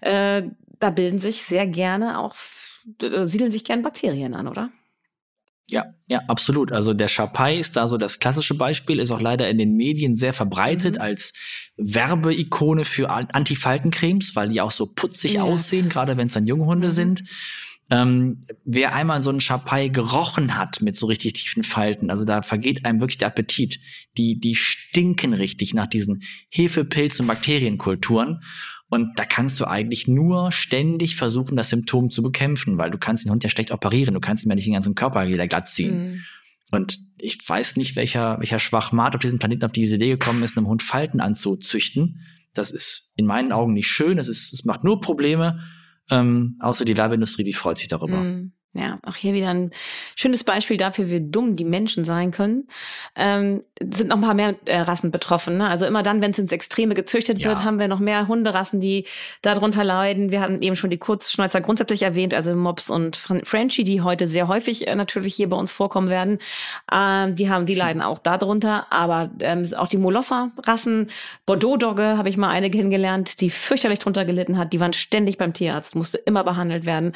Äh, 0.00 0.44
da 0.78 0.88
bilden 0.88 1.18
sich 1.18 1.42
sehr 1.42 1.66
gerne 1.66 2.18
auch, 2.18 2.34
siedeln 2.98 3.52
sich 3.52 3.64
gern 3.64 3.82
Bakterien 3.82 4.32
an, 4.32 4.48
oder? 4.48 4.70
Ja, 5.70 5.86
ja, 6.06 6.20
absolut. 6.28 6.72
Also 6.72 6.94
der 6.94 7.08
Chapai 7.08 7.58
ist 7.58 7.76
da 7.76 7.88
so 7.88 7.96
das 7.96 8.18
klassische 8.18 8.56
Beispiel, 8.56 8.98
ist 8.98 9.10
auch 9.10 9.20
leider 9.20 9.48
in 9.48 9.58
den 9.58 9.76
Medien 9.76 10.16
sehr 10.16 10.32
verbreitet 10.32 10.96
mhm. 10.96 11.02
als 11.02 11.32
Werbeikone 11.76 12.84
für 12.84 13.10
Antifaltencremes, 13.10 14.36
weil 14.36 14.50
die 14.50 14.60
auch 14.60 14.72
so 14.72 14.86
putzig 14.86 15.34
ja. 15.34 15.42
aussehen, 15.42 15.88
gerade 15.88 16.16
wenn 16.16 16.26
es 16.26 16.34
dann 16.34 16.46
Junghunde 16.46 16.88
mhm. 16.88 16.92
sind. 16.92 17.24
Ähm, 17.92 18.46
wer 18.64 18.94
einmal 18.94 19.20
so 19.20 19.30
einen 19.30 19.40
Chapai 19.40 19.88
gerochen 19.88 20.56
hat 20.56 20.80
mit 20.80 20.96
so 20.96 21.06
richtig 21.06 21.32
tiefen 21.32 21.64
Falten, 21.64 22.10
also 22.10 22.24
da 22.24 22.42
vergeht 22.42 22.84
einem 22.84 23.00
wirklich 23.00 23.18
der 23.18 23.28
Appetit. 23.28 23.80
Die, 24.16 24.38
die 24.38 24.54
stinken 24.54 25.34
richtig 25.34 25.74
nach 25.74 25.88
diesen 25.88 26.22
Hefepilz- 26.52 27.20
und 27.20 27.26
Bakterienkulturen. 27.26 28.42
Und 28.90 29.18
da 29.18 29.24
kannst 29.24 29.60
du 29.60 29.66
eigentlich 29.66 30.08
nur 30.08 30.50
ständig 30.50 31.14
versuchen, 31.14 31.56
das 31.56 31.70
Symptom 31.70 32.10
zu 32.10 32.22
bekämpfen, 32.22 32.76
weil 32.76 32.90
du 32.90 32.98
kannst 32.98 33.24
den 33.24 33.30
Hund 33.30 33.44
ja 33.44 33.48
schlecht 33.48 33.70
operieren, 33.70 34.14
du 34.14 34.20
kannst 34.20 34.44
ihm 34.44 34.50
ja 34.50 34.56
nicht 34.56 34.66
den 34.66 34.74
ganzen 34.74 34.96
Körper 34.96 35.28
wieder 35.28 35.46
glatt 35.46 35.68
ziehen. 35.68 36.12
Mhm. 36.12 36.20
Und 36.72 36.98
ich 37.18 37.38
weiß 37.48 37.76
nicht, 37.76 37.94
welcher, 37.96 38.38
welcher 38.40 38.58
Schwachmat 38.58 39.14
auf 39.14 39.20
diesem 39.20 39.38
Planeten 39.38 39.64
auf 39.64 39.72
diese 39.72 39.96
Idee 39.96 40.10
gekommen 40.10 40.42
ist, 40.42 40.56
einem 40.56 40.66
Hund 40.66 40.82
Falten 40.82 41.20
anzuzüchten. 41.20 42.20
Das 42.52 42.72
ist 42.72 43.12
in 43.16 43.26
meinen 43.26 43.52
Augen 43.52 43.74
nicht 43.74 43.86
schön, 43.86 44.18
es, 44.18 44.28
ist, 44.28 44.52
es 44.52 44.64
macht 44.64 44.82
nur 44.82 45.00
Probleme, 45.00 45.60
ähm, 46.10 46.56
außer 46.58 46.84
die 46.84 46.96
Werbeindustrie, 46.96 47.44
die 47.44 47.52
freut 47.52 47.78
sich 47.78 47.88
darüber. 47.88 48.18
Mhm. 48.18 48.52
Ja, 48.72 49.00
auch 49.04 49.16
hier 49.16 49.34
wieder 49.34 49.48
ein 49.48 49.72
schönes 50.14 50.44
Beispiel 50.44 50.76
dafür, 50.76 51.08
wie 51.08 51.20
dumm 51.20 51.56
die 51.56 51.64
Menschen 51.64 52.04
sein 52.04 52.30
können. 52.30 52.68
Ähm, 53.16 53.64
sind 53.82 54.08
noch 54.08 54.16
mal 54.16 54.34
mehr 54.34 54.54
äh, 54.66 54.78
Rassen 54.78 55.10
betroffen. 55.10 55.58
Ne? 55.58 55.68
Also 55.68 55.86
immer 55.86 56.04
dann, 56.04 56.20
wenn 56.20 56.30
es 56.30 56.38
ins 56.38 56.52
Extreme 56.52 56.94
gezüchtet 56.94 57.38
ja. 57.38 57.48
wird, 57.48 57.64
haben 57.64 57.80
wir 57.80 57.88
noch 57.88 57.98
mehr 57.98 58.28
Hunderassen, 58.28 58.80
die 58.80 59.06
darunter 59.42 59.82
leiden. 59.82 60.30
Wir 60.30 60.40
hatten 60.40 60.62
eben 60.62 60.76
schon 60.76 60.90
die 60.90 60.98
Kurzschnäuzer 60.98 61.60
grundsätzlich 61.60 62.02
erwähnt, 62.02 62.32
also 62.32 62.54
Mops 62.54 62.90
und 62.90 63.16
Frenchie, 63.16 63.82
die 63.82 64.02
heute 64.02 64.28
sehr 64.28 64.46
häufig 64.46 64.86
äh, 64.86 64.94
natürlich 64.94 65.34
hier 65.34 65.48
bei 65.48 65.56
uns 65.56 65.72
vorkommen 65.72 66.08
werden. 66.08 66.38
Ähm, 66.92 67.34
die 67.34 67.50
haben, 67.50 67.66
die 67.66 67.74
leiden 67.74 68.02
auch 68.02 68.18
darunter. 68.18 68.86
Aber 68.92 69.32
ähm, 69.40 69.66
auch 69.76 69.88
die 69.88 69.96
Molosser-Rassen, 69.96 71.08
Bordeaux-Dogge 71.44 72.16
habe 72.16 72.28
ich 72.28 72.36
mal 72.36 72.50
eine 72.50 72.70
kennengelernt, 72.70 73.40
die 73.40 73.50
fürchterlich 73.50 73.98
drunter 73.98 74.24
gelitten 74.24 74.58
hat. 74.58 74.72
Die 74.72 74.78
waren 74.78 74.92
ständig 74.92 75.38
beim 75.38 75.54
Tierarzt, 75.54 75.96
musste 75.96 76.18
immer 76.18 76.44
behandelt 76.44 76.86
werden. 76.86 77.14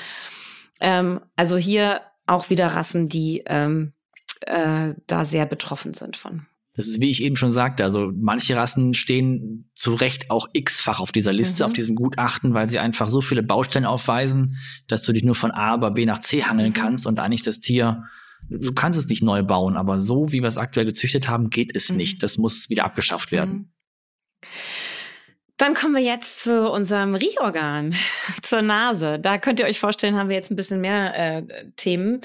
Ähm, 0.81 1.21
also 1.37 1.57
hier 1.57 2.01
auch 2.27 2.51
wieder 2.51 2.69
Rassen, 2.69 3.09
die 3.09 3.43
ähm, 3.47 3.93
äh, 4.41 4.95
da 5.07 5.25
sehr 5.25 5.47
betroffen 5.47 5.95
sind 5.95 6.17
von. 6.17 6.47
Das 6.77 6.89
ist, 6.89 7.01
wie 7.01 7.11
ich 7.11 7.23
eben 7.23 7.37
schon 7.37 7.53
sagte, 7.53 7.85
also 7.85 8.11
manche 8.13 8.57
Rassen 8.57 8.95
stehen 8.95 9.71
zu 9.75 9.95
Recht 9.95 10.31
auch 10.31 10.49
x-fach 10.53 10.99
auf 10.99 11.13
dieser 11.13 11.33
Liste, 11.33 11.63
mhm. 11.63 11.67
auf 11.69 11.73
diesem 11.73 11.95
Gutachten, 11.95 12.53
weil 12.53 12.69
sie 12.69 12.81
einfach 12.81 13.09
so 13.09 13.21
viele 13.21 13.45
Baustellen 13.45 13.85
aufweisen, 13.85 14.57
dass 14.89 15.05
du 15.05 15.13
dich 15.13 15.23
nur 15.23 15.37
von 15.37 15.53
A 15.53 15.77
über 15.77 15.93
B 15.93 16.05
nach 16.05 16.19
C 16.19 16.43
hangeln 16.43 16.71
mhm. 16.71 16.75
kannst 16.75 17.07
und 17.07 17.21
eigentlich 17.21 17.43
das 17.43 17.61
Tier, 17.61 18.05
du 18.49 18.73
kannst 18.73 18.99
es 18.99 19.07
nicht 19.07 19.23
neu 19.23 19.45
bauen, 19.45 19.77
aber 19.77 20.01
so 20.01 20.33
wie 20.33 20.41
wir 20.41 20.49
es 20.49 20.59
aktuell 20.59 20.87
gezüchtet 20.87 21.29
haben, 21.29 21.49
geht 21.49 21.77
es 21.77 21.91
mhm. 21.91 21.99
nicht. 21.99 22.23
Das 22.25 22.39
muss 22.39 22.69
wieder 22.71 22.85
abgeschafft 22.85 23.31
werden. 23.31 23.53
Mhm. 23.53 23.69
Dann 25.57 25.75
kommen 25.75 25.95
wir 25.95 26.03
jetzt 26.03 26.43
zu 26.43 26.69
unserem 26.69 27.15
Riechorgan, 27.15 27.95
zur 28.43 28.61
Nase. 28.61 29.21
Da 29.21 29.39
könnt 29.39 29.61
ihr 29.61 29.67
euch 29.67 29.79
vorstellen, 29.79 30.17
haben 30.17 30.29
wir 30.29 30.35
jetzt 30.35 30.51
ein 30.51 30.57
bisschen 30.57 30.81
mehr 30.81 31.17
äh, 31.17 31.43
Themen. 31.77 32.23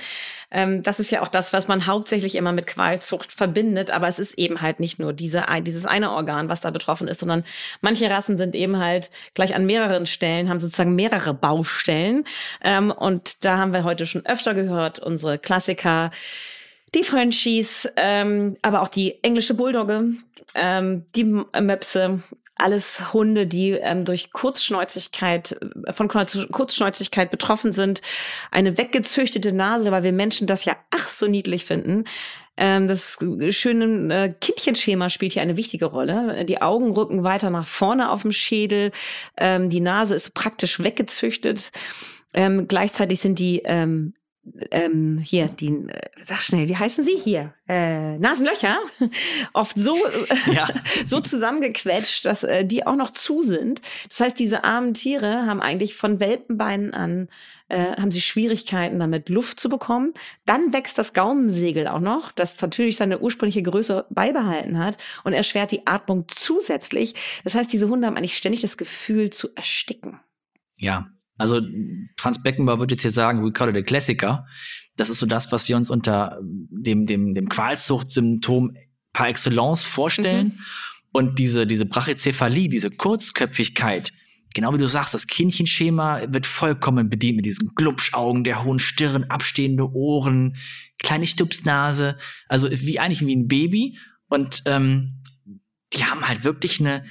Ähm, 0.50 0.82
das 0.82 1.00
ist 1.00 1.12
ja 1.12 1.22
auch 1.22 1.28
das, 1.28 1.54
was 1.54 1.68
man 1.68 1.86
hauptsächlich 1.86 2.34
immer 2.34 2.54
mit 2.54 2.66
Qualzucht 2.66 3.32
verbindet. 3.32 3.92
Aber 3.92 4.08
es 4.08 4.18
ist 4.18 4.34
eben 4.40 4.62
halt 4.62 4.80
nicht 4.80 4.98
nur 4.98 5.14
diese, 5.14 5.46
dieses 5.62 5.86
eine 5.86 6.12
Organ, 6.12 6.50
was 6.50 6.62
da 6.62 6.72
betroffen 6.72 7.08
ist, 7.08 7.20
sondern 7.20 7.44
manche 7.82 8.10
Rassen 8.10 8.36
sind 8.36 8.56
eben 8.56 8.80
halt 8.80 9.12
gleich 9.36 9.54
an 9.54 9.68
mehreren 9.68 10.08
Stellen, 10.08 10.50
haben 10.50 10.60
sozusagen 10.60 10.96
mehrere 10.96 11.36
Baustellen. 11.36 12.26
Ähm, 12.64 12.90
und 12.90 13.46
da 13.46 13.58
haben 13.58 13.74
wir 13.74 13.84
heute 13.84 14.08
schon 14.08 14.26
öfter 14.26 14.56
gehört, 14.56 14.98
unsere 14.98 15.38
Klassiker 15.38 16.10
die 16.96 17.04
Frenchies, 17.04 17.88
ähm, 17.96 18.58
aber 18.64 18.82
auch 18.82 18.88
die 18.88 19.24
englische 19.24 19.54
Bulldogge, 19.54 20.14
ähm, 20.56 21.06
die 21.14 21.24
Möpse, 21.24 22.24
alles 22.60 23.14
Hunde, 23.14 23.48
die 23.48 23.72
ähm, 23.72 24.06
durch 24.06 24.32
Kurzschnäuzigkeit, 24.32 25.58
äh, 25.86 25.94
von 25.94 26.08
Kurzschnäuzigkeit 26.08 27.32
betroffen 27.32 27.72
sind, 27.72 28.02
eine 28.52 28.78
weggezüchtete 28.78 29.54
Nase, 29.54 29.92
weil 29.92 30.04
wir 30.04 30.14
Menschen 30.14 30.48
das 30.48 30.66
ja 30.66 30.76
ach 30.92 31.08
so 31.08 31.28
niedlich 31.28 31.66
finden. 31.66 32.06
Ähm, 32.58 32.88
das 32.88 33.18
schöne 33.52 34.14
äh, 34.14 34.30
Kindchenschema 34.30 35.10
spielt 35.10 35.34
hier 35.34 35.42
eine 35.42 35.56
wichtige 35.56 35.86
Rolle. 35.86 36.44
Die 36.46 36.62
Augen 36.62 36.92
rücken 36.92 37.24
weiter 37.24 37.50
nach 37.50 37.68
vorne 37.68 38.12
auf 38.12 38.24
dem 38.24 38.32
Schädel, 38.32 38.92
ähm, 39.38 39.70
die 39.70 39.80
Nase 39.80 40.16
ist 40.16 40.34
praktisch 40.34 40.84
weggezüchtet. 40.84 41.72
Ähm, 42.34 42.68
gleichzeitig 42.68 43.22
sind 43.22 43.40
die 43.40 43.62
ähm, 43.64 44.14
ähm, 44.72 45.20
hier, 45.20 45.48
die, 45.48 45.68
äh, 45.68 46.10
sag 46.24 46.42
schnell, 46.42 46.68
wie 46.68 46.78
heißen 46.78 47.04
sie 47.04 47.16
hier? 47.16 47.54
Äh, 47.68 48.18
Nasenlöcher, 48.18 48.78
oft 49.54 49.78
so, 49.78 49.96
ja. 50.52 50.68
so 51.06 51.20
zusammengequetscht, 51.20 52.26
dass 52.26 52.44
äh, 52.44 52.66
die 52.66 52.86
auch 52.86 52.96
noch 52.96 53.12
zu 53.12 53.44
sind. 53.44 53.82
Das 54.10 54.20
heißt, 54.22 54.40
diese 54.40 54.64
armen 54.64 54.94
Tiere 54.94 55.46
haben 55.46 55.62
eigentlich 55.62 55.96
von 55.96 56.20
Welpenbeinen 56.20 56.94
an, 56.94 57.28
äh, 57.68 57.96
haben 57.96 58.12
sie 58.12 58.22
Schwierigkeiten 58.22 59.00
damit, 59.00 59.30
Luft 59.30 59.60
zu 59.60 59.70
bekommen. 59.70 60.14
Dann 60.46 60.74
wächst 60.74 60.98
das 60.98 61.14
Gaumensegel 61.14 61.88
auch 61.88 62.00
noch, 62.00 62.32
das 62.32 62.60
natürlich 62.62 62.98
seine 62.98 63.20
ursprüngliche 63.20 63.64
Größe 63.64 64.06
beibehalten 64.10 64.80
hat 64.80 64.98
und 65.24 65.34
erschwert 65.34 65.72
die 65.72 65.86
Atmung 65.86 66.26
zusätzlich. 66.28 67.14
Das 67.44 67.56
heißt, 67.56 67.72
diese 67.72 67.90
Hunde 67.90 68.08
haben 68.08 68.18
eigentlich 68.18 68.38
ständig 68.38 68.62
das 68.62 68.78
Gefühl 68.78 69.30
zu 69.30 69.50
ersticken. 69.56 70.20
Ja, 70.78 71.12
also 71.40 71.62
Franz 72.18 72.44
Beckenbauer 72.44 72.80
würde 72.80 72.94
jetzt 72.94 73.02
hier 73.02 73.12
sagen, 73.12 73.44
we 73.44 73.52
call 73.52 73.70
it 73.70 73.76
a 73.76 73.82
Klassiker. 73.82 74.46
Das 74.98 75.10
ist 75.10 75.20
so 75.20 75.26
das, 75.26 75.52
was 75.52 75.68
wir 75.70 75.78
uns 75.78 75.90
unter 75.90 76.38
dem, 76.42 77.06
dem, 77.06 77.34
dem 77.34 77.48
Qualzuchtsymptom 77.48 78.76
par 79.14 79.30
excellence 79.30 79.86
vorstellen. 79.86 80.48
Mhm. 80.48 80.60
Und 81.12 81.40
diese, 81.40 81.66
diese 81.66 81.86
Brachycephalie, 81.86 82.70
diese 82.70 82.92
Kurzköpfigkeit, 82.92 84.12
genau 84.54 84.74
wie 84.74 84.78
du 84.78 84.88
sagst, 84.88 85.14
das 85.14 85.28
Kindchenschema 85.28 86.24
wird 86.28 86.46
vollkommen 86.46 87.10
bedient 87.10 87.38
mit 87.38 87.46
diesen 87.46 87.70
Glubschaugen, 87.74 88.44
der 88.44 88.64
hohen 88.64 88.80
Stirn, 88.80 89.24
abstehende 89.24 89.90
Ohren, 89.92 90.58
kleine 91.00 91.26
Stupsnase, 91.26 92.18
also 92.48 92.70
wie 92.70 93.00
eigentlich 93.00 93.26
wie 93.26 93.36
ein 93.36 93.48
Baby. 93.48 93.98
Und 94.28 94.64
ähm, 94.66 95.24
die 95.94 96.04
haben 96.04 96.28
halt 96.28 96.44
wirklich 96.44 96.80
eine 96.80 97.06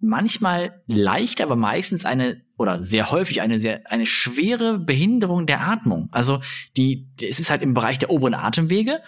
manchmal 0.00 0.82
leicht, 0.86 1.40
aber 1.40 1.56
meistens 1.56 2.04
eine 2.04 2.43
oder 2.56 2.82
sehr 2.82 3.10
häufig 3.10 3.40
eine 3.40 3.58
sehr 3.60 3.90
eine 3.90 4.06
schwere 4.06 4.78
Behinderung 4.78 5.46
der 5.46 5.60
Atmung. 5.60 6.08
Also 6.12 6.40
die 6.76 7.08
es 7.20 7.40
ist 7.40 7.50
halt 7.50 7.62
im 7.62 7.74
Bereich 7.74 7.98
der 7.98 8.10
oberen 8.10 8.34
Atemwege 8.34 9.00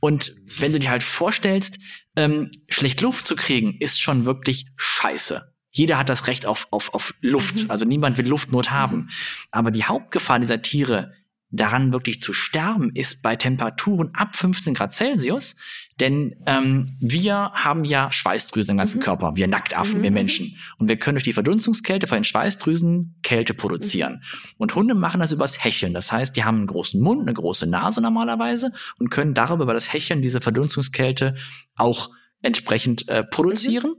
und 0.00 0.34
wenn 0.58 0.72
du 0.72 0.78
dir 0.78 0.90
halt 0.90 1.02
vorstellst, 1.02 1.78
ähm, 2.16 2.50
schlecht 2.68 3.00
Luft 3.00 3.26
zu 3.26 3.36
kriegen, 3.36 3.76
ist 3.78 4.00
schon 4.00 4.24
wirklich 4.24 4.66
scheiße. 4.76 5.52
Jeder 5.70 5.98
hat 5.98 6.08
das 6.08 6.26
Recht 6.26 6.46
auf 6.46 6.68
auf 6.70 6.94
auf 6.94 7.14
Luft, 7.20 7.64
mhm. 7.64 7.70
also 7.70 7.84
niemand 7.84 8.16
will 8.18 8.26
Luftnot 8.26 8.70
haben. 8.70 9.10
Aber 9.50 9.70
die 9.70 9.84
Hauptgefahr 9.84 10.38
dieser 10.38 10.62
Tiere 10.62 11.12
daran 11.50 11.92
wirklich 11.92 12.20
zu 12.20 12.32
sterben, 12.32 12.90
ist 12.94 13.22
bei 13.22 13.36
Temperaturen 13.36 14.10
ab 14.14 14.34
15 14.34 14.74
Grad 14.74 14.94
Celsius. 14.94 15.56
Denn 16.00 16.34
ähm, 16.46 16.96
wir 17.00 17.52
haben 17.54 17.84
ja 17.84 18.12
Schweißdrüsen 18.12 18.72
im 18.72 18.78
ganzen 18.78 18.98
mhm. 18.98 19.04
Körper, 19.04 19.36
wir 19.36 19.48
Nacktaffen, 19.48 20.00
mhm. 20.00 20.02
wir 20.02 20.10
Menschen. 20.10 20.56
Und 20.78 20.88
wir 20.88 20.98
können 20.98 21.14
durch 21.14 21.24
die 21.24 21.32
Verdunstungskälte 21.32 22.06
von 22.06 22.18
den 22.18 22.24
Schweißdrüsen 22.24 23.18
Kälte 23.22 23.54
produzieren. 23.54 24.14
Mhm. 24.14 24.54
Und 24.58 24.74
Hunde 24.74 24.94
machen 24.94 25.20
das 25.20 25.32
übers 25.32 25.62
Hecheln. 25.64 25.94
Das 25.94 26.12
heißt, 26.12 26.36
die 26.36 26.44
haben 26.44 26.58
einen 26.58 26.66
großen 26.66 27.00
Mund, 27.00 27.22
eine 27.22 27.34
große 27.34 27.66
Nase 27.66 28.02
normalerweise 28.02 28.72
und 28.98 29.10
können 29.10 29.32
darüber 29.32 29.64
über 29.64 29.74
das 29.74 29.92
Hecheln 29.92 30.20
diese 30.20 30.40
Verdunstungskälte 30.40 31.36
auch 31.76 32.10
entsprechend 32.42 33.08
äh, 33.08 33.24
produzieren. 33.24 33.94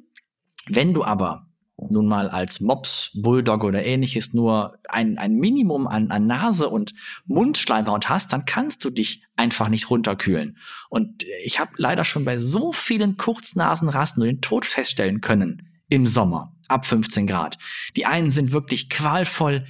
Mhm. 0.69 0.75
Wenn 0.75 0.93
du 0.93 1.03
aber 1.03 1.46
nun 1.77 2.07
mal 2.07 2.29
als 2.29 2.59
Mops, 2.59 3.11
Bulldog 3.13 3.63
oder 3.63 3.85
ähnliches 3.85 4.33
nur 4.33 4.79
ein, 4.89 5.17
ein 5.17 5.35
Minimum 5.35 5.87
an, 5.87 6.11
an 6.11 6.25
Nase 6.25 6.69
und 6.69 6.93
Mundschleimhaut 7.25 8.09
hast, 8.09 8.33
dann 8.33 8.45
kannst 8.45 8.83
du 8.83 8.89
dich 8.89 9.23
einfach 9.35 9.69
nicht 9.69 9.89
runterkühlen. 9.89 10.57
Und 10.89 11.23
ich 11.43 11.59
habe 11.59 11.71
leider 11.77 12.03
schon 12.03 12.25
bei 12.25 12.37
so 12.37 12.71
vielen 12.71 13.17
Kurznasenrassen 13.17 14.23
den 14.23 14.41
Tod 14.41 14.65
feststellen 14.65 15.21
können 15.21 15.69
im 15.89 16.07
Sommer 16.07 16.53
ab 16.67 16.85
15 16.85 17.27
Grad. 17.27 17.57
Die 17.95 18.05
einen 18.05 18.31
sind 18.31 18.51
wirklich 18.51 18.89
qualvoll 18.89 19.65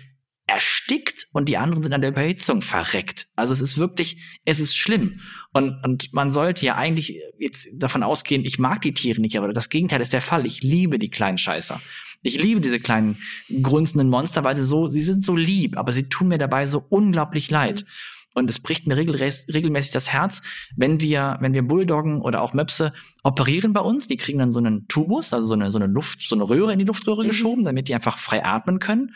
erstickt 0.48 1.28
und 1.34 1.50
die 1.50 1.58
anderen 1.58 1.84
sind 1.84 1.94
an 1.94 2.02
der 2.02 2.12
Überhitzung 2.12 2.62
verreckt. 2.62 3.28
Also 3.36 3.54
es 3.54 3.62
ist 3.62 3.78
wirklich, 3.78 4.40
es 4.46 4.60
ist 4.60 4.76
schlimm. 4.76 5.20
Und, 5.52 5.84
und 5.84 6.14
man 6.14 6.32
sollte 6.32 6.66
ja 6.66 6.76
eigentlich 6.76 7.20
jetzt 7.38 7.68
davon 7.74 8.02
ausgehen, 8.02 8.46
ich 8.46 8.58
mag 8.58 8.82
die 8.82 8.94
Tiere 8.94 9.20
nicht, 9.20 9.38
aber 9.38 9.52
das 9.52 9.70
Gegenteil 9.70 10.02
ist 10.02 10.14
der 10.14 10.22
Fall. 10.22 10.46
Ich 10.46 10.64
liebe 10.64 11.00
die 11.00 11.10
kleinen 11.10 11.38
Scheißer. 11.38 11.82
Ich 12.24 12.42
liebe 12.42 12.62
diese 12.62 12.80
kleinen 12.80 13.18
grunzenden 13.62 14.10
Monster, 14.10 14.44
weil 14.44 14.56
sie 14.56 14.66
so, 14.66 14.88
sie 14.88 15.02
sind 15.02 15.24
so 15.24 15.36
lieb, 15.36 15.78
aber 15.78 15.92
sie 15.92 16.10
tun 16.10 16.30
mir 16.30 16.38
dabei 16.38 16.66
so 16.66 16.84
unglaublich 16.90 17.52
leid. 17.52 17.84
Mhm. 17.84 18.17
Und 18.38 18.52
es 18.52 18.60
bricht 18.60 18.86
mir 18.86 18.96
regelmäßig 18.96 19.92
das 19.92 20.14
Herz, 20.14 20.44
wenn 20.76 21.02
wir, 21.02 21.38
wenn 21.42 21.54
wir 21.54 21.64
Bulldoggen 21.64 22.22
oder 22.22 22.44
auch 22.44 22.54
Möpse 22.54 22.94
operieren 23.24 23.74
bei 23.74 23.82
uns. 23.82 24.06
Die 24.06 24.16
kriegen 24.16 24.38
dann 24.38 24.52
so 24.52 24.60
einen 24.60 24.88
Tubus, 24.88 25.34
also 25.34 25.48
so 25.48 25.56
eine, 25.56 25.72
so 25.72 25.80
eine 25.80 25.88
Luft, 25.88 26.22
so 26.22 26.36
eine 26.36 26.48
Röhre 26.48 26.72
in 26.72 26.78
die 26.78 26.86
Luftröhre 26.86 27.24
mhm. 27.24 27.30
geschoben, 27.30 27.66
damit 27.66 27.88
die 27.88 27.96
einfach 27.96 28.20
frei 28.20 28.46
atmen 28.46 28.78
können. 28.78 29.16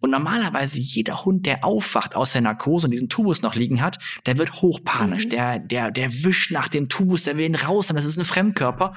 Und 0.00 0.10
normalerweise 0.10 0.80
jeder 0.80 1.22
Hund, 1.26 1.44
der 1.44 1.66
aufwacht 1.66 2.16
aus 2.16 2.32
der 2.32 2.40
Narkose 2.40 2.86
und 2.86 2.92
diesen 2.92 3.10
Tubus 3.10 3.42
noch 3.42 3.56
liegen 3.56 3.82
hat, 3.82 3.98
der 4.24 4.38
wird 4.38 4.62
hochpanisch. 4.62 5.26
Mhm. 5.26 5.30
Der, 5.30 5.58
der, 5.58 5.90
der 5.90 6.10
wischt 6.24 6.50
nach 6.50 6.68
dem 6.68 6.88
Tubus, 6.88 7.24
der 7.24 7.36
will 7.36 7.44
ihn 7.44 7.56
raus, 7.56 7.90
und 7.90 7.96
das 7.96 8.06
ist 8.06 8.16
ein 8.16 8.24
Fremdkörper. 8.24 8.94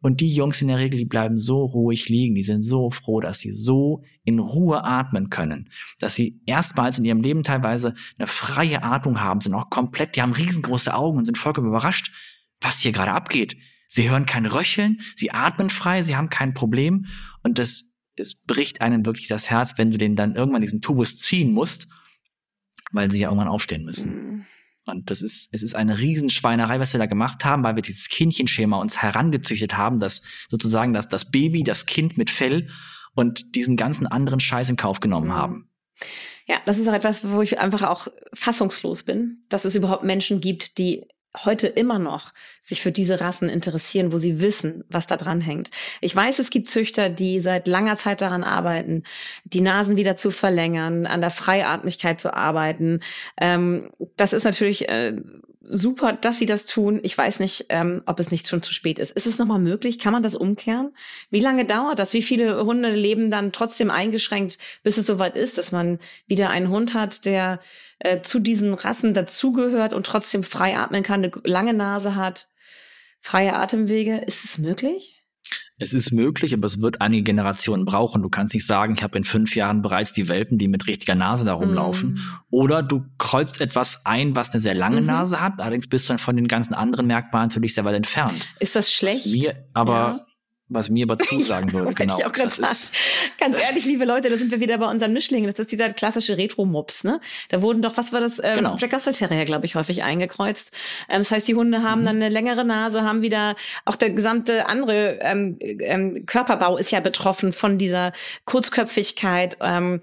Und 0.00 0.20
die 0.20 0.32
Jungs 0.32 0.62
in 0.62 0.68
der 0.68 0.78
Regel, 0.78 0.98
die 0.98 1.04
bleiben 1.04 1.38
so 1.38 1.64
ruhig 1.64 2.08
liegen, 2.08 2.36
die 2.36 2.44
sind 2.44 2.62
so 2.62 2.90
froh, 2.90 3.20
dass 3.20 3.40
sie 3.40 3.52
so 3.52 4.04
in 4.24 4.38
Ruhe 4.38 4.84
atmen 4.84 5.28
können, 5.28 5.70
dass 5.98 6.14
sie 6.14 6.40
erstmals 6.46 6.98
in 6.98 7.04
ihrem 7.04 7.20
Leben 7.20 7.42
teilweise 7.42 7.94
eine 8.16 8.28
freie 8.28 8.82
Atmung 8.84 9.20
haben, 9.20 9.40
sind 9.40 9.54
auch 9.54 9.70
komplett, 9.70 10.14
die 10.14 10.22
haben 10.22 10.32
riesengroße 10.32 10.94
Augen 10.94 11.18
und 11.18 11.24
sind 11.24 11.36
vollkommen 11.36 11.68
überrascht, 11.68 12.12
was 12.60 12.80
hier 12.80 12.92
gerade 12.92 13.12
abgeht. 13.12 13.56
Sie 13.88 14.08
hören 14.08 14.26
kein 14.26 14.46
Röcheln, 14.46 15.00
sie 15.16 15.32
atmen 15.32 15.70
frei, 15.70 16.02
sie 16.02 16.14
haben 16.14 16.28
kein 16.28 16.54
Problem 16.54 17.06
und 17.42 17.58
das, 17.58 17.92
es 18.16 18.36
bricht 18.36 18.80
einem 18.80 19.04
wirklich 19.04 19.26
das 19.26 19.50
Herz, 19.50 19.74
wenn 19.78 19.90
du 19.90 19.98
den 19.98 20.14
dann 20.14 20.36
irgendwann 20.36 20.62
diesen 20.62 20.80
Tubus 20.80 21.16
ziehen 21.16 21.52
musst, 21.52 21.88
weil 22.92 23.10
sie 23.10 23.18
ja 23.18 23.28
irgendwann 23.28 23.48
aufstehen 23.48 23.84
müssen. 23.84 24.14
Mhm. 24.14 24.46
Und 24.88 25.10
das 25.10 25.22
ist, 25.22 25.48
es 25.52 25.62
ist 25.62 25.74
eine 25.74 25.98
Riesenschweinerei, 25.98 26.80
was 26.80 26.92
wir 26.92 26.98
da 26.98 27.06
gemacht 27.06 27.44
haben, 27.44 27.62
weil 27.62 27.76
wir 27.76 27.82
dieses 27.82 28.08
Kindchenschema 28.08 28.78
uns 28.78 29.02
herangezüchtet 29.02 29.76
haben, 29.76 30.00
dass 30.00 30.22
sozusagen 30.48 30.92
das, 30.92 31.08
das 31.08 31.30
Baby, 31.30 31.62
das 31.62 31.86
Kind 31.86 32.16
mit 32.16 32.30
Fell 32.30 32.68
und 33.14 33.54
diesen 33.54 33.76
ganzen 33.76 34.06
anderen 34.06 34.40
Scheiß 34.40 34.70
in 34.70 34.76
Kauf 34.76 35.00
genommen 35.00 35.28
mhm. 35.28 35.34
haben. 35.34 35.70
Ja, 36.46 36.56
das 36.64 36.78
ist 36.78 36.88
auch 36.88 36.94
etwas, 36.94 37.30
wo 37.30 37.42
ich 37.42 37.58
einfach 37.58 37.82
auch 37.82 38.08
fassungslos 38.32 39.02
bin, 39.02 39.44
dass 39.48 39.64
es 39.64 39.74
überhaupt 39.74 40.04
Menschen 40.04 40.40
gibt, 40.40 40.78
die 40.78 41.04
heute 41.44 41.66
immer 41.66 41.98
noch 41.98 42.32
sich 42.62 42.82
für 42.82 42.92
diese 42.92 43.20
Rassen 43.20 43.48
interessieren, 43.48 44.12
wo 44.12 44.18
sie 44.18 44.40
wissen, 44.40 44.84
was 44.88 45.06
da 45.06 45.16
dran 45.16 45.40
hängt. 45.40 45.70
Ich 46.00 46.14
weiß, 46.14 46.38
es 46.38 46.50
gibt 46.50 46.68
Züchter, 46.68 47.08
die 47.08 47.40
seit 47.40 47.68
langer 47.68 47.96
Zeit 47.96 48.20
daran 48.20 48.44
arbeiten, 48.44 49.04
die 49.44 49.60
Nasen 49.60 49.96
wieder 49.96 50.16
zu 50.16 50.30
verlängern, 50.30 51.06
an 51.06 51.20
der 51.20 51.30
Freiatmigkeit 51.30 52.20
zu 52.20 52.34
arbeiten. 52.34 53.00
Ähm, 53.40 53.90
das 54.16 54.32
ist 54.32 54.44
natürlich 54.44 54.88
äh, 54.88 55.16
super, 55.70 56.12
dass 56.12 56.38
sie 56.38 56.46
das 56.46 56.66
tun. 56.66 57.00
Ich 57.02 57.16
weiß 57.16 57.40
nicht, 57.40 57.66
ähm, 57.68 58.02
ob 58.06 58.18
es 58.20 58.30
nicht 58.30 58.48
schon 58.48 58.62
zu 58.62 58.72
spät 58.72 58.98
ist. 58.98 59.12
Ist 59.12 59.26
es 59.26 59.38
nochmal 59.38 59.58
möglich? 59.58 59.98
Kann 59.98 60.12
man 60.12 60.22
das 60.22 60.34
umkehren? 60.34 60.94
Wie 61.30 61.40
lange 61.40 61.64
dauert 61.64 61.98
das? 61.98 62.12
Wie 62.14 62.22
viele 62.22 62.64
Hunde 62.64 62.90
leben 62.90 63.30
dann 63.30 63.52
trotzdem 63.52 63.90
eingeschränkt, 63.90 64.58
bis 64.82 64.98
es 64.98 65.06
soweit 65.06 65.36
ist, 65.36 65.58
dass 65.58 65.72
man 65.72 65.98
wieder 66.26 66.50
einen 66.50 66.70
Hund 66.70 66.94
hat, 66.94 67.24
der 67.24 67.60
äh, 67.98 68.22
zu 68.22 68.38
diesen 68.38 68.74
Rassen 68.74 69.14
dazugehört 69.14 69.94
und 69.94 70.06
trotzdem 70.06 70.42
frei 70.42 70.76
atmen 70.76 71.02
kann, 71.02 71.24
eine 71.24 71.32
lange 71.44 71.74
Nase 71.74 72.14
hat? 72.14 72.48
freie 73.20 73.54
Atemwege. 73.54 74.18
Ist 74.18 74.44
es 74.44 74.58
möglich? 74.58 75.14
Es 75.78 75.94
ist 75.94 76.12
möglich, 76.12 76.52
aber 76.52 76.66
es 76.66 76.80
wird 76.82 77.00
einige 77.00 77.22
Generationen 77.22 77.84
brauchen. 77.84 78.20
Du 78.22 78.28
kannst 78.28 78.52
nicht 78.52 78.66
sagen, 78.66 78.94
ich 78.94 79.02
habe 79.02 79.16
in 79.16 79.24
fünf 79.24 79.54
Jahren 79.54 79.80
bereits 79.80 80.12
die 80.12 80.28
Welpen, 80.28 80.58
die 80.58 80.66
mit 80.66 80.86
richtiger 80.86 81.14
Nase 81.14 81.44
da 81.44 81.52
rumlaufen. 81.54 82.14
Mm. 82.14 82.20
Oder 82.50 82.82
du 82.82 83.04
kreuzt 83.16 83.60
etwas 83.60 84.04
ein, 84.04 84.34
was 84.34 84.50
eine 84.50 84.60
sehr 84.60 84.74
lange 84.74 85.00
mhm. 85.00 85.06
Nase 85.06 85.40
hat. 85.40 85.60
Allerdings 85.60 85.88
bist 85.88 86.08
du 86.08 86.14
dann 86.14 86.18
von 86.18 86.36
den 86.36 86.48
ganzen 86.48 86.74
anderen 86.74 87.06
Merkmalen 87.06 87.48
natürlich 87.48 87.74
sehr 87.74 87.84
weit 87.84 87.94
entfernt. 87.94 88.46
Ist 88.58 88.74
das 88.74 88.92
schlecht? 88.92 89.24
Wir, 89.24 89.66
aber 89.72 89.92
ja 89.92 90.24
was 90.68 90.90
mir 90.90 91.04
aber 91.04 91.18
zusagen 91.24 91.72
würde. 91.72 91.94
genau. 91.94 92.18
Ich 92.18 92.24
auch 92.24 92.32
das 92.32 92.58
ist 92.58 92.92
Ganz 93.38 93.56
ehrlich, 93.58 93.84
liebe 93.84 94.04
Leute, 94.04 94.28
da 94.28 94.36
sind 94.36 94.50
wir 94.50 94.60
wieder 94.60 94.78
bei 94.78 94.86
unseren 94.86 95.12
Mischlingen. 95.12 95.48
Das 95.48 95.58
ist 95.58 95.72
dieser 95.72 95.90
klassische 95.90 96.36
Retro-Mops. 96.36 97.04
Ne? 97.04 97.20
Da 97.48 97.62
wurden 97.62 97.82
doch, 97.82 97.96
was 97.96 98.12
war 98.12 98.20
das? 98.20 98.38
Ähm, 98.42 98.56
genau. 98.56 98.76
Jack 98.76 98.92
Russell 98.92 99.12
Terrier, 99.12 99.44
glaube 99.44 99.66
ich, 99.66 99.74
häufig 99.74 100.02
eingekreuzt. 100.02 100.72
Ähm, 101.08 101.18
das 101.18 101.30
heißt, 101.30 101.48
die 101.48 101.54
Hunde 101.54 101.82
haben 101.82 102.02
mhm. 102.02 102.06
dann 102.06 102.16
eine 102.16 102.28
längere 102.28 102.64
Nase, 102.64 103.02
haben 103.02 103.22
wieder 103.22 103.56
auch 103.84 103.96
der 103.96 104.10
gesamte 104.10 104.66
andere 104.66 105.18
ähm, 105.20 105.56
ähm, 105.60 106.26
Körperbau 106.26 106.76
ist 106.76 106.90
ja 106.90 107.00
betroffen 107.00 107.52
von 107.52 107.78
dieser 107.78 108.12
Kurzköpfigkeit. 108.44 109.56
Ähm, 109.60 110.00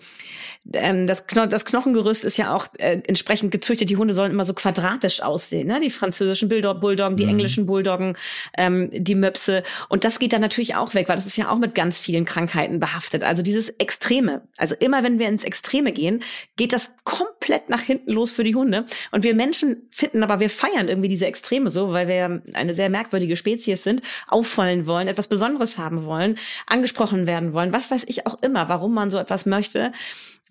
ähm, 0.74 1.08
das, 1.08 1.28
Kno 1.28 1.46
das 1.46 1.66
Knochengerüst 1.66 2.24
ist 2.24 2.38
ja 2.38 2.56
auch 2.56 2.68
äh, 2.78 3.02
entsprechend 3.06 3.52
gezüchtet. 3.52 3.90
Die 3.90 3.98
Hunde 3.98 4.14
sollen 4.14 4.32
immer 4.32 4.46
so 4.46 4.54
quadratisch 4.54 5.22
aussehen. 5.22 5.68
Ne? 5.68 5.80
Die 5.80 5.90
französischen 5.90 6.50
Bulldoggen, 6.50 7.18
die 7.18 7.24
mhm. 7.24 7.30
englischen 7.30 7.66
Bulldoggen, 7.66 8.18
ähm, 8.58 8.90
die 8.92 9.16
Möpse. 9.16 9.64
Und 9.90 10.04
das 10.04 10.20
geht 10.20 10.34
dann 10.34 10.42
natürlich 10.42 10.55
auch 10.76 10.94
weg, 10.94 11.10
weil 11.10 11.16
das 11.16 11.26
ist 11.26 11.38
ja 11.38 11.50
auch 11.50 11.58
mit 11.58 11.76
ganz 11.76 12.00
vielen 12.00 12.26
Krankheiten 12.26 12.80
behaftet. 12.80 13.24
Also 13.24 13.42
dieses 13.42 13.70
Extreme. 13.70 14.48
Also 14.58 14.76
immer 14.76 15.04
wenn 15.04 15.20
wir 15.20 15.28
ins 15.28 15.44
Extreme 15.44 15.92
gehen, 15.92 16.24
geht 16.56 16.74
das 16.74 16.92
komplett 17.04 17.70
nach 17.70 17.82
hinten 17.82 18.12
los 18.12 18.32
für 18.32 18.44
die 18.44 18.56
Hunde. 18.56 18.86
Und 19.12 19.24
wir 19.24 19.36
Menschen 19.36 19.88
finden 19.92 20.24
aber, 20.24 20.40
wir 20.40 20.50
feiern 20.50 20.88
irgendwie 20.88 21.10
diese 21.10 21.26
Extreme 21.26 21.70
so, 21.70 21.92
weil 21.92 22.08
wir 22.08 22.42
eine 22.54 22.76
sehr 22.76 22.90
merkwürdige 22.90 23.36
Spezies 23.36 23.84
sind, 23.84 24.02
auffallen 24.28 24.86
wollen, 24.88 25.08
etwas 25.08 25.28
Besonderes 25.28 25.78
haben 25.78 26.06
wollen, 26.06 26.38
angesprochen 26.68 27.28
werden 27.28 27.54
wollen, 27.54 27.74
was 27.74 27.92
weiß 27.92 28.04
ich 28.08 28.26
auch 28.26 28.42
immer, 28.42 28.70
warum 28.70 28.94
man 28.94 29.12
so 29.12 29.18
etwas 29.18 29.46
möchte. 29.46 29.92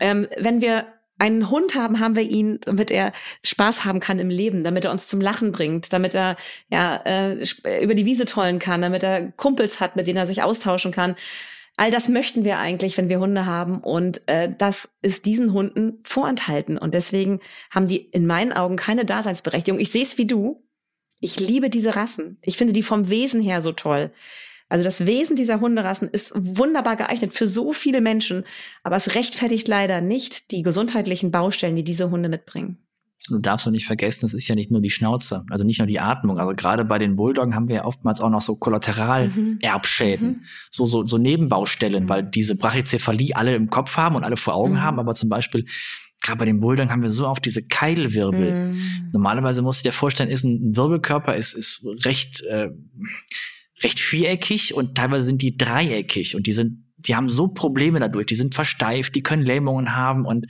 Ähm, 0.01 0.29
wenn 0.39 0.61
wir 0.61 0.87
einen 1.25 1.49
Hund 1.49 1.75
haben, 1.75 2.01
haben 2.01 2.17
wir 2.17 2.23
ihn, 2.23 2.59
damit 2.61 2.91
er 2.91 3.13
Spaß 3.43 3.87
haben 3.87 3.99
kann 3.99 4.19
im 4.19 4.29
Leben, 4.29 4.63
damit 4.63 4.85
er 4.85 4.91
uns 4.91 5.09
zum 5.09 5.23
Lachen 5.23 5.53
bringt, 5.53 5.93
damit 5.95 6.15
er 6.15 6.37
ja 6.69 6.97
äh, 7.07 7.43
über 7.83 7.95
die 7.95 8.05
Wiese 8.05 8.27
tollen 8.27 8.59
kann, 8.59 8.83
damit 8.83 9.03
er 9.03 9.33
Kumpels 9.33 9.81
hat, 9.81 9.97
mit 9.97 10.07
denen 10.07 10.19
er 10.19 10.27
sich 10.27 10.43
austauschen 10.43 10.93
kann. 10.93 11.17
All 11.77 11.91
das 11.91 12.09
möchten 12.11 12.45
wir 12.45 12.59
eigentlich, 12.59 12.99
wenn 12.99 13.09
wir 13.09 13.21
Hunde 13.21 13.47
haben. 13.47 13.79
Und 13.79 14.21
äh, 14.27 14.51
das 14.57 14.89
ist 15.01 15.25
diesen 15.25 15.55
Hunden 15.55 16.01
vorenthalten. 16.05 16.77
Und 16.77 16.93
deswegen 16.93 17.41
haben 17.71 17.89
die 17.89 17.97
in 17.97 18.27
meinen 18.27 18.53
Augen 18.53 18.77
keine 18.77 19.07
Daseinsberechtigung. 19.07 19.81
Ich 19.81 19.91
sehe 19.91 20.05
es 20.05 20.19
wie 20.19 20.27
du. 20.27 20.63
Ich 21.21 21.41
liebe 21.41 21.71
diese 21.71 21.97
Rassen. 21.97 22.37
Ich 22.43 22.59
finde 22.59 22.75
die 22.75 22.83
vom 22.83 23.09
Wesen 23.09 23.41
her 23.41 23.63
so 23.63 23.73
toll. 23.73 24.13
Also 24.69 24.85
das 24.85 25.07
Wesen 25.07 25.37
dieser 25.37 25.61
Hunderassen 25.61 26.09
ist 26.09 26.33
wunderbar 26.35 26.97
geeignet 26.97 27.33
für 27.33 27.47
so 27.47 27.73
viele 27.73 28.01
Menschen, 28.01 28.45
aber 28.83 28.97
es 28.97 29.15
rechtfertigt 29.15 29.69
leider 29.69 30.01
nicht 30.01 30.51
die 30.51 30.63
gesundheitlichen 30.63 31.31
Baustellen, 31.31 31.77
die 31.77 31.85
diese 31.85 32.11
Hunde 32.11 32.29
mitbringen. 32.29 32.79
Du 33.29 33.39
darfst 33.39 33.67
doch 33.67 33.71
nicht 33.71 33.87
vergessen, 33.87 34.27
es 34.27 34.35
ist 34.35 34.49
ja 34.49 34.55
nicht 34.55 34.71
nur 34.71 34.83
die 34.83 34.91
Schnauze, 34.91 35.45
also 35.49 35.65
nicht 35.65 35.79
nur 35.79 35.87
die 35.87 36.01
Atmung. 36.01 36.39
Also 36.39 36.55
gerade 36.55 36.85
bei 36.85 36.99
den 36.99 37.17
Bulldoggen 37.17 37.55
haben 37.55 37.69
wir 37.69 37.77
ja 37.77 37.85
oftmals 37.85 38.21
auch 38.21 38.29
noch 38.29 38.43
so 38.43 38.57
Kollateralerbschäden, 38.57 40.29
mhm. 40.29 40.45
so, 40.71 40.85
so, 40.85 41.07
so 41.07 41.17
Nebenbaustellen, 41.17 42.05
mhm. 42.05 42.09
weil 42.09 42.23
diese 42.23 42.55
Brachycephalie 42.55 43.35
alle 43.35 43.55
im 43.55 43.71
Kopf 43.71 43.97
haben 43.97 44.17
und 44.17 44.25
alle 44.25 44.37
vor 44.37 44.55
Augen 44.55 44.75
mhm. 44.75 44.83
haben, 44.83 44.99
aber 44.99 45.15
zum 45.15 45.31
Beispiel 45.31 45.65
gerade 46.21 46.39
bei 46.39 46.45
den 46.45 46.61
Bulldoggen 46.61 46.91
haben 46.91 47.03
wir 47.03 47.11
so 47.11 47.27
oft 47.27 47.45
diese 47.45 47.63
Keilwirbel. 47.63 48.71
Mhm. 48.71 49.11
Normalerweise 49.13 49.63
musst 49.63 49.85
du 49.85 49.89
dir 49.89 49.93
vorstellen, 49.93 50.29
ist 50.29 50.45
ein 50.45 50.77
Wirbelkörper 50.77 51.35
ist, 51.35 51.55
ist 51.55 51.87
recht 52.05 52.43
äh, 52.43 52.71
recht 53.85 54.01
viereckig 54.01 54.75
und 54.75 54.97
teilweise 54.97 55.27
sind 55.27 55.43
die 55.43 55.57
dreieckig 55.57 56.35
und 56.35 56.47
die 56.47 56.53
sind, 56.53 56.85
die 56.97 57.15
haben 57.15 57.29
so 57.29 57.49
Probleme 57.49 58.01
dadurch, 58.01 58.27
die 58.27 58.35
sind 58.35 58.55
versteift, 58.55 59.15
die 59.15 59.23
können 59.23 59.43
Lähmungen 59.43 59.95
haben 59.95 60.25
und 60.25 60.47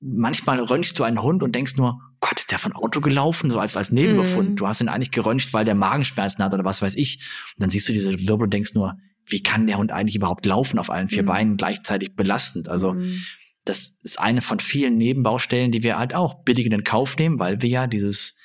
manchmal 0.00 0.60
röntgst 0.60 0.98
du 0.98 1.04
einen 1.04 1.22
Hund 1.22 1.42
und 1.42 1.54
denkst 1.54 1.76
nur, 1.76 2.00
Gott, 2.20 2.38
ist 2.38 2.50
der 2.50 2.58
von 2.58 2.72
Auto 2.72 3.00
gelaufen, 3.00 3.50
so 3.50 3.58
als, 3.58 3.76
als 3.76 3.92
Nebenbefund. 3.92 4.50
Mm. 4.50 4.56
Du 4.56 4.66
hast 4.66 4.80
ihn 4.80 4.88
eigentlich 4.88 5.10
geröntgt, 5.10 5.52
weil 5.52 5.64
der 5.64 5.74
Magenschmerzen 5.74 6.42
hat 6.42 6.54
oder 6.54 6.64
was 6.64 6.82
weiß 6.82 6.94
ich. 6.96 7.18
Und 7.56 7.62
dann 7.62 7.70
siehst 7.70 7.88
du 7.88 7.92
diese 7.92 8.18
Wirbel 8.18 8.44
und 8.44 8.52
denkst 8.52 8.74
nur, 8.74 8.96
wie 9.26 9.42
kann 9.42 9.66
der 9.66 9.78
Hund 9.78 9.92
eigentlich 9.92 10.16
überhaupt 10.16 10.46
laufen 10.46 10.78
auf 10.78 10.90
allen 10.90 11.08
vier 11.08 11.22
mm. 11.22 11.26
Beinen 11.26 11.56
gleichzeitig 11.56 12.14
belastend? 12.14 12.68
Also, 12.68 12.94
mm. 12.94 13.22
das 13.64 13.98
ist 14.02 14.20
eine 14.20 14.40
von 14.40 14.60
vielen 14.60 14.96
Nebenbaustellen, 14.96 15.72
die 15.72 15.82
wir 15.82 15.98
halt 15.98 16.14
auch 16.14 16.42
billig 16.44 16.64
in 16.64 16.72
den 16.72 16.84
Kauf 16.84 17.16
nehmen, 17.16 17.38
weil 17.38 17.62
wir 17.62 17.68
ja 17.68 17.86
dieses 17.86 18.36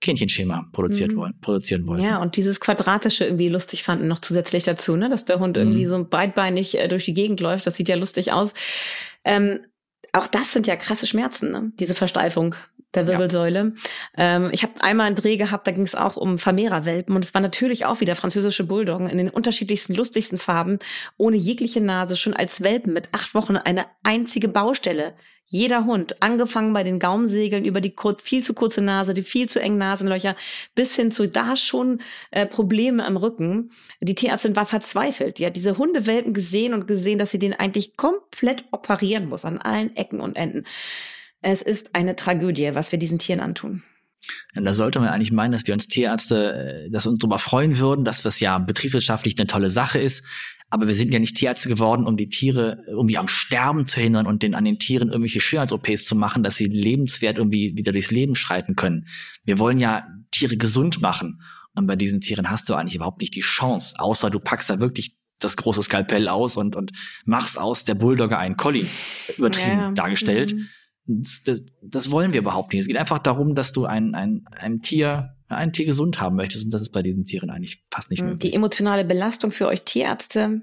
Kindchenschema 0.00 0.68
produziert 0.72 1.12
mhm. 1.12 1.16
wollen, 1.16 1.40
produzieren 1.40 1.86
wollen. 1.86 2.02
Ja, 2.02 2.18
und 2.18 2.36
dieses 2.36 2.60
Quadratische 2.60 3.24
irgendwie 3.24 3.48
lustig 3.48 3.82
fanden 3.82 4.06
noch 4.06 4.20
zusätzlich 4.20 4.62
dazu, 4.62 4.96
ne? 4.96 5.08
dass 5.08 5.24
der 5.24 5.40
Hund 5.40 5.56
irgendwie 5.56 5.84
mhm. 5.84 5.88
so 5.88 6.04
beidbeinig 6.04 6.78
äh, 6.78 6.88
durch 6.88 7.04
die 7.04 7.14
Gegend 7.14 7.40
läuft. 7.40 7.66
Das 7.66 7.76
sieht 7.76 7.88
ja 7.88 7.96
lustig 7.96 8.32
aus. 8.32 8.54
Ähm, 9.24 9.60
auch 10.12 10.26
das 10.26 10.52
sind 10.52 10.66
ja 10.66 10.76
krasse 10.76 11.06
Schmerzen, 11.06 11.50
ne? 11.50 11.72
diese 11.78 11.94
Versteifung 11.94 12.54
der 12.94 13.06
Wirbelsäule. 13.06 13.74
Ja. 14.16 14.36
Ähm, 14.36 14.50
ich 14.52 14.62
habe 14.62 14.72
einmal 14.80 15.08
einen 15.08 15.16
Dreh 15.16 15.36
gehabt, 15.36 15.66
da 15.66 15.72
ging 15.72 15.82
es 15.82 15.94
auch 15.94 16.16
um 16.16 16.38
Vermehrerwelpen 16.38 17.14
und 17.14 17.24
es 17.24 17.34
war 17.34 17.42
natürlich 17.42 17.84
auch 17.84 18.00
wieder 18.00 18.14
französische 18.14 18.64
Bulldoggen 18.64 19.08
in 19.08 19.18
den 19.18 19.28
unterschiedlichsten, 19.28 19.94
lustigsten 19.94 20.38
Farben, 20.38 20.78
ohne 21.16 21.36
jegliche 21.36 21.80
Nase, 21.80 22.16
schon 22.16 22.34
als 22.34 22.62
Welpen 22.62 22.92
mit 22.92 23.08
acht 23.12 23.34
Wochen 23.34 23.56
eine 23.56 23.86
einzige 24.02 24.48
Baustelle 24.48 25.14
jeder 25.50 25.86
Hund, 25.86 26.22
angefangen 26.22 26.74
bei 26.74 26.84
den 26.84 26.98
Gaumensegeln 26.98 27.64
über 27.64 27.80
die 27.80 27.94
viel 28.22 28.44
zu 28.44 28.52
kurze 28.52 28.82
Nase, 28.82 29.14
die 29.14 29.22
viel 29.22 29.48
zu 29.48 29.60
engen 29.60 29.78
Nasenlöcher, 29.78 30.36
bis 30.74 30.94
hin 30.94 31.10
zu 31.10 31.26
da 31.26 31.56
schon 31.56 32.02
äh, 32.30 32.44
Probleme 32.44 33.04
am 33.04 33.16
Rücken. 33.16 33.70
Die 34.00 34.14
Tierärztin 34.14 34.56
war 34.56 34.66
verzweifelt. 34.66 35.38
Die 35.38 35.46
hat 35.46 35.56
diese 35.56 35.78
Hundewelpen 35.78 36.34
gesehen 36.34 36.74
und 36.74 36.86
gesehen, 36.86 37.18
dass 37.18 37.30
sie 37.30 37.38
den 37.38 37.54
eigentlich 37.54 37.96
komplett 37.96 38.64
operieren 38.72 39.26
muss, 39.28 39.46
an 39.46 39.58
allen 39.58 39.96
Ecken 39.96 40.20
und 40.20 40.36
Enden. 40.36 40.64
Es 41.40 41.62
ist 41.62 41.94
eine 41.94 42.14
Tragödie, 42.14 42.74
was 42.74 42.92
wir 42.92 42.98
diesen 42.98 43.18
Tieren 43.18 43.40
antun. 43.40 43.82
Da 44.54 44.74
sollte 44.74 44.98
man 44.98 45.08
eigentlich 45.08 45.32
meinen, 45.32 45.52
dass 45.52 45.66
wir 45.66 45.72
uns 45.72 45.86
Tierärzte, 45.86 46.86
äh, 46.86 46.90
dass 46.90 47.06
uns 47.06 47.20
darüber 47.20 47.38
freuen 47.38 47.78
würden, 47.78 48.04
dass 48.04 48.20
das 48.20 48.40
ja 48.40 48.58
betriebswirtschaftlich 48.58 49.38
eine 49.38 49.46
tolle 49.46 49.70
Sache 49.70 49.98
ist. 49.98 50.24
Aber 50.70 50.86
wir 50.86 50.94
sind 50.94 51.12
ja 51.12 51.18
nicht 51.18 51.36
Tierärzte 51.36 51.68
geworden, 51.68 52.06
um 52.06 52.16
die 52.16 52.28
Tiere 52.28 52.84
irgendwie 52.86 53.16
am 53.16 53.28
Sterben 53.28 53.86
zu 53.86 54.00
hindern 54.00 54.26
und 54.26 54.42
den, 54.42 54.54
an 54.54 54.64
den 54.64 54.78
Tieren 54.78 55.08
irgendwelche 55.08 55.40
Schönheits-OPs 55.40 56.04
zu 56.04 56.14
machen, 56.14 56.42
dass 56.42 56.56
sie 56.56 56.66
lebenswert 56.66 57.38
irgendwie 57.38 57.74
wieder 57.74 57.92
durchs 57.92 58.10
Leben 58.10 58.34
schreiten 58.34 58.76
können. 58.76 59.06
Wir 59.44 59.58
wollen 59.58 59.78
ja 59.78 60.06
Tiere 60.30 60.56
gesund 60.56 61.00
machen. 61.00 61.40
Und 61.74 61.86
bei 61.86 61.96
diesen 61.96 62.20
Tieren 62.20 62.50
hast 62.50 62.68
du 62.68 62.74
eigentlich 62.74 62.96
überhaupt 62.96 63.20
nicht 63.20 63.34
die 63.34 63.40
Chance, 63.40 63.94
außer 63.98 64.30
du 64.30 64.40
packst 64.40 64.68
da 64.68 64.80
wirklich 64.80 65.16
das 65.38 65.56
große 65.56 65.82
Skalpell 65.82 66.28
aus 66.28 66.56
und, 66.56 66.76
und 66.76 66.92
machst 67.24 67.58
aus 67.58 67.84
der 67.84 67.94
Bulldogger 67.94 68.38
einen 68.38 68.56
Collie, 68.56 68.86
übertrieben 69.36 69.78
ja. 69.78 69.90
dargestellt. 69.92 70.54
Mhm. 70.54 70.68
Das, 71.06 71.42
das, 71.44 71.62
das, 71.82 72.10
wollen 72.10 72.32
wir 72.32 72.40
überhaupt 72.40 72.72
nicht. 72.72 72.82
Es 72.82 72.88
geht 72.88 72.96
einfach 72.96 73.20
darum, 73.20 73.54
dass 73.54 73.72
du 73.72 73.86
ein, 73.86 74.14
ein, 74.14 74.44
ein 74.50 74.82
Tier 74.82 75.37
ein 75.48 75.72
Tier 75.72 75.86
gesund 75.86 76.20
haben 76.20 76.36
möchtest. 76.36 76.64
Und 76.64 76.70
das 76.72 76.82
ist 76.82 76.90
bei 76.90 77.02
diesen 77.02 77.24
Tieren 77.24 77.50
eigentlich 77.50 77.84
fast 77.90 78.10
nicht 78.10 78.20
hm, 78.20 78.30
möglich. 78.30 78.50
Die 78.50 78.56
emotionale 78.56 79.04
Belastung 79.04 79.50
für 79.50 79.66
euch 79.66 79.82
Tierärzte, 79.82 80.62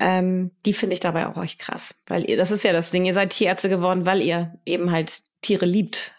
ähm, 0.00 0.50
die 0.64 0.72
finde 0.72 0.94
ich 0.94 1.00
dabei 1.00 1.26
auch 1.26 1.36
euch 1.36 1.58
krass. 1.58 1.94
Weil 2.06 2.28
ihr, 2.28 2.36
das 2.36 2.50
ist 2.50 2.64
ja 2.64 2.72
das 2.72 2.90
Ding, 2.90 3.04
ihr 3.04 3.14
seid 3.14 3.30
Tierärzte 3.30 3.68
geworden, 3.68 4.06
weil 4.06 4.20
ihr 4.20 4.58
eben 4.64 4.90
halt 4.90 5.22
Tiere 5.42 5.66
liebt 5.66 6.12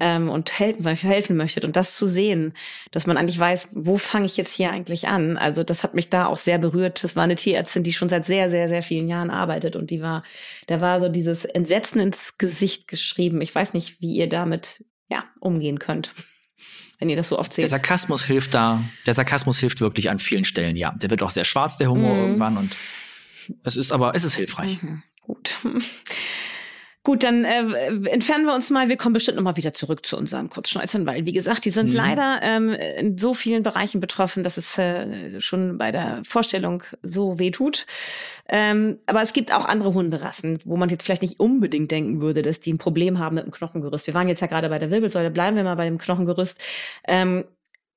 ähm, 0.00 0.30
und 0.30 0.58
helfen, 0.58 0.86
helfen 0.86 1.36
möchtet. 1.36 1.64
Und 1.64 1.76
das 1.76 1.96
zu 1.96 2.06
sehen, 2.06 2.54
dass 2.92 3.06
man 3.06 3.16
eigentlich 3.16 3.38
weiß, 3.38 3.70
wo 3.72 3.98
fange 3.98 4.26
ich 4.26 4.36
jetzt 4.36 4.54
hier 4.54 4.70
eigentlich 4.70 5.08
an? 5.08 5.36
Also 5.36 5.64
das 5.64 5.82
hat 5.82 5.94
mich 5.94 6.10
da 6.10 6.26
auch 6.26 6.38
sehr 6.38 6.58
berührt. 6.58 7.02
Das 7.02 7.16
war 7.16 7.24
eine 7.24 7.34
Tierärztin, 7.34 7.82
die 7.82 7.92
schon 7.92 8.08
seit 8.08 8.24
sehr, 8.24 8.50
sehr, 8.50 8.68
sehr 8.68 8.82
vielen 8.82 9.08
Jahren 9.08 9.30
arbeitet. 9.30 9.76
Und 9.76 9.90
die 9.90 10.00
war, 10.00 10.22
da 10.68 10.80
war 10.80 11.00
so 11.00 11.08
dieses 11.08 11.44
Entsetzen 11.44 12.00
ins 12.00 12.38
Gesicht 12.38 12.86
geschrieben. 12.86 13.40
Ich 13.40 13.54
weiß 13.54 13.74
nicht, 13.74 14.00
wie 14.00 14.14
ihr 14.14 14.28
damit 14.28 14.84
ja, 15.08 15.24
umgehen 15.40 15.78
könnt 15.78 16.12
wenn 17.02 17.08
ihr 17.08 17.16
das 17.16 17.30
so 17.30 17.38
oft 17.38 17.52
seht. 17.52 17.64
Der 17.64 17.68
Sarkasmus 17.68 18.22
hilft 18.22 18.54
da, 18.54 18.84
der 19.06 19.14
Sarkasmus 19.14 19.58
hilft 19.58 19.80
wirklich 19.80 20.08
an 20.08 20.20
vielen 20.20 20.44
Stellen, 20.44 20.76
ja. 20.76 20.92
Der 20.92 21.10
wird 21.10 21.24
auch 21.24 21.30
sehr 21.30 21.44
schwarz, 21.44 21.76
der 21.76 21.90
Humor 21.90 22.14
mhm. 22.14 22.20
irgendwann 22.20 22.56
und 22.56 22.76
es 23.64 23.76
ist 23.76 23.90
aber, 23.90 24.14
es 24.14 24.22
ist 24.22 24.36
hilfreich. 24.36 24.80
Mhm. 24.80 25.02
Gut. 25.20 25.56
Gut, 27.04 27.24
dann 27.24 27.44
äh, 27.44 27.64
entfernen 28.10 28.44
wir 28.44 28.54
uns 28.54 28.70
mal. 28.70 28.88
Wir 28.88 28.96
kommen 28.96 29.12
bestimmt 29.12 29.36
nochmal 29.36 29.56
wieder 29.56 29.74
zurück 29.74 30.06
zu 30.06 30.16
unseren 30.16 30.48
Kurzschneuzern, 30.50 31.04
weil, 31.04 31.26
wie 31.26 31.32
gesagt, 31.32 31.64
die 31.64 31.70
sind 31.70 31.88
mhm. 31.88 31.96
leider 31.96 32.38
ähm, 32.42 32.68
in 32.70 33.18
so 33.18 33.34
vielen 33.34 33.64
Bereichen 33.64 34.00
betroffen, 34.00 34.44
dass 34.44 34.56
es 34.56 34.78
äh, 34.78 35.40
schon 35.40 35.78
bei 35.78 35.90
der 35.90 36.22
Vorstellung 36.24 36.84
so 37.02 37.40
weh 37.40 37.50
tut. 37.50 37.86
Ähm, 38.48 38.98
aber 39.06 39.20
es 39.20 39.32
gibt 39.32 39.52
auch 39.52 39.64
andere 39.64 39.94
Hunderassen, 39.94 40.60
wo 40.64 40.76
man 40.76 40.90
jetzt 40.90 41.02
vielleicht 41.02 41.22
nicht 41.22 41.40
unbedingt 41.40 41.90
denken 41.90 42.20
würde, 42.20 42.42
dass 42.42 42.60
die 42.60 42.72
ein 42.72 42.78
Problem 42.78 43.18
haben 43.18 43.34
mit 43.34 43.46
dem 43.46 43.52
Knochengerüst. 43.52 44.06
Wir 44.06 44.14
waren 44.14 44.28
jetzt 44.28 44.40
ja 44.40 44.46
gerade 44.46 44.68
bei 44.68 44.78
der 44.78 44.92
Wirbelsäule, 44.92 45.32
bleiben 45.32 45.56
wir 45.56 45.64
mal 45.64 45.74
bei 45.74 45.86
dem 45.86 45.98
Knochengerüst. 45.98 46.60
Ähm, 47.08 47.44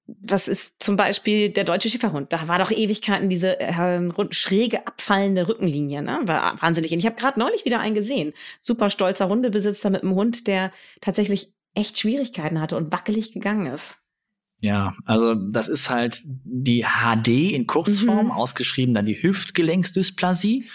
was 0.07 0.47
ist 0.47 0.75
zum 0.83 0.97
Beispiel 0.97 1.49
der 1.49 1.63
deutsche 1.63 1.89
Schäferhund? 1.89 2.31
Da 2.31 2.47
war 2.47 2.59
doch 2.59 2.71
Ewigkeiten 2.71 3.29
diese 3.29 3.59
äh, 3.59 3.73
schräge 4.31 4.85
abfallende 4.85 5.47
Rückenlinie, 5.47 6.03
ne? 6.03 6.21
War 6.25 6.61
wahnsinnig. 6.61 6.91
Und 6.91 6.99
ich 6.99 7.05
habe 7.05 7.15
gerade 7.15 7.39
neulich 7.39 7.65
wieder 7.65 7.79
einen 7.79 7.95
gesehen. 7.95 8.33
Super 8.61 8.89
stolzer 8.89 9.27
Hundebesitzer 9.29 9.89
mit 9.89 10.03
einem 10.03 10.13
Hund, 10.13 10.47
der 10.47 10.71
tatsächlich 11.01 11.51
echt 11.73 11.97
Schwierigkeiten 11.97 12.61
hatte 12.61 12.77
und 12.77 12.91
wackelig 12.91 13.33
gegangen 13.33 13.65
ist. 13.67 13.97
Ja, 14.61 14.95
also 15.05 15.35
das 15.35 15.67
ist 15.67 15.89
halt 15.89 16.21
die 16.25 16.83
HD 16.83 17.51
in 17.53 17.67
Kurzform, 17.67 18.27
mhm. 18.27 18.31
ausgeschrieben 18.31 18.93
dann 18.93 19.05
die 19.05 19.21
Hüftgelenksdysplasie. 19.21 20.65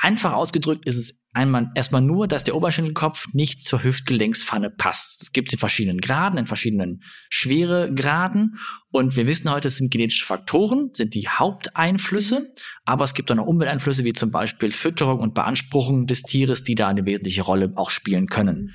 Einfach 0.00 0.32
ausgedrückt 0.32 0.86
ist 0.86 0.96
es 0.96 1.20
einmal 1.32 1.70
erstmal 1.74 2.02
nur, 2.02 2.28
dass 2.28 2.44
der 2.44 2.54
Oberschenkelkopf 2.54 3.26
nicht 3.32 3.64
zur 3.64 3.82
Hüftgelenkspfanne 3.82 4.70
passt. 4.70 5.22
Es 5.22 5.32
gibt 5.32 5.52
in 5.52 5.58
verschiedenen 5.58 6.00
Graden, 6.00 6.38
in 6.38 6.46
verschiedenen 6.46 7.02
Schweregraden. 7.30 8.58
Und 8.92 9.16
wir 9.16 9.26
wissen 9.26 9.50
heute, 9.50 9.66
es 9.66 9.76
sind 9.76 9.90
genetische 9.90 10.24
Faktoren, 10.24 10.90
sind 10.94 11.14
die 11.14 11.28
Haupteinflüsse. 11.28 12.52
Aber 12.84 13.02
es 13.02 13.14
gibt 13.14 13.30
auch 13.32 13.36
noch 13.36 13.46
Umwelteinflüsse, 13.46 14.04
wie 14.04 14.12
zum 14.12 14.30
Beispiel 14.30 14.70
Fütterung 14.70 15.18
und 15.18 15.34
Beanspruchung 15.34 16.06
des 16.06 16.22
Tieres, 16.22 16.62
die 16.62 16.76
da 16.76 16.86
eine 16.86 17.04
wesentliche 17.04 17.42
Rolle 17.42 17.72
auch 17.74 17.90
spielen 17.90 18.28
können. 18.28 18.74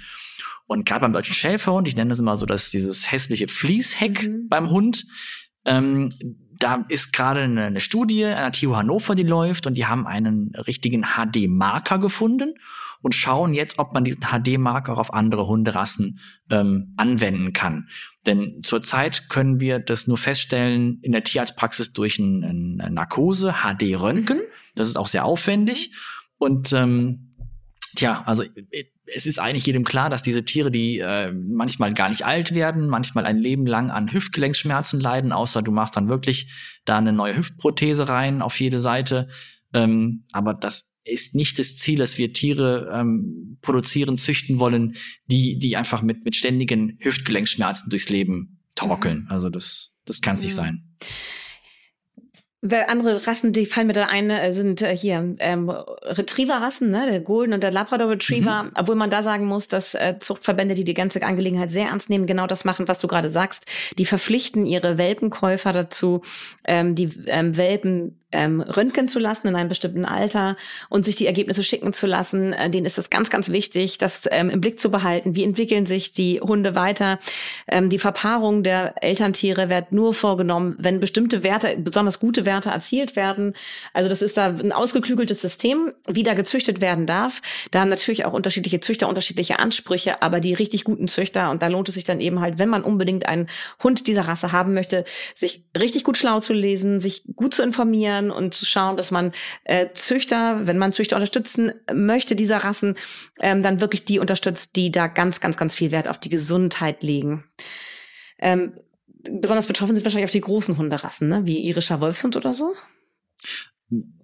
Und 0.66 0.86
gerade 0.86 1.02
beim 1.02 1.14
deutschen 1.14 1.36
Schäferhund, 1.36 1.88
ich 1.88 1.96
nenne 1.96 2.10
das 2.10 2.20
immer 2.20 2.36
so, 2.36 2.46
dass 2.46 2.70
dieses 2.70 3.12
hässliche 3.12 3.48
Fließheck 3.48 4.28
mhm. 4.28 4.48
beim 4.50 4.70
Hund, 4.70 5.06
ähm, 5.66 6.12
da 6.64 6.86
ist 6.88 7.12
gerade 7.12 7.42
eine, 7.42 7.66
eine 7.66 7.80
Studie 7.82 8.24
an 8.24 8.52
der 8.52 8.52
TU 8.54 8.76
Hannover, 8.76 9.16
die 9.16 9.24
läuft 9.24 9.68
und 9.68 9.74
die 9.74 9.86
haben 9.86 10.08
einen 10.08 10.54
richtigen 10.56 11.04
HD-Marker 11.04 12.00
gefunden 12.00 12.54
und 13.02 13.14
schauen 13.14 13.54
jetzt, 13.54 13.80
ob 13.80 13.94
man 13.94 14.06
diesen 14.06 14.22
HD-Marker 14.22 14.98
auf 14.98 15.14
andere 15.14 15.46
Hunderassen 15.46 16.20
ähm, 16.50 16.94
anwenden 16.96 17.52
kann. 17.52 17.90
Denn 18.26 18.64
zurzeit 18.64 19.28
können 19.28 19.60
wir 19.60 19.80
das 19.80 20.08
nur 20.08 20.18
feststellen 20.18 21.00
in 21.02 21.12
der 21.12 21.26
Tierarztpraxis 21.26 21.92
durch 21.92 22.18
ein, 22.18 22.80
eine 22.80 22.92
Narkose, 22.92 23.56
HD-Röntgen. 23.64 24.38
Mhm. 24.38 24.44
Das 24.76 24.88
ist 24.88 24.96
auch 24.96 25.08
sehr 25.08 25.26
aufwendig. 25.26 25.92
Und 26.38 26.72
ähm, 26.72 27.36
tja, 27.98 28.24
also 28.26 28.46
es 29.14 29.26
ist 29.26 29.40
eigentlich 29.40 29.66
jedem 29.66 29.84
klar, 29.84 30.10
dass 30.10 30.22
diese 30.22 30.44
Tiere, 30.44 30.72
die 30.72 31.00
äh, 31.00 31.32
manchmal 31.32 31.94
gar 31.94 32.10
nicht 32.10 32.26
alt 32.26 32.54
werden, 32.54 32.88
manchmal 32.88 33.26
ein 33.26 33.38
Leben 33.38 33.66
lang 33.66 33.92
an 33.92 34.12
Hüftgelenksschmerzen 34.12 35.00
leiden, 35.00 35.32
außer 35.32 35.62
du 35.62 35.72
machst 35.72 35.96
dann 35.96 36.10
wirklich 36.10 36.52
da 36.86 36.98
eine 36.98 37.14
neue 37.14 37.38
Hüftprothese 37.38 38.10
rein 38.10 38.42
auf 38.42 38.60
jede 38.60 38.80
Seite. 38.80 39.30
Ähm, 39.74 40.24
aber 40.32 40.54
das 40.54 40.92
ist 41.06 41.36
nicht 41.36 41.60
das 41.60 41.76
Ziel, 41.76 42.00
dass 42.00 42.18
wir 42.18 42.34
Tiere 42.34 42.90
ähm, 42.94 43.58
produzieren, 43.62 44.18
züchten 44.18 44.60
wollen, 44.60 44.96
die, 45.28 45.60
die 45.60 45.76
einfach 45.76 46.02
mit, 46.02 46.24
mit 46.24 46.36
ständigen 46.36 46.98
Hüftgelenksschmerzen 47.00 47.90
durchs 47.90 48.10
Leben 48.10 48.60
torkeln. 48.76 49.24
Mhm. 49.24 49.32
Also 49.32 49.50
das, 49.50 49.98
das 50.06 50.22
kann 50.22 50.36
es 50.36 50.44
nicht 50.44 50.56
sein. 50.56 50.84
Andere 52.88 53.28
Rassen, 53.28 53.52
die 53.52 53.66
fallen 53.66 53.88
mir 53.88 53.94
da 53.94 54.06
ein, 54.06 54.30
äh, 54.30 54.54
sind 54.54 54.82
äh, 54.82 54.96
hier 54.96 55.36
ähm, 55.40 55.70
Retriever-Rassen, 55.70 56.90
ne? 56.92 57.06
der 57.10 57.20
Golden 57.20 57.54
und 57.54 57.62
der 57.62 57.72
Labrador 57.72 58.10
Retriever. 58.10 58.64
Mhm. 58.64 58.72
Obwohl 58.76 58.96
man 58.96 59.10
da 59.10 59.22
sagen 59.22 59.46
muss, 59.46 59.68
dass 59.68 59.94
äh, 59.96 60.16
Zuchtverbände, 60.20 60.74
die 60.74 60.86
die 60.86 60.94
ganze 60.94 61.22
Angelegenheit 61.24 61.72
sehr 61.72 61.88
ernst 61.88 62.10
nehmen, 62.10 62.26
genau 62.26 62.48
das 62.48 62.64
machen, 62.64 62.88
was 62.88 63.00
du 63.00 63.08
gerade 63.08 63.30
sagst. 63.30 63.66
Die 63.98 64.06
verpflichten 64.06 64.66
ihre 64.66 64.98
Welpenkäufer 64.98 65.74
dazu, 65.74 66.22
ähm, 66.66 66.96
die 66.96 67.10
ähm, 67.28 67.58
Welpen 67.58 68.23
ähm, 68.34 68.60
röntgen 68.60 69.08
zu 69.08 69.20
lassen 69.20 69.48
in 69.48 69.56
einem 69.56 69.70
bestimmten 69.70 70.04
Alter 70.04 70.58
und 70.90 71.06
sich 71.06 71.16
die 71.16 71.26
Ergebnisse 71.26 71.64
schicken 71.64 71.94
zu 71.94 72.06
lassen. 72.06 72.52
Äh, 72.54 72.70
denen 72.70 72.86
ist 72.86 72.98
es 72.98 73.10
ganz, 73.10 73.30
ganz 73.30 73.50
wichtig, 73.50 73.98
das 73.98 74.28
ähm, 74.32 74.50
im 74.50 74.60
Blick 74.60 74.80
zu 74.80 74.92
behalten. 74.92 75.36
Wie 75.36 75.44
entwickeln 75.44 75.86
sich 75.86 76.12
die 76.12 76.42
Hunde 76.42 76.76
weiter? 76.76 77.20
Ähm, 77.68 77.90
die 77.90 78.00
Verpaarung 78.00 78.64
der 78.64 79.02
Elterntiere 79.02 79.70
wird 79.70 79.94
nur 79.94 80.14
vorgenommen, 80.14 80.76
wenn 80.80 81.00
bestimmte 81.00 81.44
Werte, 81.44 81.78
besonders 81.78 82.20
gute 82.20 82.46
Werte 82.46 82.70
erzielt 82.70 83.16
werden. 83.16 83.54
Also 83.94 84.10
das 84.10 84.22
ist 84.22 84.36
da 84.36 84.48
ein 84.48 84.74
ausgeklügeltes 84.74 85.42
System, 85.42 85.94
wie 86.08 86.24
da 86.24 86.34
gezüchtet 86.34 86.82
werden 86.82 87.06
darf. 87.06 87.42
Da 87.72 87.80
haben 87.80 87.90
natürlich 87.90 88.26
auch 88.26 88.34
unterschiedliche 88.34 88.80
Züchter 88.80 89.08
unterschiedliche 89.14 89.60
Ansprüche, 89.60 90.22
aber 90.24 90.40
die 90.40 90.54
richtig 90.54 90.84
guten 90.84 91.08
Züchter, 91.08 91.52
und 91.52 91.62
da 91.62 91.68
lohnt 91.68 91.88
es 91.88 91.96
sich 91.96 92.04
dann 92.04 92.20
eben 92.20 92.42
halt, 92.42 92.58
wenn 92.58 92.70
man 92.70 92.84
unbedingt 92.84 93.28
einen 93.28 93.48
Hund 93.84 94.08
dieser 94.08 94.28
Rasse 94.28 94.52
haben 94.52 94.74
möchte, 94.74 95.04
sich 95.36 95.64
richtig 95.78 96.04
gut 96.04 96.18
schlau 96.18 96.40
zu 96.40 96.54
lesen, 96.54 97.00
sich 97.00 97.24
gut 97.36 97.54
zu 97.54 97.62
informieren, 97.62 98.23
informieren 98.24 98.32
und 98.32 98.54
zu 98.54 98.66
schauen, 98.66 98.98
dass 98.98 99.12
man 99.12 99.32
äh, 99.64 99.88
Züchter, 99.94 100.66
wenn 100.66 100.78
man 100.78 100.94
Züchter 100.94 101.16
unterstützen 101.16 101.74
möchte, 101.94 102.36
dieser 102.36 102.58
Rassen, 102.58 102.96
ähm, 103.40 103.64
dann 103.64 103.82
wirklich 103.82 104.06
die 104.06 104.20
unterstützt, 104.20 104.76
die 104.76 104.92
da 104.92 105.08
ganz, 105.08 105.40
ganz, 105.40 105.58
ganz 105.58 105.76
viel 105.76 105.92
Wert 105.92 106.08
auf 106.08 106.20
die 106.20 106.30
Gesundheit 106.30 107.04
legen. 107.04 107.44
Ähm, 108.40 108.74
besonders 109.08 109.68
betroffen 109.68 109.96
sind 109.96 110.06
wahrscheinlich 110.06 110.30
auch 110.30 110.34
die 110.34 110.42
großen 110.42 110.78
Hunderassen, 110.78 111.30
ne? 111.30 111.46
wie 111.46 111.60
irischer 111.60 112.02
Wolfshund 112.02 112.36
oder 112.36 112.54
so 112.54 112.74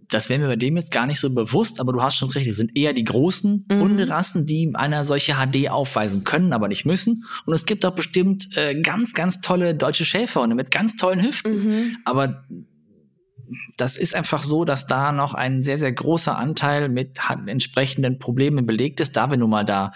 das 0.10 0.30
wäre 0.30 0.40
mir 0.40 0.48
bei 0.48 0.56
dem 0.56 0.76
jetzt 0.76 0.92
gar 0.92 1.06
nicht 1.06 1.20
so 1.20 1.30
bewusst, 1.30 1.80
aber 1.80 1.94
du 1.94 2.02
hast 2.02 2.16
schon 2.16 2.30
recht, 2.30 2.48
es 2.48 2.58
sind 2.58 2.76
eher 2.76 2.94
die 2.94 3.04
großen 3.04 3.66
mhm. 3.70 3.80
Hunderassen, 3.80 4.46
die 4.46 4.72
eine 4.74 5.06
solche 5.06 5.36
HD 5.36 5.70
aufweisen 5.70 6.24
können, 6.24 6.52
aber 6.52 6.68
nicht 6.68 6.86
müssen. 6.86 7.26
Und 7.46 7.54
es 7.54 7.66
gibt 7.66 7.86
auch 7.86 7.94
bestimmt 7.94 8.50
äh, 8.58 8.82
ganz, 8.82 9.14
ganz 9.14 9.40
tolle 9.42 9.76
deutsche 9.76 10.06
Schäferhunde 10.06 10.56
mit 10.56 10.72
ganz 10.72 10.96
tollen 10.96 11.22
Hüften. 11.22 11.64
Mhm. 11.64 11.98
Aber 12.06 12.44
das 13.78 13.98
ist 13.98 14.16
einfach 14.16 14.44
so, 14.44 14.66
dass 14.66 14.88
da 14.88 15.12
noch 15.12 15.34
ein 15.34 15.64
sehr, 15.64 15.78
sehr 15.78 15.92
großer 15.92 16.38
Anteil 16.38 16.90
mit 16.90 17.18
entsprechenden 17.46 18.20
Problemen 18.20 18.66
belegt 18.66 19.00
ist, 19.00 19.16
da 19.16 19.30
wir 19.30 19.38
nun 19.38 19.50
mal 19.50 19.66
da 19.66 19.94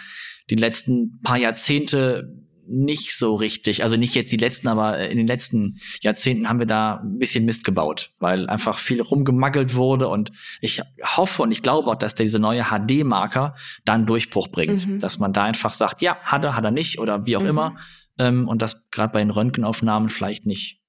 die 0.50 0.56
letzten 0.56 1.22
paar 1.22 1.38
Jahrzehnte 1.38 2.44
nicht 2.66 3.16
so 3.16 3.36
richtig, 3.36 3.84
also 3.84 3.98
nicht 3.98 4.16
jetzt 4.16 4.32
die 4.32 4.38
letzten, 4.38 4.68
aber 4.68 5.00
in 5.00 5.18
den 5.18 5.28
letzten 5.28 5.80
Jahrzehnten 6.02 6.48
haben 6.48 6.60
wir 6.60 6.66
da 6.66 7.02
ein 7.04 7.20
bisschen 7.20 7.46
Mist 7.46 7.66
gebaut, 7.66 8.12
weil 8.20 8.50
einfach 8.50 8.78
viel 8.78 9.02
rumgemaggelt 9.02 9.76
wurde 9.76 10.08
und 10.08 10.32
ich 10.62 10.82
hoffe 11.04 11.44
und 11.44 11.52
ich 11.52 11.62
glaube 11.62 11.90
auch, 11.90 11.96
dass 11.96 12.16
diese 12.16 12.40
neue 12.40 12.66
HD-Marker 12.66 13.56
dann 13.84 14.06
Durchbruch 14.06 14.48
bringt, 14.48 14.88
mhm. 14.88 15.00
dass 15.00 15.20
man 15.20 15.34
da 15.34 15.44
einfach 15.44 15.74
sagt, 15.74 16.02
ja, 16.02 16.18
hat 16.24 16.44
er, 16.44 16.56
hat 16.56 16.64
er 16.64 16.72
nicht 16.72 17.00
oder 17.00 17.26
wie 17.26 17.36
auch 17.36 17.42
mhm. 17.42 17.50
immer 17.50 17.76
ähm, 18.18 18.48
und 18.48 18.62
das 18.62 18.90
gerade 18.92 19.14
bei 19.14 19.20
den 19.20 19.32
Röntgenaufnahmen 19.32 20.10
vielleicht 20.10 20.46
nicht 20.46 20.83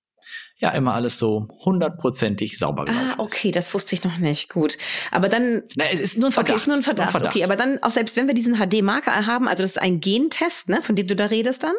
ja 0.56 0.70
immer 0.70 0.94
alles 0.94 1.18
so 1.18 1.48
hundertprozentig 1.64 2.58
sauber 2.58 2.84
gelaufen 2.84 3.10
Ah, 3.10 3.14
okay, 3.18 3.50
das 3.50 3.74
wusste 3.74 3.94
ich 3.94 4.04
noch 4.04 4.18
nicht. 4.18 4.48
Gut. 4.48 4.78
Aber 5.10 5.28
dann. 5.28 5.62
Na, 5.74 5.84
es 5.90 6.00
ist 6.00 6.16
nur 6.16 6.28
ein 6.28 6.32
Verdacht. 6.32 6.50
Okay, 6.50 6.60
ist 6.60 6.66
nur 6.66 6.76
ein 6.76 6.82
Verdacht. 6.82 7.06
Nur 7.06 7.08
ein 7.08 7.20
Verdacht. 7.20 7.36
Okay, 7.36 7.44
aber 7.44 7.56
dann, 7.56 7.82
auch 7.82 7.90
selbst 7.90 8.16
wenn 8.16 8.26
wir 8.26 8.34
diesen 8.34 8.56
HD-Marker 8.56 9.26
haben, 9.26 9.48
also 9.48 9.62
das 9.62 9.72
ist 9.72 9.82
ein 9.82 10.00
Gentest, 10.00 10.68
ne, 10.68 10.80
von 10.80 10.94
dem 10.94 11.08
du 11.08 11.16
da 11.16 11.26
redest 11.26 11.64
dann, 11.64 11.74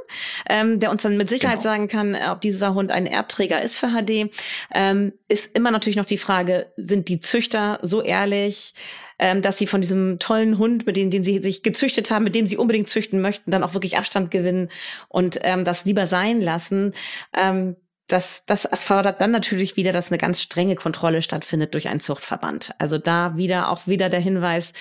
ähm, 0.50 0.80
der 0.80 0.92
uns 0.92 1.04
dann 1.04 1.18
mit 1.18 1.30
Sicherheit 1.30 1.60
genau. 1.60 1.64
sagen 1.64 1.88
kann, 1.88 2.16
ob 2.16 2.42
dieser 2.42 2.74
Hund 2.74 2.92
ein 2.92 3.06
Erbträger 3.06 3.62
ist 3.62 3.78
für 3.78 3.88
HD, 3.88 4.30
ähm, 4.74 5.14
ist 5.28 5.56
immer 5.56 5.72
natürlich 5.72 5.98
noch 5.98 6.06
die 6.06 6.18
Frage, 6.18 6.68
sind 6.76 7.08
die 7.08 7.20
Züchter 7.20 7.80
so 7.82 8.02
ehrlich, 8.02 8.74
ähm, 9.20 9.42
dass 9.42 9.58
sie 9.58 9.68
von 9.68 9.82
diesem 9.82 10.20
tollen 10.20 10.58
Hund, 10.58 10.86
mit 10.86 10.98
dem 10.98 11.10
den 11.10 11.24
sie 11.24 11.42
sich 11.42 11.64
gezüchtet 11.64 12.12
haben, 12.12 12.24
mit 12.24 12.36
dem 12.36 12.46
sie 12.46 12.58
unbedingt 12.58 12.90
züchten 12.90 13.22
möchten, 13.22 13.52
dann 13.52 13.64
auch 13.64 13.74
wirklich 13.74 13.98
Abstand 13.98 14.32
gewinnen 14.32 14.70
und 15.08 15.40
ähm, 15.42 15.64
das 15.64 15.86
lieber 15.86 16.08
sein 16.08 16.42
lassen. 16.42 16.94
Ähm, 17.34 17.78
das, 18.08 18.44
das 18.46 18.66
erfordert 18.66 19.22
dann 19.22 19.32
natürlich 19.32 19.78
wieder, 19.78 19.92
dass 19.92 20.12
eine 20.12 20.18
ganz 20.18 20.42
strenge 20.42 20.76
Kontrolle 20.76 21.22
stattfindet 21.22 21.74
durch 21.74 21.88
einen 21.88 22.00
Zuchtverband. 22.00 22.74
Also 22.78 22.98
da 22.98 23.36
wieder 23.36 23.70
auch 23.70 23.88
wieder 23.88 24.10
der 24.10 24.20
Hinweis, 24.20 24.74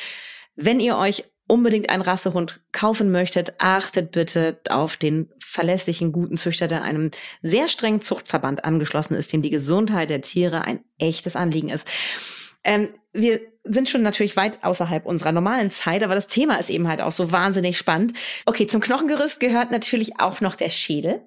wenn 0.57 0.81
ihr 0.81 0.97
euch 0.97 1.25
unbedingt 1.47 1.91
einen 1.91 2.03
Rassehund 2.03 2.61
kaufen 2.73 3.11
möchtet, 3.11 3.55
achtet 3.59 4.13
bitte 4.13 4.61
auf 4.69 4.97
den 4.97 5.31
verlässlichen, 5.45 6.13
guten 6.13 6.37
Züchter, 6.37 6.69
der 6.69 6.83
einem 6.83 7.11
sehr 7.43 7.69
strengen 7.69 8.01
Zuchtverband 8.01 8.65
angeschlossen 8.65 9.15
ist, 9.15 9.33
dem 9.33 9.43
die 9.43 9.51
Gesundheit 9.51 10.11
der 10.11 10.23
Tiere 10.23 10.63
ein 10.63 10.81
echtes 10.99 11.37
Anliegen 11.37 11.69
ist. 11.69 11.87
Ähm, 12.65 12.89
wir 13.13 13.41
sind 13.65 13.89
schon 13.89 14.03
natürlich 14.03 14.37
weit 14.37 14.65
außerhalb 14.65 15.05
unserer 15.07 15.33
normalen 15.33 15.71
Zeit, 15.71 16.03
aber 16.03 16.15
das 16.15 16.27
Thema 16.27 16.57
ist 16.57 16.71
eben 16.71 16.89
halt 16.89 17.01
auch 17.01 17.13
so 17.13 17.31
wahnsinnig 17.31 17.77
spannend. 17.79 18.15
Okay, 18.47 18.67
zum 18.67 18.81
Knochengerüst 18.81 19.39
gehört 19.39 19.71
natürlich 19.71 20.21
auch 20.21 20.41
noch 20.41 20.55
der 20.55 20.71
Schädel. 20.71 21.27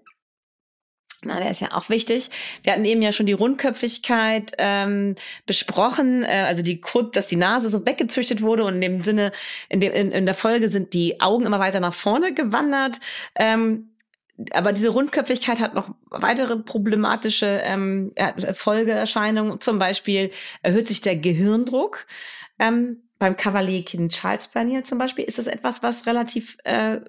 Na, 1.24 1.40
der 1.40 1.50
ist 1.50 1.62
ja 1.62 1.72
auch 1.72 1.90
wichtig. 1.90 2.30
Wir 2.64 2.74
hatten 2.74 2.86
eben 2.86 3.02
ja 3.02 3.12
schon 3.12 3.26
die 3.26 3.34
Rundköpfigkeit 3.34 4.52
ähm, 4.60 5.16
besprochen, 5.48 6.24
äh, 6.24 6.46
also 6.48 6.62
die 6.62 6.80
Kurt, 6.80 7.16
dass 7.16 7.28
die 7.28 7.36
Nase 7.36 7.70
so 7.70 7.86
weggezüchtet 7.86 8.42
wurde 8.42 8.64
und 8.66 8.76
in 8.76 8.82
dem 8.82 9.04
Sinne, 9.04 9.32
in, 9.70 9.80
dem, 9.80 9.92
in, 9.94 10.12
in 10.12 10.26
der 10.26 10.36
Folge 10.36 10.70
sind 10.70 10.94
die 10.94 11.20
Augen 11.20 11.46
immer 11.46 11.60
weiter 11.60 11.80
nach 11.80 11.96
vorne 11.96 12.34
gewandert. 12.34 13.00
Ähm, 13.36 13.90
aber 14.52 14.72
diese 14.72 14.90
Rundköpfigkeit 14.90 15.60
hat 15.60 15.74
noch 15.74 15.96
weitere 16.12 16.58
problematische 16.58 17.62
ähm, 17.64 18.14
Folgeerscheinungen. 18.54 19.60
Zum 19.60 19.80
Beispiel 19.80 20.30
erhöht 20.62 20.88
sich 20.88 21.02
der 21.02 21.16
Gehirndruck. 21.16 22.06
Ähm, 22.60 23.02
beim 23.18 23.36
Cavalier 23.36 23.84
Kind 23.84 24.12
Charles 24.12 24.44
Spaniel 24.46 24.84
zum 24.84 25.00
Beispiel 25.00 25.26
ist 25.26 25.40
das 25.40 25.48
etwas, 25.48 25.82
was 25.82 26.06
relativ 26.06 26.58
äh, 26.64 27.00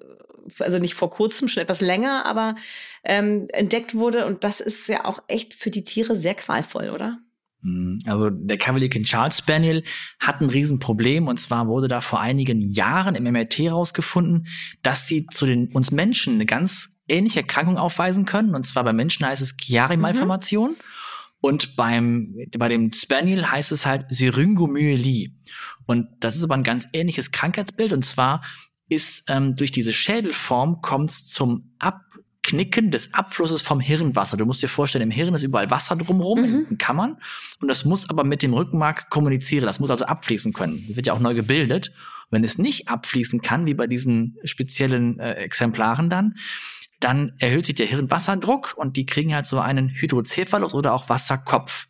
also 0.59 0.79
nicht 0.79 0.95
vor 0.95 1.09
kurzem, 1.09 1.47
schon 1.47 1.63
etwas 1.63 1.81
länger, 1.81 2.25
aber 2.25 2.55
ähm, 3.03 3.47
entdeckt 3.49 3.95
wurde. 3.95 4.25
Und 4.25 4.43
das 4.43 4.59
ist 4.59 4.87
ja 4.87 5.05
auch 5.05 5.23
echt 5.27 5.53
für 5.53 5.69
die 5.69 5.83
Tiere 5.83 6.17
sehr 6.17 6.35
qualvoll, 6.35 6.89
oder? 6.89 7.19
Mhm. 7.61 7.99
Also 8.05 8.29
der 8.29 8.57
Cavalier 8.57 8.89
King 8.89 9.03
Charles 9.03 9.37
Spaniel 9.37 9.83
hat 10.19 10.41
ein 10.41 10.49
Riesenproblem 10.49 11.27
und 11.27 11.39
zwar 11.39 11.67
wurde 11.67 11.87
da 11.87 12.01
vor 12.01 12.19
einigen 12.19 12.71
Jahren 12.71 13.15
im 13.15 13.25
MRT 13.25 13.59
herausgefunden, 13.59 14.47
dass 14.81 15.07
sie 15.07 15.27
zu 15.27 15.45
den 15.45 15.71
uns 15.73 15.91
Menschen 15.91 16.35
eine 16.35 16.45
ganz 16.45 16.97
ähnliche 17.07 17.41
Erkrankung 17.41 17.77
aufweisen 17.77 18.25
können. 18.25 18.55
Und 18.55 18.63
zwar 18.63 18.83
bei 18.83 18.93
Menschen 18.93 19.25
heißt 19.25 19.41
es 19.41 19.57
Chiari-Malformation. 19.57 20.71
Mhm. 20.71 20.75
Und 21.41 21.77
beim, 21.77 22.35
bei 22.57 22.67
dem 22.67 22.91
Spaniel 22.91 23.45
heißt 23.45 23.71
es 23.71 23.85
halt 23.85 24.05
Syringomyelie. 24.09 25.31
Und 25.85 26.07
das 26.19 26.35
ist 26.35 26.43
aber 26.43 26.55
ein 26.55 26.63
ganz 26.63 26.87
ähnliches 26.91 27.31
Krankheitsbild. 27.31 27.93
Und 27.93 28.03
zwar 28.03 28.43
ist 28.89 29.25
ähm, 29.27 29.55
durch 29.55 29.71
diese 29.71 29.93
Schädelform 29.93 30.81
kommt 30.81 31.11
es 31.11 31.27
zum 31.27 31.71
Ab 31.79 32.01
Abknicken 32.49 32.89
des 32.89 33.13
Abflusses 33.13 33.61
vom 33.61 33.79
Hirnwasser. 33.79 34.37
Du 34.37 34.45
musst 34.45 34.63
dir 34.63 34.67
vorstellen, 34.67 35.03
im 35.03 35.11
Hirn 35.11 35.33
ist 35.33 35.43
überall 35.43 35.69
Wasser 35.69 35.95
drumherum, 35.95 36.39
mhm. 36.39 36.45
in 36.45 36.53
diesen 36.53 36.77
Kammern. 36.77 37.17
Und 37.61 37.67
das 37.67 37.85
muss 37.85 38.09
aber 38.09 38.23
mit 38.23 38.41
dem 38.41 38.53
Rückenmark 38.53 39.09
kommunizieren. 39.09 39.65
Das 39.65 39.79
muss 39.79 39.91
also 39.91 40.05
abfließen 40.05 40.53
können. 40.53 40.83
Das 40.87 40.95
wird 40.95 41.07
ja 41.07 41.13
auch 41.13 41.19
neu 41.19 41.33
gebildet. 41.33 41.89
Und 41.89 42.31
wenn 42.31 42.43
es 42.43 42.57
nicht 42.57 42.87
abfließen 42.87 43.41
kann, 43.41 43.65
wie 43.65 43.73
bei 43.73 43.87
diesen 43.87 44.37
speziellen 44.43 45.19
äh, 45.19 45.33
Exemplaren 45.33 46.09
dann, 46.09 46.35
dann 46.99 47.33
erhöht 47.37 47.65
sich 47.65 47.75
der 47.75 47.85
Hirnwasserdruck 47.85 48.73
und 48.75 48.97
die 48.97 49.05
kriegen 49.05 49.33
halt 49.33 49.45
so 49.45 49.59
einen 49.59 49.89
Hydrocephalus 49.89 50.73
oder 50.73 50.93
auch 50.93 51.07
Wasserkopf. 51.07 51.87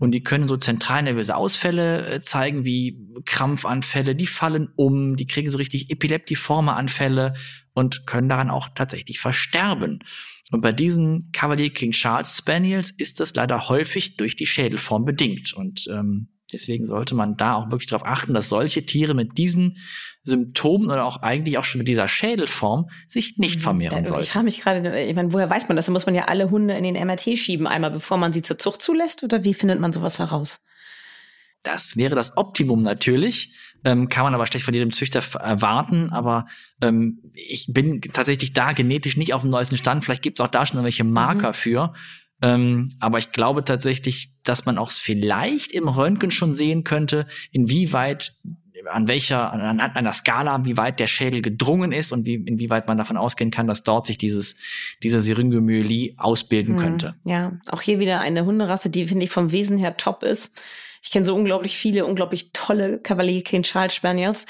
Und 0.00 0.12
die 0.12 0.22
können 0.22 0.48
so 0.48 0.56
zentralnervöse 0.56 1.36
Ausfälle 1.36 2.06
äh, 2.06 2.20
zeigen, 2.22 2.64
wie 2.64 2.98
Krampfanfälle, 3.26 4.16
die 4.16 4.26
fallen 4.26 4.70
um, 4.74 5.14
die 5.14 5.26
kriegen 5.26 5.50
so 5.50 5.58
richtig 5.58 5.90
epileptiforme 5.90 6.72
Anfälle 6.72 7.34
und 7.74 8.06
können 8.06 8.30
daran 8.30 8.50
auch 8.50 8.70
tatsächlich 8.74 9.20
versterben. 9.20 10.02
Und 10.50 10.62
bei 10.62 10.72
diesen 10.72 11.30
Cavalier 11.32 11.70
King 11.70 11.92
Charles 11.92 12.36
Spaniels 12.36 12.90
ist 12.90 13.20
das 13.20 13.34
leider 13.34 13.68
häufig 13.68 14.16
durch 14.16 14.36
die 14.36 14.46
Schädelform 14.46 15.04
bedingt. 15.04 15.52
Und 15.52 15.86
ähm, 15.92 16.28
Deswegen 16.52 16.84
sollte 16.86 17.14
man 17.14 17.36
da 17.36 17.54
auch 17.54 17.70
wirklich 17.70 17.88
darauf 17.88 18.06
achten, 18.06 18.34
dass 18.34 18.48
solche 18.48 18.84
Tiere 18.84 19.14
mit 19.14 19.38
diesen 19.38 19.78
Symptomen 20.22 20.90
oder 20.90 21.04
auch 21.04 21.22
eigentlich 21.22 21.58
auch 21.58 21.64
schon 21.64 21.78
mit 21.78 21.88
dieser 21.88 22.08
Schädelform 22.08 22.90
sich 23.08 23.38
nicht 23.38 23.56
mhm. 23.56 23.62
vermehren 23.62 24.04
sollten. 24.04 24.24
Ich 24.24 24.30
frage 24.30 24.44
mich 24.44 24.60
gerade, 24.60 25.00
ich 25.02 25.14
meine, 25.14 25.32
woher 25.32 25.48
weiß 25.48 25.68
man 25.68 25.76
das? 25.76 25.86
Da 25.86 25.92
muss 25.92 26.06
man 26.06 26.14
ja 26.14 26.26
alle 26.26 26.50
Hunde 26.50 26.74
in 26.74 26.84
den 26.84 26.94
MRT 26.94 27.38
schieben, 27.38 27.66
einmal 27.66 27.90
bevor 27.90 28.16
man 28.16 28.32
sie 28.32 28.42
zur 28.42 28.58
Zucht 28.58 28.82
zulässt 28.82 29.22
oder 29.24 29.44
wie 29.44 29.54
findet 29.54 29.80
man 29.80 29.92
sowas 29.92 30.18
heraus? 30.18 30.60
Das 31.62 31.96
wäre 31.96 32.14
das 32.14 32.36
Optimum 32.38 32.82
natürlich, 32.82 33.54
ähm, 33.84 34.08
kann 34.08 34.24
man 34.24 34.34
aber 34.34 34.46
schlecht 34.46 34.64
von 34.64 34.72
jedem 34.72 34.92
Züchter 34.92 35.22
erwarten. 35.38 36.10
Aber 36.10 36.46
ähm, 36.80 37.20
ich 37.34 37.66
bin 37.68 38.00
tatsächlich 38.00 38.54
da 38.54 38.72
genetisch 38.72 39.16
nicht 39.16 39.34
auf 39.34 39.42
dem 39.42 39.50
neuesten 39.50 39.76
Stand. 39.76 40.04
Vielleicht 40.04 40.22
gibt 40.22 40.38
es 40.38 40.44
auch 40.44 40.50
da 40.50 40.64
schon 40.64 40.76
irgendwelche 40.76 41.04
Marker 41.04 41.48
mhm. 41.48 41.54
für. 41.54 41.94
Ähm, 42.42 42.94
aber 43.00 43.18
ich 43.18 43.32
glaube 43.32 43.64
tatsächlich, 43.64 44.32
dass 44.44 44.64
man 44.64 44.78
auch 44.78 44.90
vielleicht 44.90 45.72
im 45.72 45.88
Röntgen 45.88 46.30
schon 46.30 46.56
sehen 46.56 46.84
könnte, 46.84 47.26
inwieweit 47.52 48.34
an 48.86 49.08
welcher, 49.08 49.52
anhand 49.52 49.96
einer 49.96 50.12
Skala, 50.12 50.64
wie 50.64 50.76
weit 50.76 51.00
der 51.00 51.06
Schädel 51.06 51.42
gedrungen 51.42 51.92
ist 51.92 52.12
und 52.12 52.26
wie, 52.26 52.34
inwieweit 52.34 52.86
man 52.86 52.98
davon 52.98 53.16
ausgehen 53.16 53.50
kann, 53.50 53.66
dass 53.66 53.82
dort 53.82 54.06
sich 54.06 54.18
dieses, 54.18 54.56
diese 55.02 55.20
Syringomyelie 55.20 56.14
ausbilden 56.16 56.76
hm, 56.76 56.82
könnte. 56.82 57.14
Ja, 57.24 57.58
auch 57.70 57.82
hier 57.82 57.98
wieder 57.98 58.20
eine 58.20 58.44
Hunderasse, 58.44 58.90
die, 58.90 59.06
finde 59.06 59.24
ich, 59.24 59.30
vom 59.30 59.52
Wesen 59.52 59.78
her 59.78 59.96
top 59.96 60.22
ist. 60.22 60.60
Ich 61.02 61.10
kenne 61.10 61.24
so 61.24 61.34
unglaublich 61.34 61.78
viele, 61.78 62.04
unglaublich 62.04 62.50
tolle 62.52 62.98
Cavalier 62.98 63.42
King 63.42 63.62
Charles 63.62 63.94
Spaniels. 63.94 64.44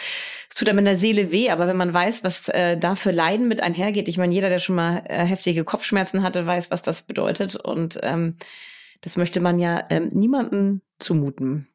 Es 0.49 0.57
tut 0.57 0.69
einem 0.69 0.81
in 0.81 0.85
der 0.85 0.97
Seele 0.97 1.31
weh, 1.31 1.51
aber 1.51 1.69
wenn 1.69 1.77
man 1.77 1.95
weiß, 1.95 2.25
was 2.25 2.49
äh, 2.49 2.77
da 2.77 2.97
für 2.97 3.13
Leiden 3.13 3.47
mit 3.47 3.63
einhergeht, 3.63 4.09
ich 4.09 4.19
meine, 4.19 4.35
jeder, 4.35 4.49
der 4.49 4.59
schon 4.59 4.75
mal 4.75 5.05
äh, 5.07 5.25
heftige 5.25 5.63
Kopfschmerzen 5.63 6.23
hatte, 6.23 6.47
weiß, 6.47 6.73
was 6.73 6.83
das 6.83 7.03
bedeutet. 7.03 7.55
Und 7.55 8.01
ähm, 8.03 8.37
das 9.01 9.17
möchte 9.17 9.41
man 9.41 9.61
ja 9.61 9.85
ähm, 9.91 10.09
niemandem 10.13 10.83
zumuten. 10.99 11.69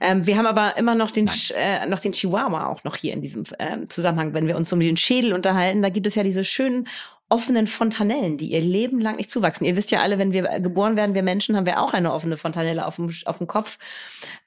Ähm, 0.00 0.26
wir 0.26 0.36
haben 0.36 0.46
aber 0.46 0.76
immer 0.76 0.94
noch 0.94 1.10
den, 1.10 1.30
äh, 1.54 1.86
noch 1.86 2.00
den 2.00 2.12
Chihuahua 2.12 2.66
auch 2.66 2.84
noch 2.84 2.96
hier 2.96 3.12
in 3.12 3.22
diesem 3.22 3.44
ähm, 3.58 3.88
Zusammenhang, 3.88 4.34
wenn 4.34 4.46
wir 4.46 4.56
uns 4.56 4.72
um 4.72 4.80
den 4.80 4.96
Schädel 4.96 5.32
unterhalten. 5.32 5.82
Da 5.82 5.88
gibt 5.88 6.06
es 6.06 6.14
ja 6.14 6.22
diese 6.22 6.44
schönen 6.44 6.86
offenen 7.30 7.66
Fontanellen, 7.66 8.38
die 8.38 8.52
ihr 8.52 8.60
Leben 8.60 9.00
lang 9.00 9.16
nicht 9.16 9.30
zuwachsen. 9.30 9.66
Ihr 9.66 9.76
wisst 9.76 9.90
ja 9.90 10.00
alle, 10.00 10.18
wenn 10.18 10.32
wir 10.32 10.60
geboren 10.60 10.96
werden, 10.96 11.14
wir 11.14 11.22
Menschen, 11.22 11.56
haben 11.56 11.66
wir 11.66 11.80
auch 11.80 11.92
eine 11.92 12.12
offene 12.12 12.38
Fontanelle 12.38 12.86
auf 12.86 12.96
dem, 12.96 13.12
auf 13.26 13.38
dem 13.38 13.46
Kopf. 13.46 13.78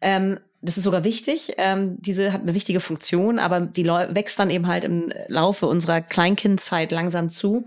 Ähm, 0.01 0.39
das 0.61 0.77
ist 0.77 0.83
sogar 0.83 1.03
wichtig. 1.03 1.53
Ähm, 1.57 1.97
diese 1.99 2.33
hat 2.33 2.41
eine 2.41 2.55
wichtige 2.55 2.79
Funktion, 2.79 3.39
aber 3.39 3.61
die 3.61 3.85
wächst 3.85 4.37
dann 4.39 4.49
eben 4.49 4.67
halt 4.67 4.83
im 4.83 5.11
Laufe 5.27 5.67
unserer 5.67 6.01
Kleinkindzeit 6.01 6.91
langsam 6.91 7.29
zu. 7.29 7.65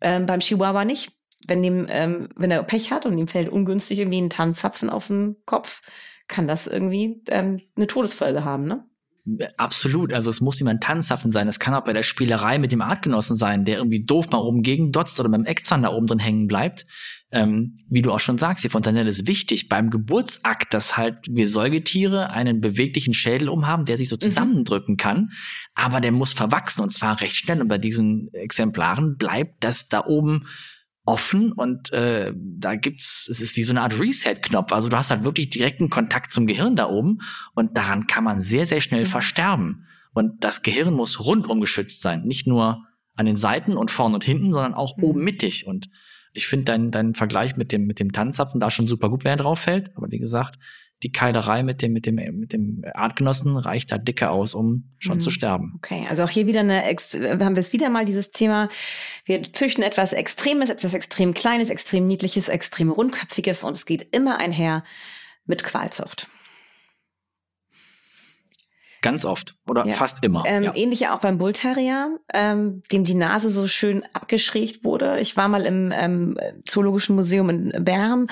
Ähm, 0.00 0.26
beim 0.26 0.40
Chihuahua 0.40 0.84
nicht. 0.84 1.12
Wenn, 1.46 1.62
dem, 1.62 1.86
ähm, 1.88 2.28
wenn 2.36 2.50
er 2.50 2.62
Pech 2.62 2.90
hat 2.90 3.06
und 3.06 3.16
ihm 3.16 3.28
fällt 3.28 3.48
ungünstig 3.48 3.98
irgendwie 3.98 4.20
ein 4.20 4.30
Tannenzapfen 4.30 4.90
auf 4.90 5.06
den 5.06 5.36
Kopf, 5.46 5.82
kann 6.28 6.46
das 6.46 6.66
irgendwie 6.66 7.22
ähm, 7.28 7.60
eine 7.76 7.86
Todesfolge 7.86 8.44
haben, 8.44 8.66
ne? 8.66 8.84
Absolut. 9.56 10.12
Also 10.12 10.30
es 10.30 10.40
muss 10.40 10.58
jemand 10.58 10.82
Tanzhaffen 10.82 11.30
sein. 11.32 11.48
Es 11.48 11.58
kann 11.58 11.74
auch 11.74 11.84
bei 11.84 11.92
der 11.92 12.02
Spielerei 12.02 12.58
mit 12.58 12.72
dem 12.72 12.80
Artgenossen 12.80 13.36
sein, 13.36 13.64
der 13.64 13.78
irgendwie 13.78 14.04
doof 14.04 14.30
mal 14.30 14.38
oben 14.38 14.62
gegen 14.62 14.90
dotzt 14.90 15.20
oder 15.20 15.28
beim 15.28 15.44
Eckzahn 15.44 15.82
da 15.82 15.92
oben 15.92 16.06
drin 16.06 16.18
hängen 16.18 16.46
bleibt. 16.46 16.86
Ähm, 17.30 17.76
wie 17.90 18.00
du 18.00 18.10
auch 18.10 18.20
schon 18.20 18.38
sagst, 18.38 18.64
die 18.64 18.70
Fontanelle 18.70 19.10
ist 19.10 19.26
wichtig 19.26 19.68
beim 19.68 19.90
Geburtsakt, 19.90 20.72
dass 20.72 20.96
halt 20.96 21.16
wir 21.28 21.46
Säugetiere 21.46 22.30
einen 22.30 22.62
beweglichen 22.62 23.12
Schädel 23.12 23.50
umhaben, 23.50 23.84
der 23.84 23.98
sich 23.98 24.08
so 24.08 24.16
mhm. 24.16 24.20
zusammendrücken 24.20 24.96
kann. 24.96 25.30
Aber 25.74 26.00
der 26.00 26.12
muss 26.12 26.32
verwachsen 26.32 26.80
und 26.80 26.90
zwar 26.90 27.20
recht 27.20 27.36
schnell. 27.36 27.60
Und 27.60 27.68
bei 27.68 27.78
diesen 27.78 28.32
Exemplaren 28.32 29.16
bleibt 29.16 29.62
das 29.62 29.88
da 29.88 30.06
oben 30.06 30.46
offen 31.08 31.52
und 31.52 31.90
äh, 31.94 32.34
da 32.36 32.74
gibt's, 32.76 33.28
es 33.30 33.40
ist 33.40 33.56
wie 33.56 33.62
so 33.62 33.72
eine 33.72 33.80
Art 33.80 33.98
Reset-Knopf. 33.98 34.72
Also 34.72 34.90
du 34.90 34.96
hast 34.98 35.10
halt 35.10 35.24
wirklich 35.24 35.48
direkten 35.48 35.88
Kontakt 35.88 36.34
zum 36.34 36.46
Gehirn 36.46 36.76
da 36.76 36.86
oben 36.86 37.20
und 37.54 37.78
daran 37.78 38.06
kann 38.06 38.24
man 38.24 38.42
sehr, 38.42 38.66
sehr 38.66 38.82
schnell 38.82 39.04
mhm. 39.04 39.06
versterben. 39.06 39.86
Und 40.12 40.44
das 40.44 40.62
Gehirn 40.62 40.92
muss 40.92 41.24
rundum 41.24 41.62
geschützt 41.62 42.02
sein, 42.02 42.24
nicht 42.24 42.46
nur 42.46 42.84
an 43.14 43.24
den 43.24 43.36
Seiten 43.36 43.78
und 43.78 43.90
vorne 43.90 44.16
und 44.16 44.24
hinten, 44.24 44.52
sondern 44.52 44.74
auch 44.74 44.98
mhm. 44.98 45.04
oben 45.04 45.24
mittig. 45.24 45.66
Und 45.66 45.88
ich 46.34 46.46
finde 46.46 46.66
deinen 46.66 46.90
dein 46.90 47.14
Vergleich 47.14 47.56
mit 47.56 47.72
dem, 47.72 47.86
mit 47.86 48.00
dem 48.00 48.12
Tanzzapfen 48.12 48.60
da 48.60 48.70
schon 48.70 48.86
super 48.86 49.08
gut, 49.08 49.24
wer 49.24 49.36
drauf 49.36 49.60
fällt. 49.60 49.96
Aber 49.96 50.10
wie 50.10 50.18
gesagt, 50.18 50.58
die 51.02 51.12
Keilerei 51.12 51.62
mit 51.62 51.80
dem, 51.80 51.92
mit 51.92 52.06
dem, 52.06 52.16
mit 52.16 52.52
dem 52.52 52.84
Artgenossen 52.94 53.56
reicht 53.56 53.92
da 53.92 53.98
dicke 53.98 54.30
aus, 54.30 54.54
um 54.54 54.90
schon 54.98 55.18
mhm. 55.18 55.20
zu 55.20 55.30
sterben. 55.30 55.74
Okay, 55.76 56.06
also 56.08 56.24
auch 56.24 56.30
hier 56.30 56.46
wieder 56.46 56.60
eine, 56.60 56.82
haben 56.82 57.54
wir 57.54 57.60
es 57.60 57.72
wieder 57.72 57.88
mal 57.88 58.04
dieses 58.04 58.30
Thema, 58.30 58.68
wir 59.24 59.52
züchten 59.52 59.84
etwas 59.84 60.12
Extremes, 60.12 60.70
etwas 60.70 60.94
extrem 60.94 61.34
Kleines, 61.34 61.70
extrem 61.70 62.06
Niedliches, 62.06 62.48
extrem 62.48 62.90
Rundköpfiges 62.90 63.62
und 63.62 63.76
es 63.76 63.86
geht 63.86 64.14
immer 64.14 64.38
einher 64.38 64.82
mit 65.46 65.62
Qualzucht. 65.62 66.28
Ganz 69.00 69.24
oft 69.24 69.54
oder 69.68 69.86
ja. 69.86 69.94
fast 69.94 70.24
immer. 70.24 70.42
Ähm, 70.44 70.64
ja. 70.64 70.74
Ähnlich 70.74 71.00
ja 71.00 71.14
auch 71.14 71.20
beim 71.20 71.38
Bullterrier, 71.38 72.18
ähm, 72.34 72.82
dem 72.90 73.04
die 73.04 73.14
Nase 73.14 73.48
so 73.48 73.68
schön 73.68 74.04
abgeschrägt 74.12 74.82
wurde. 74.82 75.20
Ich 75.20 75.36
war 75.36 75.46
mal 75.46 75.64
im 75.64 75.92
ähm, 75.94 76.36
Zoologischen 76.64 77.14
Museum 77.14 77.48
in 77.48 77.84
Bern. 77.84 78.26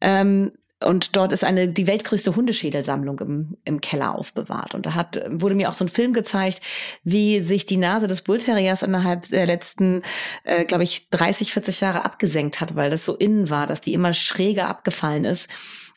Ähm, 0.00 0.52
und 0.84 1.16
dort 1.16 1.32
ist 1.32 1.42
eine 1.42 1.68
die 1.68 1.86
weltgrößte 1.86 2.36
Hundeschädelsammlung 2.36 3.18
im, 3.20 3.56
im 3.64 3.80
Keller 3.80 4.14
aufbewahrt. 4.14 4.74
Und 4.74 4.86
da 4.86 4.94
hat 4.94 5.20
wurde 5.28 5.56
mir 5.56 5.68
auch 5.68 5.74
so 5.74 5.84
ein 5.84 5.88
Film 5.88 6.12
gezeigt, 6.12 6.60
wie 7.02 7.40
sich 7.40 7.66
die 7.66 7.76
Nase 7.76 8.06
des 8.06 8.22
Bullterriers 8.22 8.82
innerhalb 8.82 9.28
der 9.28 9.46
letzten, 9.46 10.02
äh, 10.44 10.64
glaube 10.64 10.84
ich, 10.84 11.10
30, 11.10 11.52
40 11.52 11.80
Jahre 11.80 12.04
abgesenkt 12.04 12.60
hat, 12.60 12.76
weil 12.76 12.90
das 12.90 13.04
so 13.04 13.16
innen 13.16 13.50
war, 13.50 13.66
dass 13.66 13.80
die 13.80 13.92
immer 13.92 14.14
schräger 14.14 14.68
abgefallen 14.68 15.24
ist 15.24 15.48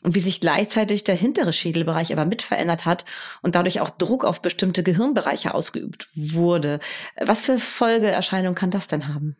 und 0.02 0.16
wie 0.16 0.20
sich 0.20 0.40
gleichzeitig 0.40 1.04
der 1.04 1.14
hintere 1.14 1.52
Schädelbereich 1.52 2.12
aber 2.12 2.24
mit 2.24 2.42
verändert 2.42 2.84
hat 2.84 3.04
und 3.40 3.54
dadurch 3.54 3.80
auch 3.80 3.90
Druck 3.90 4.24
auf 4.24 4.42
bestimmte 4.42 4.82
Gehirnbereiche 4.82 5.54
ausgeübt 5.54 6.08
wurde. 6.14 6.80
Was 7.20 7.42
für 7.42 7.58
Folgeerscheinungen 7.60 8.56
kann 8.56 8.72
das 8.72 8.88
denn 8.88 9.06
haben? 9.06 9.36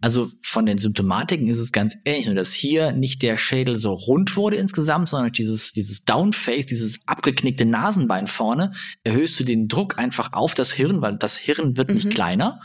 Also 0.00 0.30
von 0.42 0.66
den 0.66 0.78
Symptomatiken 0.78 1.48
ist 1.48 1.58
es 1.58 1.72
ganz 1.72 1.96
ähnlich, 2.04 2.26
nur 2.26 2.34
dass 2.34 2.52
hier 2.52 2.92
nicht 2.92 3.22
der 3.22 3.36
Schädel 3.36 3.76
so 3.76 3.92
rund 3.92 4.36
wurde 4.36 4.56
insgesamt, 4.56 5.08
sondern 5.08 5.32
dieses, 5.32 5.72
dieses 5.72 6.04
Downface, 6.04 6.66
dieses 6.66 7.00
abgeknickte 7.06 7.64
Nasenbein 7.64 8.26
vorne, 8.26 8.72
erhöhst 9.02 9.38
du 9.40 9.44
den 9.44 9.68
Druck 9.68 9.98
einfach 9.98 10.32
auf 10.32 10.54
das 10.54 10.72
Hirn, 10.72 11.00
weil 11.02 11.16
das 11.16 11.36
Hirn 11.36 11.76
wird 11.76 11.88
mhm. 11.88 11.94
nicht 11.96 12.10
kleiner, 12.10 12.60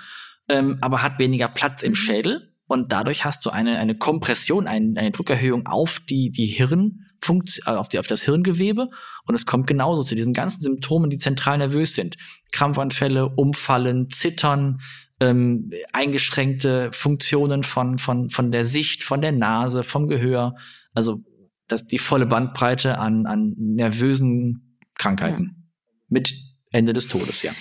ähm, 0.47 0.77
aber 0.81 1.01
hat 1.01 1.19
weniger 1.19 1.47
Platz 1.47 1.81
im 1.81 1.91
mhm. 1.91 1.95
Schädel 1.95 2.53
und 2.67 2.91
dadurch 2.91 3.25
hast 3.25 3.45
du 3.45 3.49
eine, 3.49 3.79
eine 3.79 3.97
Kompression, 3.97 4.67
eine, 4.67 4.99
eine 4.99 5.11
Druckerhöhung 5.11 5.65
auf 5.65 5.99
die, 5.99 6.31
die 6.31 6.45
Hirn, 6.45 7.07
äh, 7.27 7.71
auf, 7.71 7.89
die, 7.89 7.99
auf 7.99 8.07
das 8.07 8.23
Hirngewebe 8.23 8.89
und 9.25 9.35
es 9.35 9.45
kommt 9.45 9.67
genauso 9.67 10.03
zu 10.03 10.15
diesen 10.15 10.33
ganzen 10.33 10.61
Symptomen, 10.61 11.09
die 11.09 11.17
zentral 11.17 11.57
nervös 11.57 11.95
sind. 11.95 12.17
Krampfanfälle, 12.51 13.27
Umfallen, 13.27 14.09
Zittern, 14.09 14.81
ähm, 15.21 15.71
eingeschränkte 15.93 16.91
Funktionen 16.91 17.63
von, 17.63 17.97
von, 17.97 18.29
von 18.29 18.51
der 18.51 18.65
Sicht, 18.65 19.03
von 19.03 19.21
der 19.21 19.31
Nase, 19.31 19.83
vom 19.83 20.07
Gehör. 20.07 20.55
Also 20.93 21.19
das, 21.67 21.85
die 21.85 21.99
volle 21.99 22.25
Bandbreite 22.25 22.97
an, 22.97 23.25
an 23.25 23.53
nervösen 23.57 24.77
Krankheiten. 24.95 25.43
Ja. 25.43 25.63
Mit 26.09 26.33
Ende 26.71 26.93
des 26.93 27.07
Todes, 27.07 27.43
ja. 27.43 27.53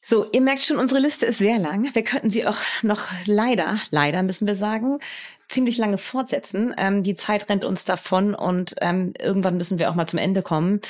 So, 0.00 0.26
ihr 0.32 0.40
merkt 0.40 0.60
schon, 0.60 0.78
unsere 0.78 1.00
Liste 1.00 1.26
ist 1.26 1.38
sehr 1.38 1.58
lang. 1.58 1.94
Wir 1.94 2.02
könnten 2.02 2.30
sie 2.30 2.46
auch 2.46 2.56
noch 2.82 3.02
leider, 3.26 3.80
leider 3.90 4.22
müssen 4.22 4.46
wir 4.46 4.54
sagen, 4.54 4.98
ziemlich 5.48 5.78
lange 5.78 5.98
fortsetzen. 5.98 6.74
Ähm, 6.76 7.02
die 7.02 7.16
Zeit 7.16 7.48
rennt 7.48 7.64
uns 7.64 7.84
davon 7.84 8.34
und 8.34 8.74
ähm, 8.80 9.12
irgendwann 9.18 9.56
müssen 9.56 9.78
wir 9.78 9.90
auch 9.90 9.94
mal 9.94 10.06
zum 10.06 10.18
Ende 10.18 10.42
kommen. 10.42 10.80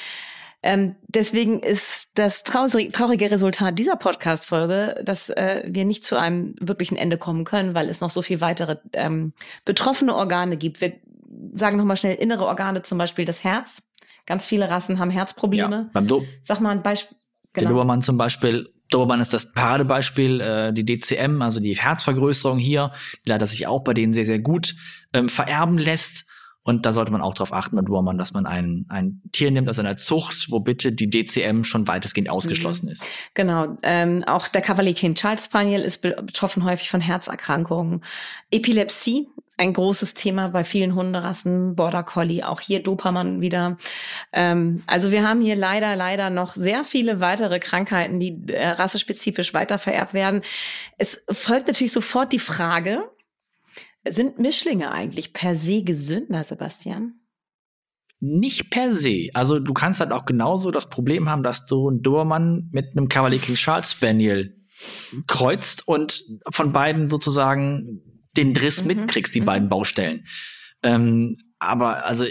Ähm, 0.62 0.96
deswegen 1.06 1.60
ist 1.60 2.08
das 2.14 2.42
traurige 2.42 3.30
Resultat 3.30 3.78
dieser 3.78 3.96
Podcast-Folge, 3.96 5.00
dass 5.04 5.30
äh, 5.30 5.62
wir 5.66 5.84
nicht 5.84 6.04
zu 6.04 6.16
einem 6.16 6.56
wirklichen 6.60 6.96
Ende 6.96 7.16
kommen 7.16 7.44
können, 7.44 7.74
weil 7.74 7.88
es 7.88 8.00
noch 8.00 8.10
so 8.10 8.22
viel 8.22 8.40
weitere 8.40 8.78
ähm, 8.92 9.32
betroffene 9.64 10.14
Organe 10.14 10.56
gibt. 10.56 10.80
Wir 10.80 10.94
sagen 11.54 11.76
nochmal 11.76 11.96
schnell 11.96 12.16
innere 12.16 12.46
Organe, 12.46 12.82
zum 12.82 12.98
Beispiel 12.98 13.24
das 13.24 13.44
Herz. 13.44 13.82
Ganz 14.26 14.46
viele 14.46 14.68
Rassen 14.68 14.98
haben 14.98 15.10
Herzprobleme. 15.10 15.76
Ja, 15.76 15.90
Sag 16.44 16.60
mal 16.60 16.72
ein 16.72 16.82
Beispiel. 16.82 17.16
Genau. 17.52 17.68
Der 17.68 17.70
Dobermann 17.70 18.02
zum 18.02 18.18
Beispiel 18.18 18.68
Dobermann 18.90 19.20
ist 19.20 19.32
das 19.34 19.52
Paradebeispiel, 19.52 20.40
äh, 20.40 20.72
die 20.72 20.84
DCM, 20.84 21.42
also 21.42 21.60
die 21.60 21.74
Herzvergrößerung 21.74 22.58
hier, 22.58 22.92
die 23.24 23.30
leider 23.30 23.46
sich 23.46 23.66
auch 23.66 23.84
bei 23.84 23.94
denen 23.94 24.14
sehr, 24.14 24.26
sehr 24.26 24.38
gut 24.38 24.74
ähm, 25.12 25.28
vererben 25.28 25.78
lässt. 25.78 26.26
Und 26.68 26.84
da 26.84 26.92
sollte 26.92 27.10
man 27.10 27.22
auch 27.22 27.32
darauf 27.32 27.54
achten 27.54 27.76
bei 27.76 27.82
Dobermann, 27.82 28.18
dass 28.18 28.34
man 28.34 28.44
ein, 28.44 28.84
ein 28.90 29.22
Tier 29.32 29.50
nimmt 29.50 29.70
aus 29.70 29.78
einer 29.78 29.96
Zucht, 29.96 30.48
wo 30.50 30.60
bitte 30.60 30.92
die 30.92 31.08
DCM 31.08 31.62
schon 31.64 31.88
weitestgehend 31.88 32.28
ausgeschlossen 32.28 32.86
mhm. 32.86 32.92
ist. 32.92 33.06
Genau. 33.32 33.78
Ähm, 33.82 34.22
auch 34.26 34.48
der 34.48 34.60
Cavalier 34.60 34.92
King 34.92 35.14
Charles 35.14 35.46
Spaniel 35.46 35.80
ist 35.80 36.02
betroffen 36.02 36.64
häufig 36.66 36.90
von 36.90 37.00
Herzerkrankungen. 37.00 38.02
Epilepsie, 38.50 39.28
ein 39.56 39.72
großes 39.72 40.12
Thema 40.12 40.48
bei 40.48 40.62
vielen 40.62 40.94
Hunderassen, 40.94 41.74
Border 41.74 42.02
Collie, 42.02 42.46
auch 42.46 42.60
hier 42.60 42.82
Dobermann 42.82 43.40
wieder. 43.40 43.78
Ähm, 44.34 44.82
also 44.86 45.10
wir 45.10 45.26
haben 45.26 45.40
hier 45.40 45.56
leider, 45.56 45.96
leider 45.96 46.28
noch 46.28 46.52
sehr 46.52 46.84
viele 46.84 47.20
weitere 47.20 47.60
Krankheiten, 47.60 48.20
die 48.20 48.42
äh, 48.48 48.68
rassespezifisch 48.68 49.54
weitervererbt 49.54 50.12
werden. 50.12 50.42
Es 50.98 51.18
folgt 51.30 51.68
natürlich 51.68 51.92
sofort 51.92 52.30
die 52.30 52.38
Frage, 52.38 53.08
sind 54.10 54.38
Mischlinge 54.38 54.90
eigentlich 54.90 55.32
per 55.32 55.56
se 55.56 55.82
gesünder, 55.82 56.44
Sebastian? 56.44 57.14
Nicht 58.20 58.70
per 58.70 58.96
se. 58.96 59.28
Also 59.34 59.60
du 59.60 59.72
kannst 59.72 60.00
halt 60.00 60.12
auch 60.12 60.24
genauso 60.24 60.70
das 60.70 60.90
Problem 60.90 61.28
haben, 61.28 61.42
dass 61.42 61.66
du 61.66 61.88
einen 61.88 62.02
Dobermann 62.02 62.68
mit 62.72 62.92
einem 62.92 63.08
Cavalier 63.08 63.38
King 63.38 63.54
Charles 63.54 63.92
Spaniel 63.92 64.56
kreuzt 65.26 65.86
und 65.86 66.24
von 66.50 66.72
beiden 66.72 67.10
sozusagen 67.10 68.02
den 68.36 68.54
Driss 68.54 68.82
mhm. 68.82 68.88
mitkriegst, 68.88 69.34
die 69.34 69.40
mhm. 69.40 69.46
beiden 69.46 69.68
Baustellen. 69.68 70.26
Ähm, 70.82 71.36
aber 71.58 72.04
also 72.04 72.26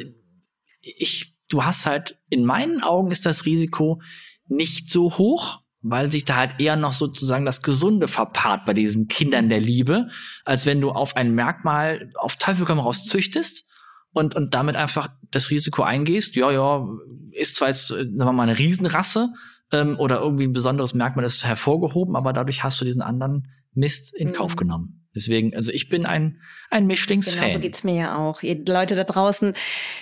ich, 0.82 1.38
du 1.50 1.64
hast 1.64 1.86
halt, 1.86 2.18
in 2.30 2.46
meinen 2.46 2.82
Augen 2.82 3.12
ist 3.12 3.26
das 3.26 3.46
Risiko 3.46 4.02
nicht 4.48 4.90
so 4.90 5.18
hoch, 5.18 5.62
weil 5.90 6.12
sich 6.12 6.26
da 6.26 6.36
halt 6.36 6.60
eher 6.60 6.76
noch 6.76 6.94
sozusagen 6.94 7.46
das 7.46 7.62
Gesunde 7.62 8.08
verpaart 8.08 8.66
bei 8.66 8.74
diesen 8.74 9.08
Kindern 9.08 9.50
der 9.50 9.60
Liebe, 9.60 10.10
als 10.46 10.66
wenn 10.66 10.82
du 10.82 10.92
auf 10.92 11.16
ein 11.16 11.34
Merkmal 11.34 12.12
auf 12.16 12.36
Teufel 12.36 12.66
komm 12.66 12.80
raus 12.80 13.06
züchtest 13.06 13.68
und, 14.12 14.36
und 14.36 14.54
damit 14.54 14.76
einfach 14.76 15.10
das 15.32 15.50
Risiko 15.50 15.84
eingehst, 15.84 16.36
ja, 16.36 16.52
ja, 16.52 16.88
ist 17.32 17.56
zwar 17.56 17.70
jetzt, 17.70 17.88
sagen 17.88 18.16
wir 18.18 18.32
mal, 18.32 18.44
eine 18.44 18.58
Riesenrasse 18.58 19.30
ähm, 19.72 19.98
oder 20.00 20.20
irgendwie 20.20 20.46
ein 20.46 20.54
besonderes 20.54 20.94
Merkmal 20.94 21.26
ist 21.26 21.46
hervorgehoben, 21.46 22.16
aber 22.16 22.34
dadurch 22.34 22.64
hast 22.64 22.80
du 22.82 22.86
diesen 22.86 23.02
anderen 23.02 23.48
Mist 23.74 24.16
in 24.16 24.34
Kauf 24.34 24.54
mhm. 24.54 24.58
genommen. 24.58 24.97
Deswegen, 25.18 25.56
also 25.56 25.72
ich 25.72 25.90
bin 25.90 26.06
ein, 26.06 26.40
ein 26.70 26.86
Mischlingsfan. 26.86 27.40
Genau, 27.40 27.54
so 27.54 27.60
geht's 27.60 27.84
mir 27.84 27.96
ja 27.96 28.18
auch. 28.18 28.44
Ihr 28.44 28.64
Leute 28.68 28.94
da 28.94 29.04
draußen, 29.04 29.54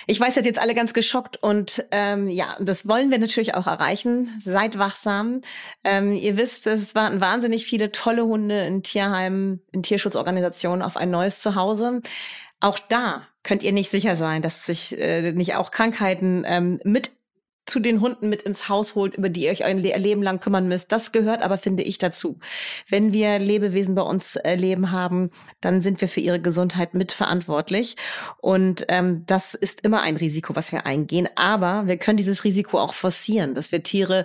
ich 0.06 0.20
weiß, 0.20 0.34
seid 0.34 0.44
jetzt 0.44 0.58
alle 0.58 0.74
ganz 0.74 0.92
geschockt 0.92 1.42
und 1.42 1.86
ähm, 1.90 2.28
ja, 2.28 2.56
das 2.60 2.86
wollen 2.86 3.10
wir 3.10 3.18
natürlich 3.18 3.54
auch 3.54 3.66
erreichen. 3.66 4.28
Seid 4.38 4.76
wachsam. 4.78 5.40
Ähm, 5.84 6.14
ihr 6.14 6.36
wisst, 6.36 6.66
es 6.66 6.94
waren 6.94 7.22
wahnsinnig 7.22 7.64
viele 7.64 7.92
tolle 7.92 8.26
Hunde 8.26 8.66
in 8.66 8.82
Tierheimen, 8.82 9.62
in 9.72 9.82
Tierschutzorganisationen 9.82 10.82
auf 10.82 10.98
ein 10.98 11.10
neues 11.10 11.40
Zuhause. 11.40 12.02
Auch 12.60 12.78
da 12.78 13.26
könnt 13.42 13.62
ihr 13.62 13.72
nicht 13.72 13.90
sicher 13.90 14.16
sein, 14.16 14.42
dass 14.42 14.66
sich 14.66 14.98
äh, 14.98 15.32
nicht 15.32 15.54
auch 15.54 15.70
Krankheiten 15.70 16.44
ähm, 16.46 16.78
mit 16.84 17.10
zu 17.66 17.80
den 17.80 18.00
Hunden 18.00 18.28
mit 18.28 18.42
ins 18.42 18.68
Haus 18.68 18.94
holt, 18.94 19.16
über 19.16 19.28
die 19.28 19.44
ihr 19.44 19.50
euch 19.50 19.64
ein 19.64 19.78
Leben 19.78 20.22
lang 20.22 20.40
kümmern 20.40 20.68
müsst. 20.68 20.92
Das 20.92 21.12
gehört 21.12 21.42
aber, 21.42 21.58
finde 21.58 21.82
ich, 21.82 21.98
dazu. 21.98 22.38
Wenn 22.88 23.12
wir 23.12 23.38
Lebewesen 23.38 23.94
bei 23.94 24.02
uns 24.02 24.36
äh, 24.36 24.54
leben 24.54 24.92
haben, 24.92 25.30
dann 25.60 25.82
sind 25.82 26.00
wir 26.00 26.08
für 26.08 26.20
ihre 26.20 26.40
Gesundheit 26.40 26.94
mitverantwortlich. 26.94 27.96
Und 28.38 28.86
ähm, 28.88 29.24
das 29.26 29.54
ist 29.54 29.80
immer 29.82 30.02
ein 30.02 30.16
Risiko, 30.16 30.54
was 30.54 30.70
wir 30.70 30.86
eingehen. 30.86 31.28
Aber 31.34 31.86
wir 31.86 31.96
können 31.96 32.16
dieses 32.16 32.44
Risiko 32.44 32.78
auch 32.78 32.94
forcieren, 32.94 33.54
dass 33.54 33.72
wir 33.72 33.82
Tiere 33.82 34.24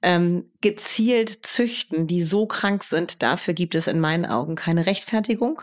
ähm, 0.00 0.50
gezielt 0.60 1.44
züchten, 1.46 2.06
die 2.06 2.22
so 2.22 2.46
krank 2.46 2.84
sind. 2.84 3.22
Dafür 3.22 3.54
gibt 3.54 3.74
es 3.74 3.86
in 3.86 4.00
meinen 4.00 4.24
Augen 4.24 4.54
keine 4.54 4.86
Rechtfertigung. 4.86 5.62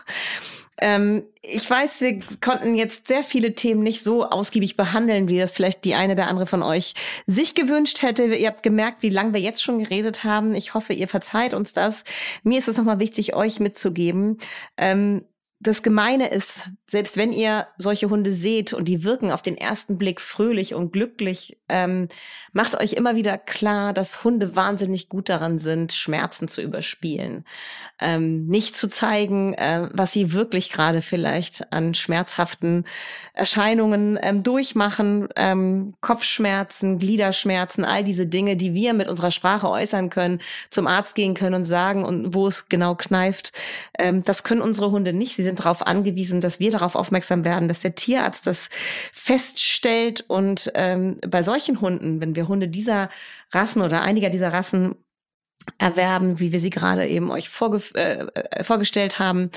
Ähm, 0.78 1.24
ich 1.42 1.68
weiß, 1.68 2.00
wir 2.00 2.20
konnten 2.40 2.74
jetzt 2.74 3.06
sehr 3.08 3.22
viele 3.22 3.54
Themen 3.54 3.82
nicht 3.82 4.02
so 4.02 4.24
ausgiebig 4.24 4.76
behandeln, 4.76 5.28
wie 5.28 5.38
das 5.38 5.52
vielleicht 5.52 5.84
die 5.84 5.94
eine 5.94 6.14
oder 6.14 6.28
andere 6.28 6.46
von 6.46 6.62
euch 6.62 6.94
sich 7.26 7.54
gewünscht 7.54 8.02
hätte. 8.02 8.24
Ihr 8.24 8.48
habt 8.48 8.62
gemerkt, 8.62 9.02
wie 9.02 9.08
lange 9.08 9.32
wir 9.32 9.40
jetzt 9.40 9.62
schon 9.62 9.78
geredet 9.78 10.24
haben. 10.24 10.54
Ich 10.54 10.74
hoffe, 10.74 10.92
ihr 10.92 11.08
verzeiht 11.08 11.54
uns 11.54 11.72
das. 11.72 12.04
Mir 12.42 12.58
ist 12.58 12.68
es 12.68 12.76
nochmal 12.76 12.98
wichtig, 12.98 13.34
euch 13.34 13.60
mitzugeben. 13.60 14.38
Ähm, 14.76 15.24
das 15.58 15.82
Gemeine 15.82 16.28
ist, 16.28 16.68
selbst 16.86 17.16
wenn 17.16 17.32
ihr 17.32 17.66
solche 17.78 18.10
Hunde 18.10 18.30
seht 18.30 18.74
und 18.74 18.84
die 18.86 19.04
wirken 19.04 19.32
auf 19.32 19.40
den 19.40 19.56
ersten 19.56 19.96
Blick 19.96 20.20
fröhlich 20.20 20.74
und 20.74 20.92
glücklich, 20.92 21.56
ähm, 21.70 22.08
macht 22.52 22.78
euch 22.78 22.92
immer 22.92 23.16
wieder 23.16 23.38
klar, 23.38 23.94
dass 23.94 24.22
Hunde 24.22 24.54
wahnsinnig 24.54 25.08
gut 25.08 25.30
daran 25.30 25.58
sind, 25.58 25.94
Schmerzen 25.94 26.48
zu 26.48 26.60
überspielen. 26.60 27.44
Ähm, 27.98 28.46
nicht 28.46 28.76
zu 28.76 28.88
zeigen, 28.88 29.54
äh, 29.54 29.88
was 29.92 30.12
sie 30.12 30.32
wirklich 30.32 30.70
gerade 30.70 31.00
vielleicht 31.00 31.72
an 31.72 31.94
schmerzhaften 31.94 32.84
Erscheinungen 33.32 34.18
ähm, 34.20 34.42
durchmachen, 34.42 35.28
ähm, 35.36 35.94
Kopfschmerzen, 36.02 36.98
Gliederschmerzen, 36.98 37.86
all 37.86 38.04
diese 38.04 38.26
Dinge, 38.26 38.56
die 38.56 38.74
wir 38.74 38.92
mit 38.92 39.08
unserer 39.08 39.30
Sprache 39.30 39.70
äußern 39.70 40.10
können, 40.10 40.40
zum 40.68 40.86
Arzt 40.86 41.14
gehen 41.14 41.32
können 41.32 41.54
und 41.54 41.64
sagen 41.64 42.04
und 42.04 42.34
wo 42.34 42.46
es 42.46 42.68
genau 42.68 42.94
kneift. 42.94 43.52
Ähm, 43.98 44.22
das 44.22 44.44
können 44.44 44.60
unsere 44.60 44.90
Hunde 44.90 45.14
nicht. 45.14 45.34
Sie 45.36 45.45
sind 45.46 45.60
darauf 45.60 45.86
angewiesen, 45.86 46.40
dass 46.40 46.60
wir 46.60 46.70
darauf 46.70 46.94
aufmerksam 46.94 47.44
werden, 47.44 47.68
dass 47.68 47.80
der 47.80 47.94
Tierarzt 47.94 48.46
das 48.46 48.68
feststellt. 49.12 50.24
Und 50.28 50.70
ähm, 50.74 51.18
bei 51.26 51.42
solchen 51.42 51.80
Hunden, 51.80 52.20
wenn 52.20 52.36
wir 52.36 52.48
Hunde 52.48 52.68
dieser 52.68 53.08
Rassen 53.52 53.82
oder 53.82 54.02
einiger 54.02 54.30
dieser 54.30 54.52
Rassen 54.52 54.94
erwerben, 55.78 56.38
wie 56.38 56.52
wir 56.52 56.60
sie 56.60 56.70
gerade 56.70 57.06
eben 57.06 57.30
euch 57.30 57.48
vorge 57.48 57.82
äh, 57.94 58.26
äh 58.34 58.64
vorgestellt 58.64 59.18
haben, 59.18 59.50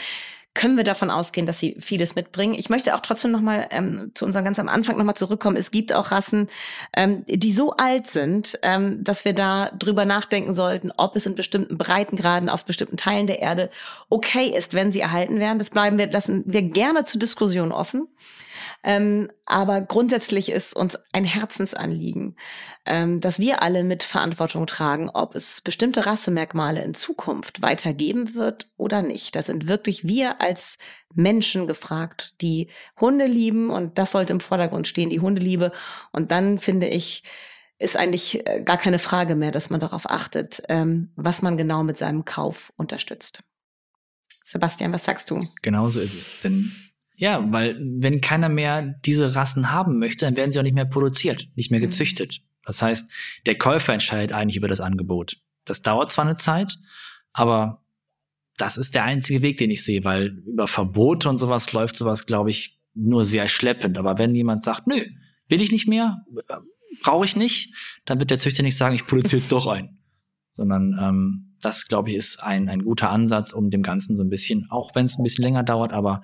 können 0.60 0.76
wir 0.76 0.84
davon 0.84 1.10
ausgehen, 1.10 1.48
dass 1.48 1.58
sie 1.58 1.78
vieles 1.80 2.16
mitbringen. 2.16 2.54
Ich 2.54 2.70
möchte 2.70 2.94
auch 2.94 3.00
trotzdem 3.00 3.32
noch 3.32 3.40
mal 3.40 3.70
ähm, 3.72 4.12
zu 4.14 4.26
unserem 4.26 4.44
ganz 4.44 4.60
am 4.60 4.68
Anfang 4.68 4.98
noch 4.98 5.06
mal 5.06 5.16
zurückkommen. 5.16 5.56
Es 5.56 5.72
gibt 5.72 5.94
auch 5.94 6.12
Rassen, 6.12 6.50
ähm, 6.92 7.24
die 7.28 7.54
so 7.54 7.78
alt 7.78 8.08
sind, 8.08 8.60
ähm, 8.62 9.02
dass 9.02 9.24
wir 9.24 9.32
da 9.32 9.72
drüber 9.80 10.04
nachdenken 10.04 10.54
sollten, 10.54 10.92
ob 10.98 11.16
es 11.16 11.26
in 11.26 11.36
bestimmten 11.36 11.78
Breitengraden 11.78 12.50
auf 12.50 12.66
bestimmten 12.66 12.98
Teilen 12.98 13.26
der 13.26 13.40
Erde 13.40 13.70
okay 14.10 14.50
ist, 14.50 14.74
wenn 14.74 14.92
sie 14.92 15.00
erhalten 15.00 15.40
werden. 15.40 15.60
Das 15.60 15.70
bleiben 15.70 15.98
wir, 15.98 16.12
lassen 16.12 16.44
wir 16.46 16.62
gerne 16.62 17.06
zur 17.06 17.22
Diskussion 17.22 17.72
offen. 17.72 18.10
Ähm, 18.84 19.30
aber 19.46 19.82
grundsätzlich 19.82 20.50
ist 20.50 20.74
uns 20.74 20.98
ein 21.12 21.26
Herzensanliegen, 21.26 22.38
ähm, 22.86 23.20
dass 23.20 23.40
wir 23.40 23.62
alle 23.62 23.84
mit 23.84 24.04
Verantwortung 24.04 24.68
tragen, 24.68 25.10
ob 25.10 25.36
es 25.36 25.60
bestimmte 25.62 26.06
Rassemerkmale 26.06 26.82
in 26.84 26.94
Zukunft 26.94 27.62
weitergeben 27.62 28.36
wird 28.36 28.70
oder 28.78 29.02
nicht. 29.02 29.36
Da 29.36 29.42
sind 29.42 29.68
wirklich 29.68 30.08
wir 30.08 30.40
als 30.40 30.78
Menschen 31.14 31.68
gefragt, 31.68 32.36
die 32.42 32.70
Hunde 33.00 33.26
lieben 33.26 33.70
und 33.70 33.98
das 33.98 34.12
sollte 34.12 34.32
im 34.32 34.40
Vordergrund 34.40 34.88
stehen, 34.88 35.10
die 35.10 35.20
Hundeliebe. 35.20 35.72
Und 36.14 36.32
dann 36.32 36.58
finde 36.58 36.88
ich, 36.88 37.24
ist 37.80 37.98
eigentlich 37.98 38.46
äh, 38.48 38.62
gar 38.64 38.78
keine 38.78 39.00
Frage 39.00 39.36
mehr, 39.36 39.52
dass 39.52 39.70
man 39.70 39.82
darauf 39.82 40.10
achtet, 40.10 40.62
ähm, 40.70 41.12
was 41.16 41.42
man 41.42 41.58
genau 41.58 41.84
mit 41.84 41.98
seinem 41.98 42.24
Kauf 42.24 42.72
unterstützt. 42.78 43.44
Sebastian, 44.46 44.94
was 44.94 45.04
sagst 45.04 45.30
du? 45.30 45.40
Genauso 45.62 46.00
ist 46.00 46.16
es. 46.16 46.42
Denn 46.42 46.72
ja, 47.20 47.46
weil 47.52 47.78
wenn 47.82 48.22
keiner 48.22 48.48
mehr 48.48 48.82
diese 49.04 49.36
Rassen 49.36 49.74
haben 49.74 50.00
möchte, 50.00 50.24
dann 50.24 50.38
werden 50.38 50.54
sie 50.54 50.60
auch 50.60 50.64
nicht 50.64 50.74
mehr 50.74 50.86
produziert, 50.86 51.50
nicht 51.56 51.70
mehr 51.70 51.82
mhm. 51.82 51.88
gezüchtet. 51.88 52.40
Das 52.64 52.82
heißt, 52.82 53.12
der 53.46 53.58
Käufer 53.58 53.92
entscheidet 53.92 54.34
eigentlich 54.34 54.56
über 54.56 54.70
das 54.70 54.80
Angebot. 54.80 55.36
Das 55.66 55.82
dauert 55.82 56.12
zwar 56.12 56.24
eine 56.24 56.38
Zeit, 56.38 56.78
aber 57.34 57.84
das 58.56 58.78
ist 58.78 58.96
der 58.96 59.04
einzige 59.04 59.42
Weg, 59.42 59.58
den 59.58 59.70
ich 59.70 59.84
sehe, 59.84 60.06
weil 60.06 60.28
über 60.48 60.66
Verbote 60.68 61.28
und 61.28 61.38
sowas 61.38 61.74
läuft 61.74 61.98
sowas, 61.98 62.26
glaube 62.26 62.52
ich, 62.52 62.80
nur 62.94 63.26
sehr 63.26 63.50
schleppend. 63.50 63.98
Aber 63.98 64.18
wenn 64.18 64.34
jemand 64.34 64.64
sagt, 64.64 64.88
nö, 64.88 65.06
will 65.50 65.62
ich 65.62 65.74
nicht 65.74 65.90
mehr, 65.90 66.26
brauche 67.04 67.26
ich 67.26 67.36
nicht, 67.36 67.76
dann 68.06 68.20
wird 68.20 68.32
der 68.32 68.40
Züchter 68.40 68.64
nicht 68.64 68.78
sagen, 68.78 68.96
ich 68.96 69.06
produziere 69.06 69.42
jetzt 69.42 69.52
doch 69.52 69.68
ein. 69.68 69.98
Sondern 70.54 70.98
ähm, 71.02 71.49
das, 71.62 71.88
glaube 71.88 72.10
ich, 72.10 72.16
ist 72.16 72.44
ein, 72.44 72.70
ein 72.70 72.84
guter 72.84 73.10
Ansatz, 73.10 73.54
um 73.54 73.70
dem 73.70 73.84
Ganzen 73.84 74.18
so 74.18 74.24
ein 74.24 74.30
bisschen, 74.30 74.68
auch 74.70 74.96
wenn 74.96 75.06
es 75.06 75.18
ein 75.18 75.24
bisschen 75.24 75.44
länger 75.44 75.64
dauert, 75.64 75.94
aber 75.94 76.24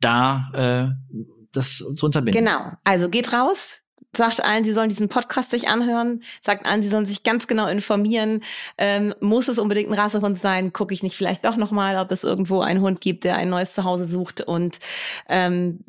da 0.00 0.50
äh, 0.54 1.16
das 1.52 1.84
zu 1.96 2.06
unterbinden. 2.06 2.44
Genau. 2.44 2.72
Also 2.84 3.08
geht 3.08 3.32
raus, 3.32 3.82
sagt 4.16 4.42
allen, 4.42 4.64
sie 4.64 4.72
sollen 4.72 4.88
diesen 4.88 5.08
Podcast 5.08 5.50
sich 5.50 5.68
anhören, 5.68 6.22
sagt 6.42 6.66
allen, 6.66 6.82
sie 6.82 6.88
sollen 6.88 7.06
sich 7.06 7.22
ganz 7.22 7.46
genau 7.46 7.66
informieren. 7.66 8.42
Ähm, 8.78 9.14
muss 9.20 9.48
es 9.48 9.58
unbedingt 9.58 9.90
ein 9.90 9.94
Rassehund 9.94 10.38
sein? 10.38 10.72
Gucke 10.72 10.94
ich 10.94 11.02
nicht 11.02 11.16
vielleicht 11.16 11.44
doch 11.44 11.56
nochmal, 11.56 11.96
ob 11.98 12.10
es 12.10 12.24
irgendwo 12.24 12.60
einen 12.60 12.80
Hund 12.80 13.00
gibt, 13.00 13.24
der 13.24 13.36
ein 13.36 13.48
neues 13.48 13.74
Zuhause 13.74 14.06
sucht 14.06 14.40
und 14.40 14.78
ähm, 15.28 15.84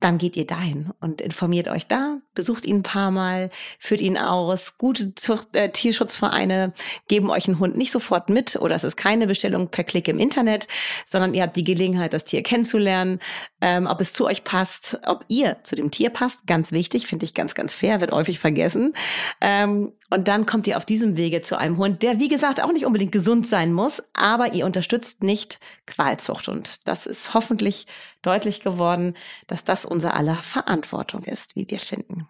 dann 0.00 0.16
geht 0.16 0.36
ihr 0.36 0.46
dahin 0.46 0.90
und 1.00 1.20
informiert 1.20 1.68
euch 1.68 1.86
da, 1.86 2.18
besucht 2.34 2.64
ihn 2.64 2.76
ein 2.76 2.82
paar 2.82 3.10
Mal, 3.10 3.50
führt 3.78 4.00
ihn 4.00 4.16
aus. 4.16 4.76
Gute 4.78 5.14
Zucht, 5.14 5.54
äh, 5.54 5.70
Tierschutzvereine 5.70 6.72
geben 7.06 7.30
euch 7.30 7.46
einen 7.46 7.58
Hund 7.58 7.76
nicht 7.76 7.92
sofort 7.92 8.30
mit 8.30 8.56
oder 8.56 8.74
es 8.74 8.84
ist 8.84 8.96
keine 8.96 9.26
Bestellung 9.26 9.68
per 9.68 9.84
Klick 9.84 10.08
im 10.08 10.18
Internet, 10.18 10.68
sondern 11.06 11.34
ihr 11.34 11.42
habt 11.42 11.56
die 11.56 11.64
Gelegenheit, 11.64 12.14
das 12.14 12.24
Tier 12.24 12.42
kennenzulernen, 12.42 13.20
ähm, 13.60 13.86
ob 13.86 14.00
es 14.00 14.14
zu 14.14 14.24
euch 14.24 14.42
passt, 14.42 14.98
ob 15.04 15.24
ihr 15.28 15.58
zu 15.64 15.76
dem 15.76 15.90
Tier 15.90 16.10
passt. 16.10 16.46
Ganz 16.46 16.72
wichtig, 16.72 17.06
finde 17.06 17.26
ich 17.26 17.34
ganz, 17.34 17.54
ganz 17.54 17.74
fair, 17.74 18.00
wird 18.00 18.12
häufig 18.12 18.38
vergessen. 18.38 18.94
Ähm, 19.42 19.92
Und 20.10 20.26
dann 20.26 20.44
kommt 20.44 20.66
ihr 20.66 20.76
auf 20.76 20.84
diesem 20.84 21.16
Wege 21.16 21.40
zu 21.40 21.56
einem 21.56 21.76
Hund, 21.76 22.02
der 22.02 22.18
wie 22.18 22.28
gesagt 22.28 22.62
auch 22.62 22.72
nicht 22.72 22.84
unbedingt 22.84 23.12
gesund 23.12 23.46
sein 23.46 23.72
muss, 23.72 24.02
aber 24.12 24.52
ihr 24.52 24.66
unterstützt 24.66 25.22
nicht 25.22 25.60
Qualzucht. 25.86 26.48
Und 26.48 26.86
das 26.86 27.06
ist 27.06 27.32
hoffentlich 27.32 27.86
deutlich 28.22 28.60
geworden, 28.60 29.16
dass 29.46 29.64
das 29.64 29.84
unser 29.84 30.14
aller 30.14 30.36
Verantwortung 30.36 31.24
ist, 31.24 31.54
wie 31.54 31.68
wir 31.68 31.78
finden. 31.78 32.28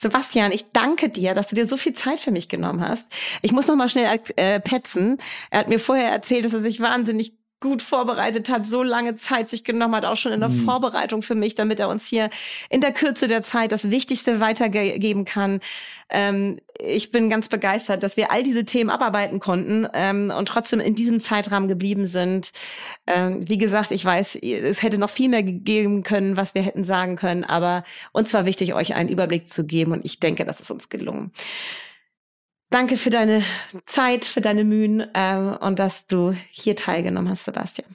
Sebastian, 0.00 0.52
ich 0.52 0.72
danke 0.72 1.08
dir, 1.08 1.34
dass 1.34 1.48
du 1.48 1.54
dir 1.54 1.66
so 1.66 1.76
viel 1.76 1.92
Zeit 1.92 2.20
für 2.20 2.32
mich 2.32 2.48
genommen 2.48 2.80
hast. 2.80 3.06
Ich 3.42 3.52
muss 3.52 3.68
noch 3.68 3.76
mal 3.76 3.88
schnell 3.88 4.20
äh, 4.36 4.60
petzen. 4.60 5.18
Er 5.50 5.60
hat 5.60 5.68
mir 5.68 5.78
vorher 5.78 6.10
erzählt, 6.10 6.44
dass 6.44 6.52
er 6.52 6.60
sich 6.60 6.80
wahnsinnig 6.80 7.34
gut 7.62 7.80
vorbereitet 7.80 8.50
hat, 8.50 8.66
so 8.66 8.82
lange 8.82 9.16
Zeit 9.16 9.48
sich 9.48 9.64
genommen 9.64 9.94
hat, 9.94 10.04
auch 10.04 10.16
schon 10.16 10.32
in 10.32 10.40
der 10.40 10.50
mhm. 10.50 10.64
Vorbereitung 10.64 11.22
für 11.22 11.34
mich, 11.34 11.54
damit 11.54 11.80
er 11.80 11.88
uns 11.88 12.06
hier 12.06 12.28
in 12.68 12.82
der 12.82 12.92
Kürze 12.92 13.28
der 13.28 13.42
Zeit 13.42 13.72
das 13.72 13.90
Wichtigste 13.90 14.40
weitergeben 14.40 15.24
kann. 15.24 15.60
Ähm, 16.10 16.58
ich 16.78 17.10
bin 17.12 17.30
ganz 17.30 17.48
begeistert, 17.48 18.02
dass 18.02 18.18
wir 18.18 18.30
all 18.30 18.42
diese 18.42 18.64
Themen 18.64 18.90
abarbeiten 18.90 19.40
konnten 19.40 19.86
ähm, 19.94 20.30
und 20.36 20.46
trotzdem 20.46 20.80
in 20.80 20.94
diesem 20.94 21.20
Zeitrahmen 21.20 21.68
geblieben 21.68 22.04
sind. 22.04 22.50
Ähm, 23.06 23.48
wie 23.48 23.58
gesagt, 23.58 23.92
ich 23.92 24.04
weiß, 24.04 24.36
es 24.36 24.82
hätte 24.82 24.98
noch 24.98 25.10
viel 25.10 25.28
mehr 25.28 25.44
gegeben 25.44 26.02
können, 26.02 26.36
was 26.36 26.54
wir 26.54 26.62
hätten 26.62 26.84
sagen 26.84 27.16
können, 27.16 27.44
aber 27.44 27.84
uns 28.12 28.34
war 28.34 28.44
wichtig, 28.44 28.74
euch 28.74 28.94
einen 28.94 29.08
Überblick 29.08 29.46
zu 29.46 29.64
geben 29.64 29.92
und 29.92 30.04
ich 30.04 30.20
denke, 30.20 30.44
das 30.44 30.60
ist 30.60 30.70
uns 30.70 30.88
gelungen. 30.88 31.30
Danke 32.72 32.96
für 32.96 33.10
deine 33.10 33.44
Zeit, 33.84 34.24
für 34.24 34.40
deine 34.40 34.64
Mühen 34.64 35.06
ähm, 35.14 35.56
und 35.60 35.78
dass 35.78 36.06
du 36.06 36.34
hier 36.50 36.74
teilgenommen 36.74 37.28
hast, 37.28 37.44
Sebastian. 37.44 37.86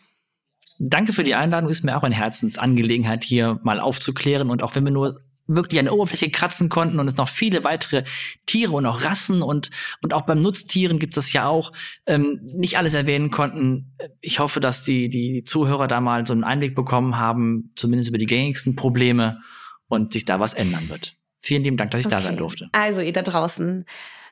Danke 0.78 1.14
für 1.14 1.24
die 1.24 1.34
Einladung. 1.34 1.70
Ist 1.70 1.84
mir 1.84 1.98
auch 1.98 2.04
eine 2.04 2.14
Herzensangelegenheit, 2.14 3.24
hier 3.24 3.60
mal 3.64 3.80
aufzuklären. 3.80 4.52
Und 4.52 4.62
auch 4.62 4.76
wenn 4.76 4.86
wir 4.86 4.92
nur 4.92 5.22
wirklich 5.48 5.80
an 5.80 5.86
der 5.86 5.96
Oberfläche 5.96 6.30
kratzen 6.30 6.70
konnten 6.70 7.00
und 7.00 7.08
es 7.08 7.18
noch 7.18 7.28
viele 7.28 7.64
weitere 7.64 8.04
Tiere 8.46 8.74
und 8.74 8.86
auch 8.86 9.04
Rassen 9.04 9.42
und, 9.42 9.72
und 10.04 10.14
auch 10.14 10.28
beim 10.28 10.44
Nutztieren 10.44 11.00
gibt 11.00 11.18
es 11.18 11.26
das 11.26 11.34
ja 11.34 11.48
auch, 11.48 11.72
ähm, 12.06 12.40
nicht 12.44 12.78
alles 12.78 12.94
erwähnen 12.94 13.32
konnten. 13.32 13.96
Ich 14.22 14.38
hoffe, 14.40 14.60
dass 14.60 14.84
die, 14.84 15.10
die 15.10 15.44
Zuhörer 15.44 15.88
da 15.88 16.02
mal 16.02 16.28
so 16.28 16.34
einen 16.34 16.44
Einblick 16.44 16.76
bekommen 16.76 17.18
haben, 17.18 17.72
zumindest 17.76 18.10
über 18.10 18.20
die 18.20 18.28
gängigsten 18.28 18.76
Probleme 18.76 19.42
und 19.88 20.14
sich 20.14 20.26
da 20.26 20.40
was 20.40 20.54
ändern 20.54 20.90
wird. 20.90 21.16
Vielen 21.40 21.64
lieben 21.64 21.78
Dank, 21.78 21.92
dass 21.92 22.02
ich 22.02 22.06
okay. 22.06 22.16
da 22.16 22.22
sein 22.22 22.38
durfte. 22.38 22.70
Also 22.74 23.02
ihr 23.02 23.14
da 23.14 23.22
draußen, 23.24 23.86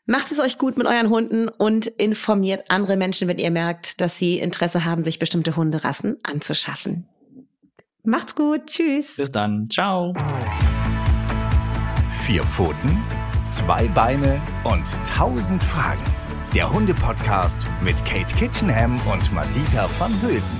Macht 0.08 0.32
es 0.32 0.40
euch 0.40 0.60
gut 0.60 0.78
mit 0.78 0.86
euren 0.86 1.10
Hunden 1.10 1.48
und 1.50 1.88
informiert 1.88 2.66
andere 2.70 2.96
Menschen, 2.96 3.28
wenn 3.28 3.40
ihr 3.40 3.50
merkt, 3.50 4.02
dass 4.02 4.20
sie 4.20 4.38
Interesse 4.38 4.86
haben, 4.86 5.04
sich 5.04 5.18
bestimmte 5.18 5.56
Hunderassen 5.56 6.18
anzuschaffen. 6.22 7.08
Macht's 8.04 8.36
gut. 8.36 8.68
Tschüss. 8.68 9.16
Bis 9.18 9.32
dann. 9.32 9.68
Ciao. 9.72 10.14
Vier 12.12 12.44
Pfoten, 12.44 13.04
zwei 13.46 13.88
Beine 13.90 14.40
und 14.64 14.86
tausend 15.06 15.64
Fragen. 15.64 16.04
Der 16.54 16.72
Hunde-Podcast 16.72 17.66
mit 17.84 17.98
Kate 18.06 18.34
Kitchenham 18.36 19.00
und 19.12 19.34
Madita 19.34 19.90
van 20.00 20.14
Hülsen. 20.22 20.60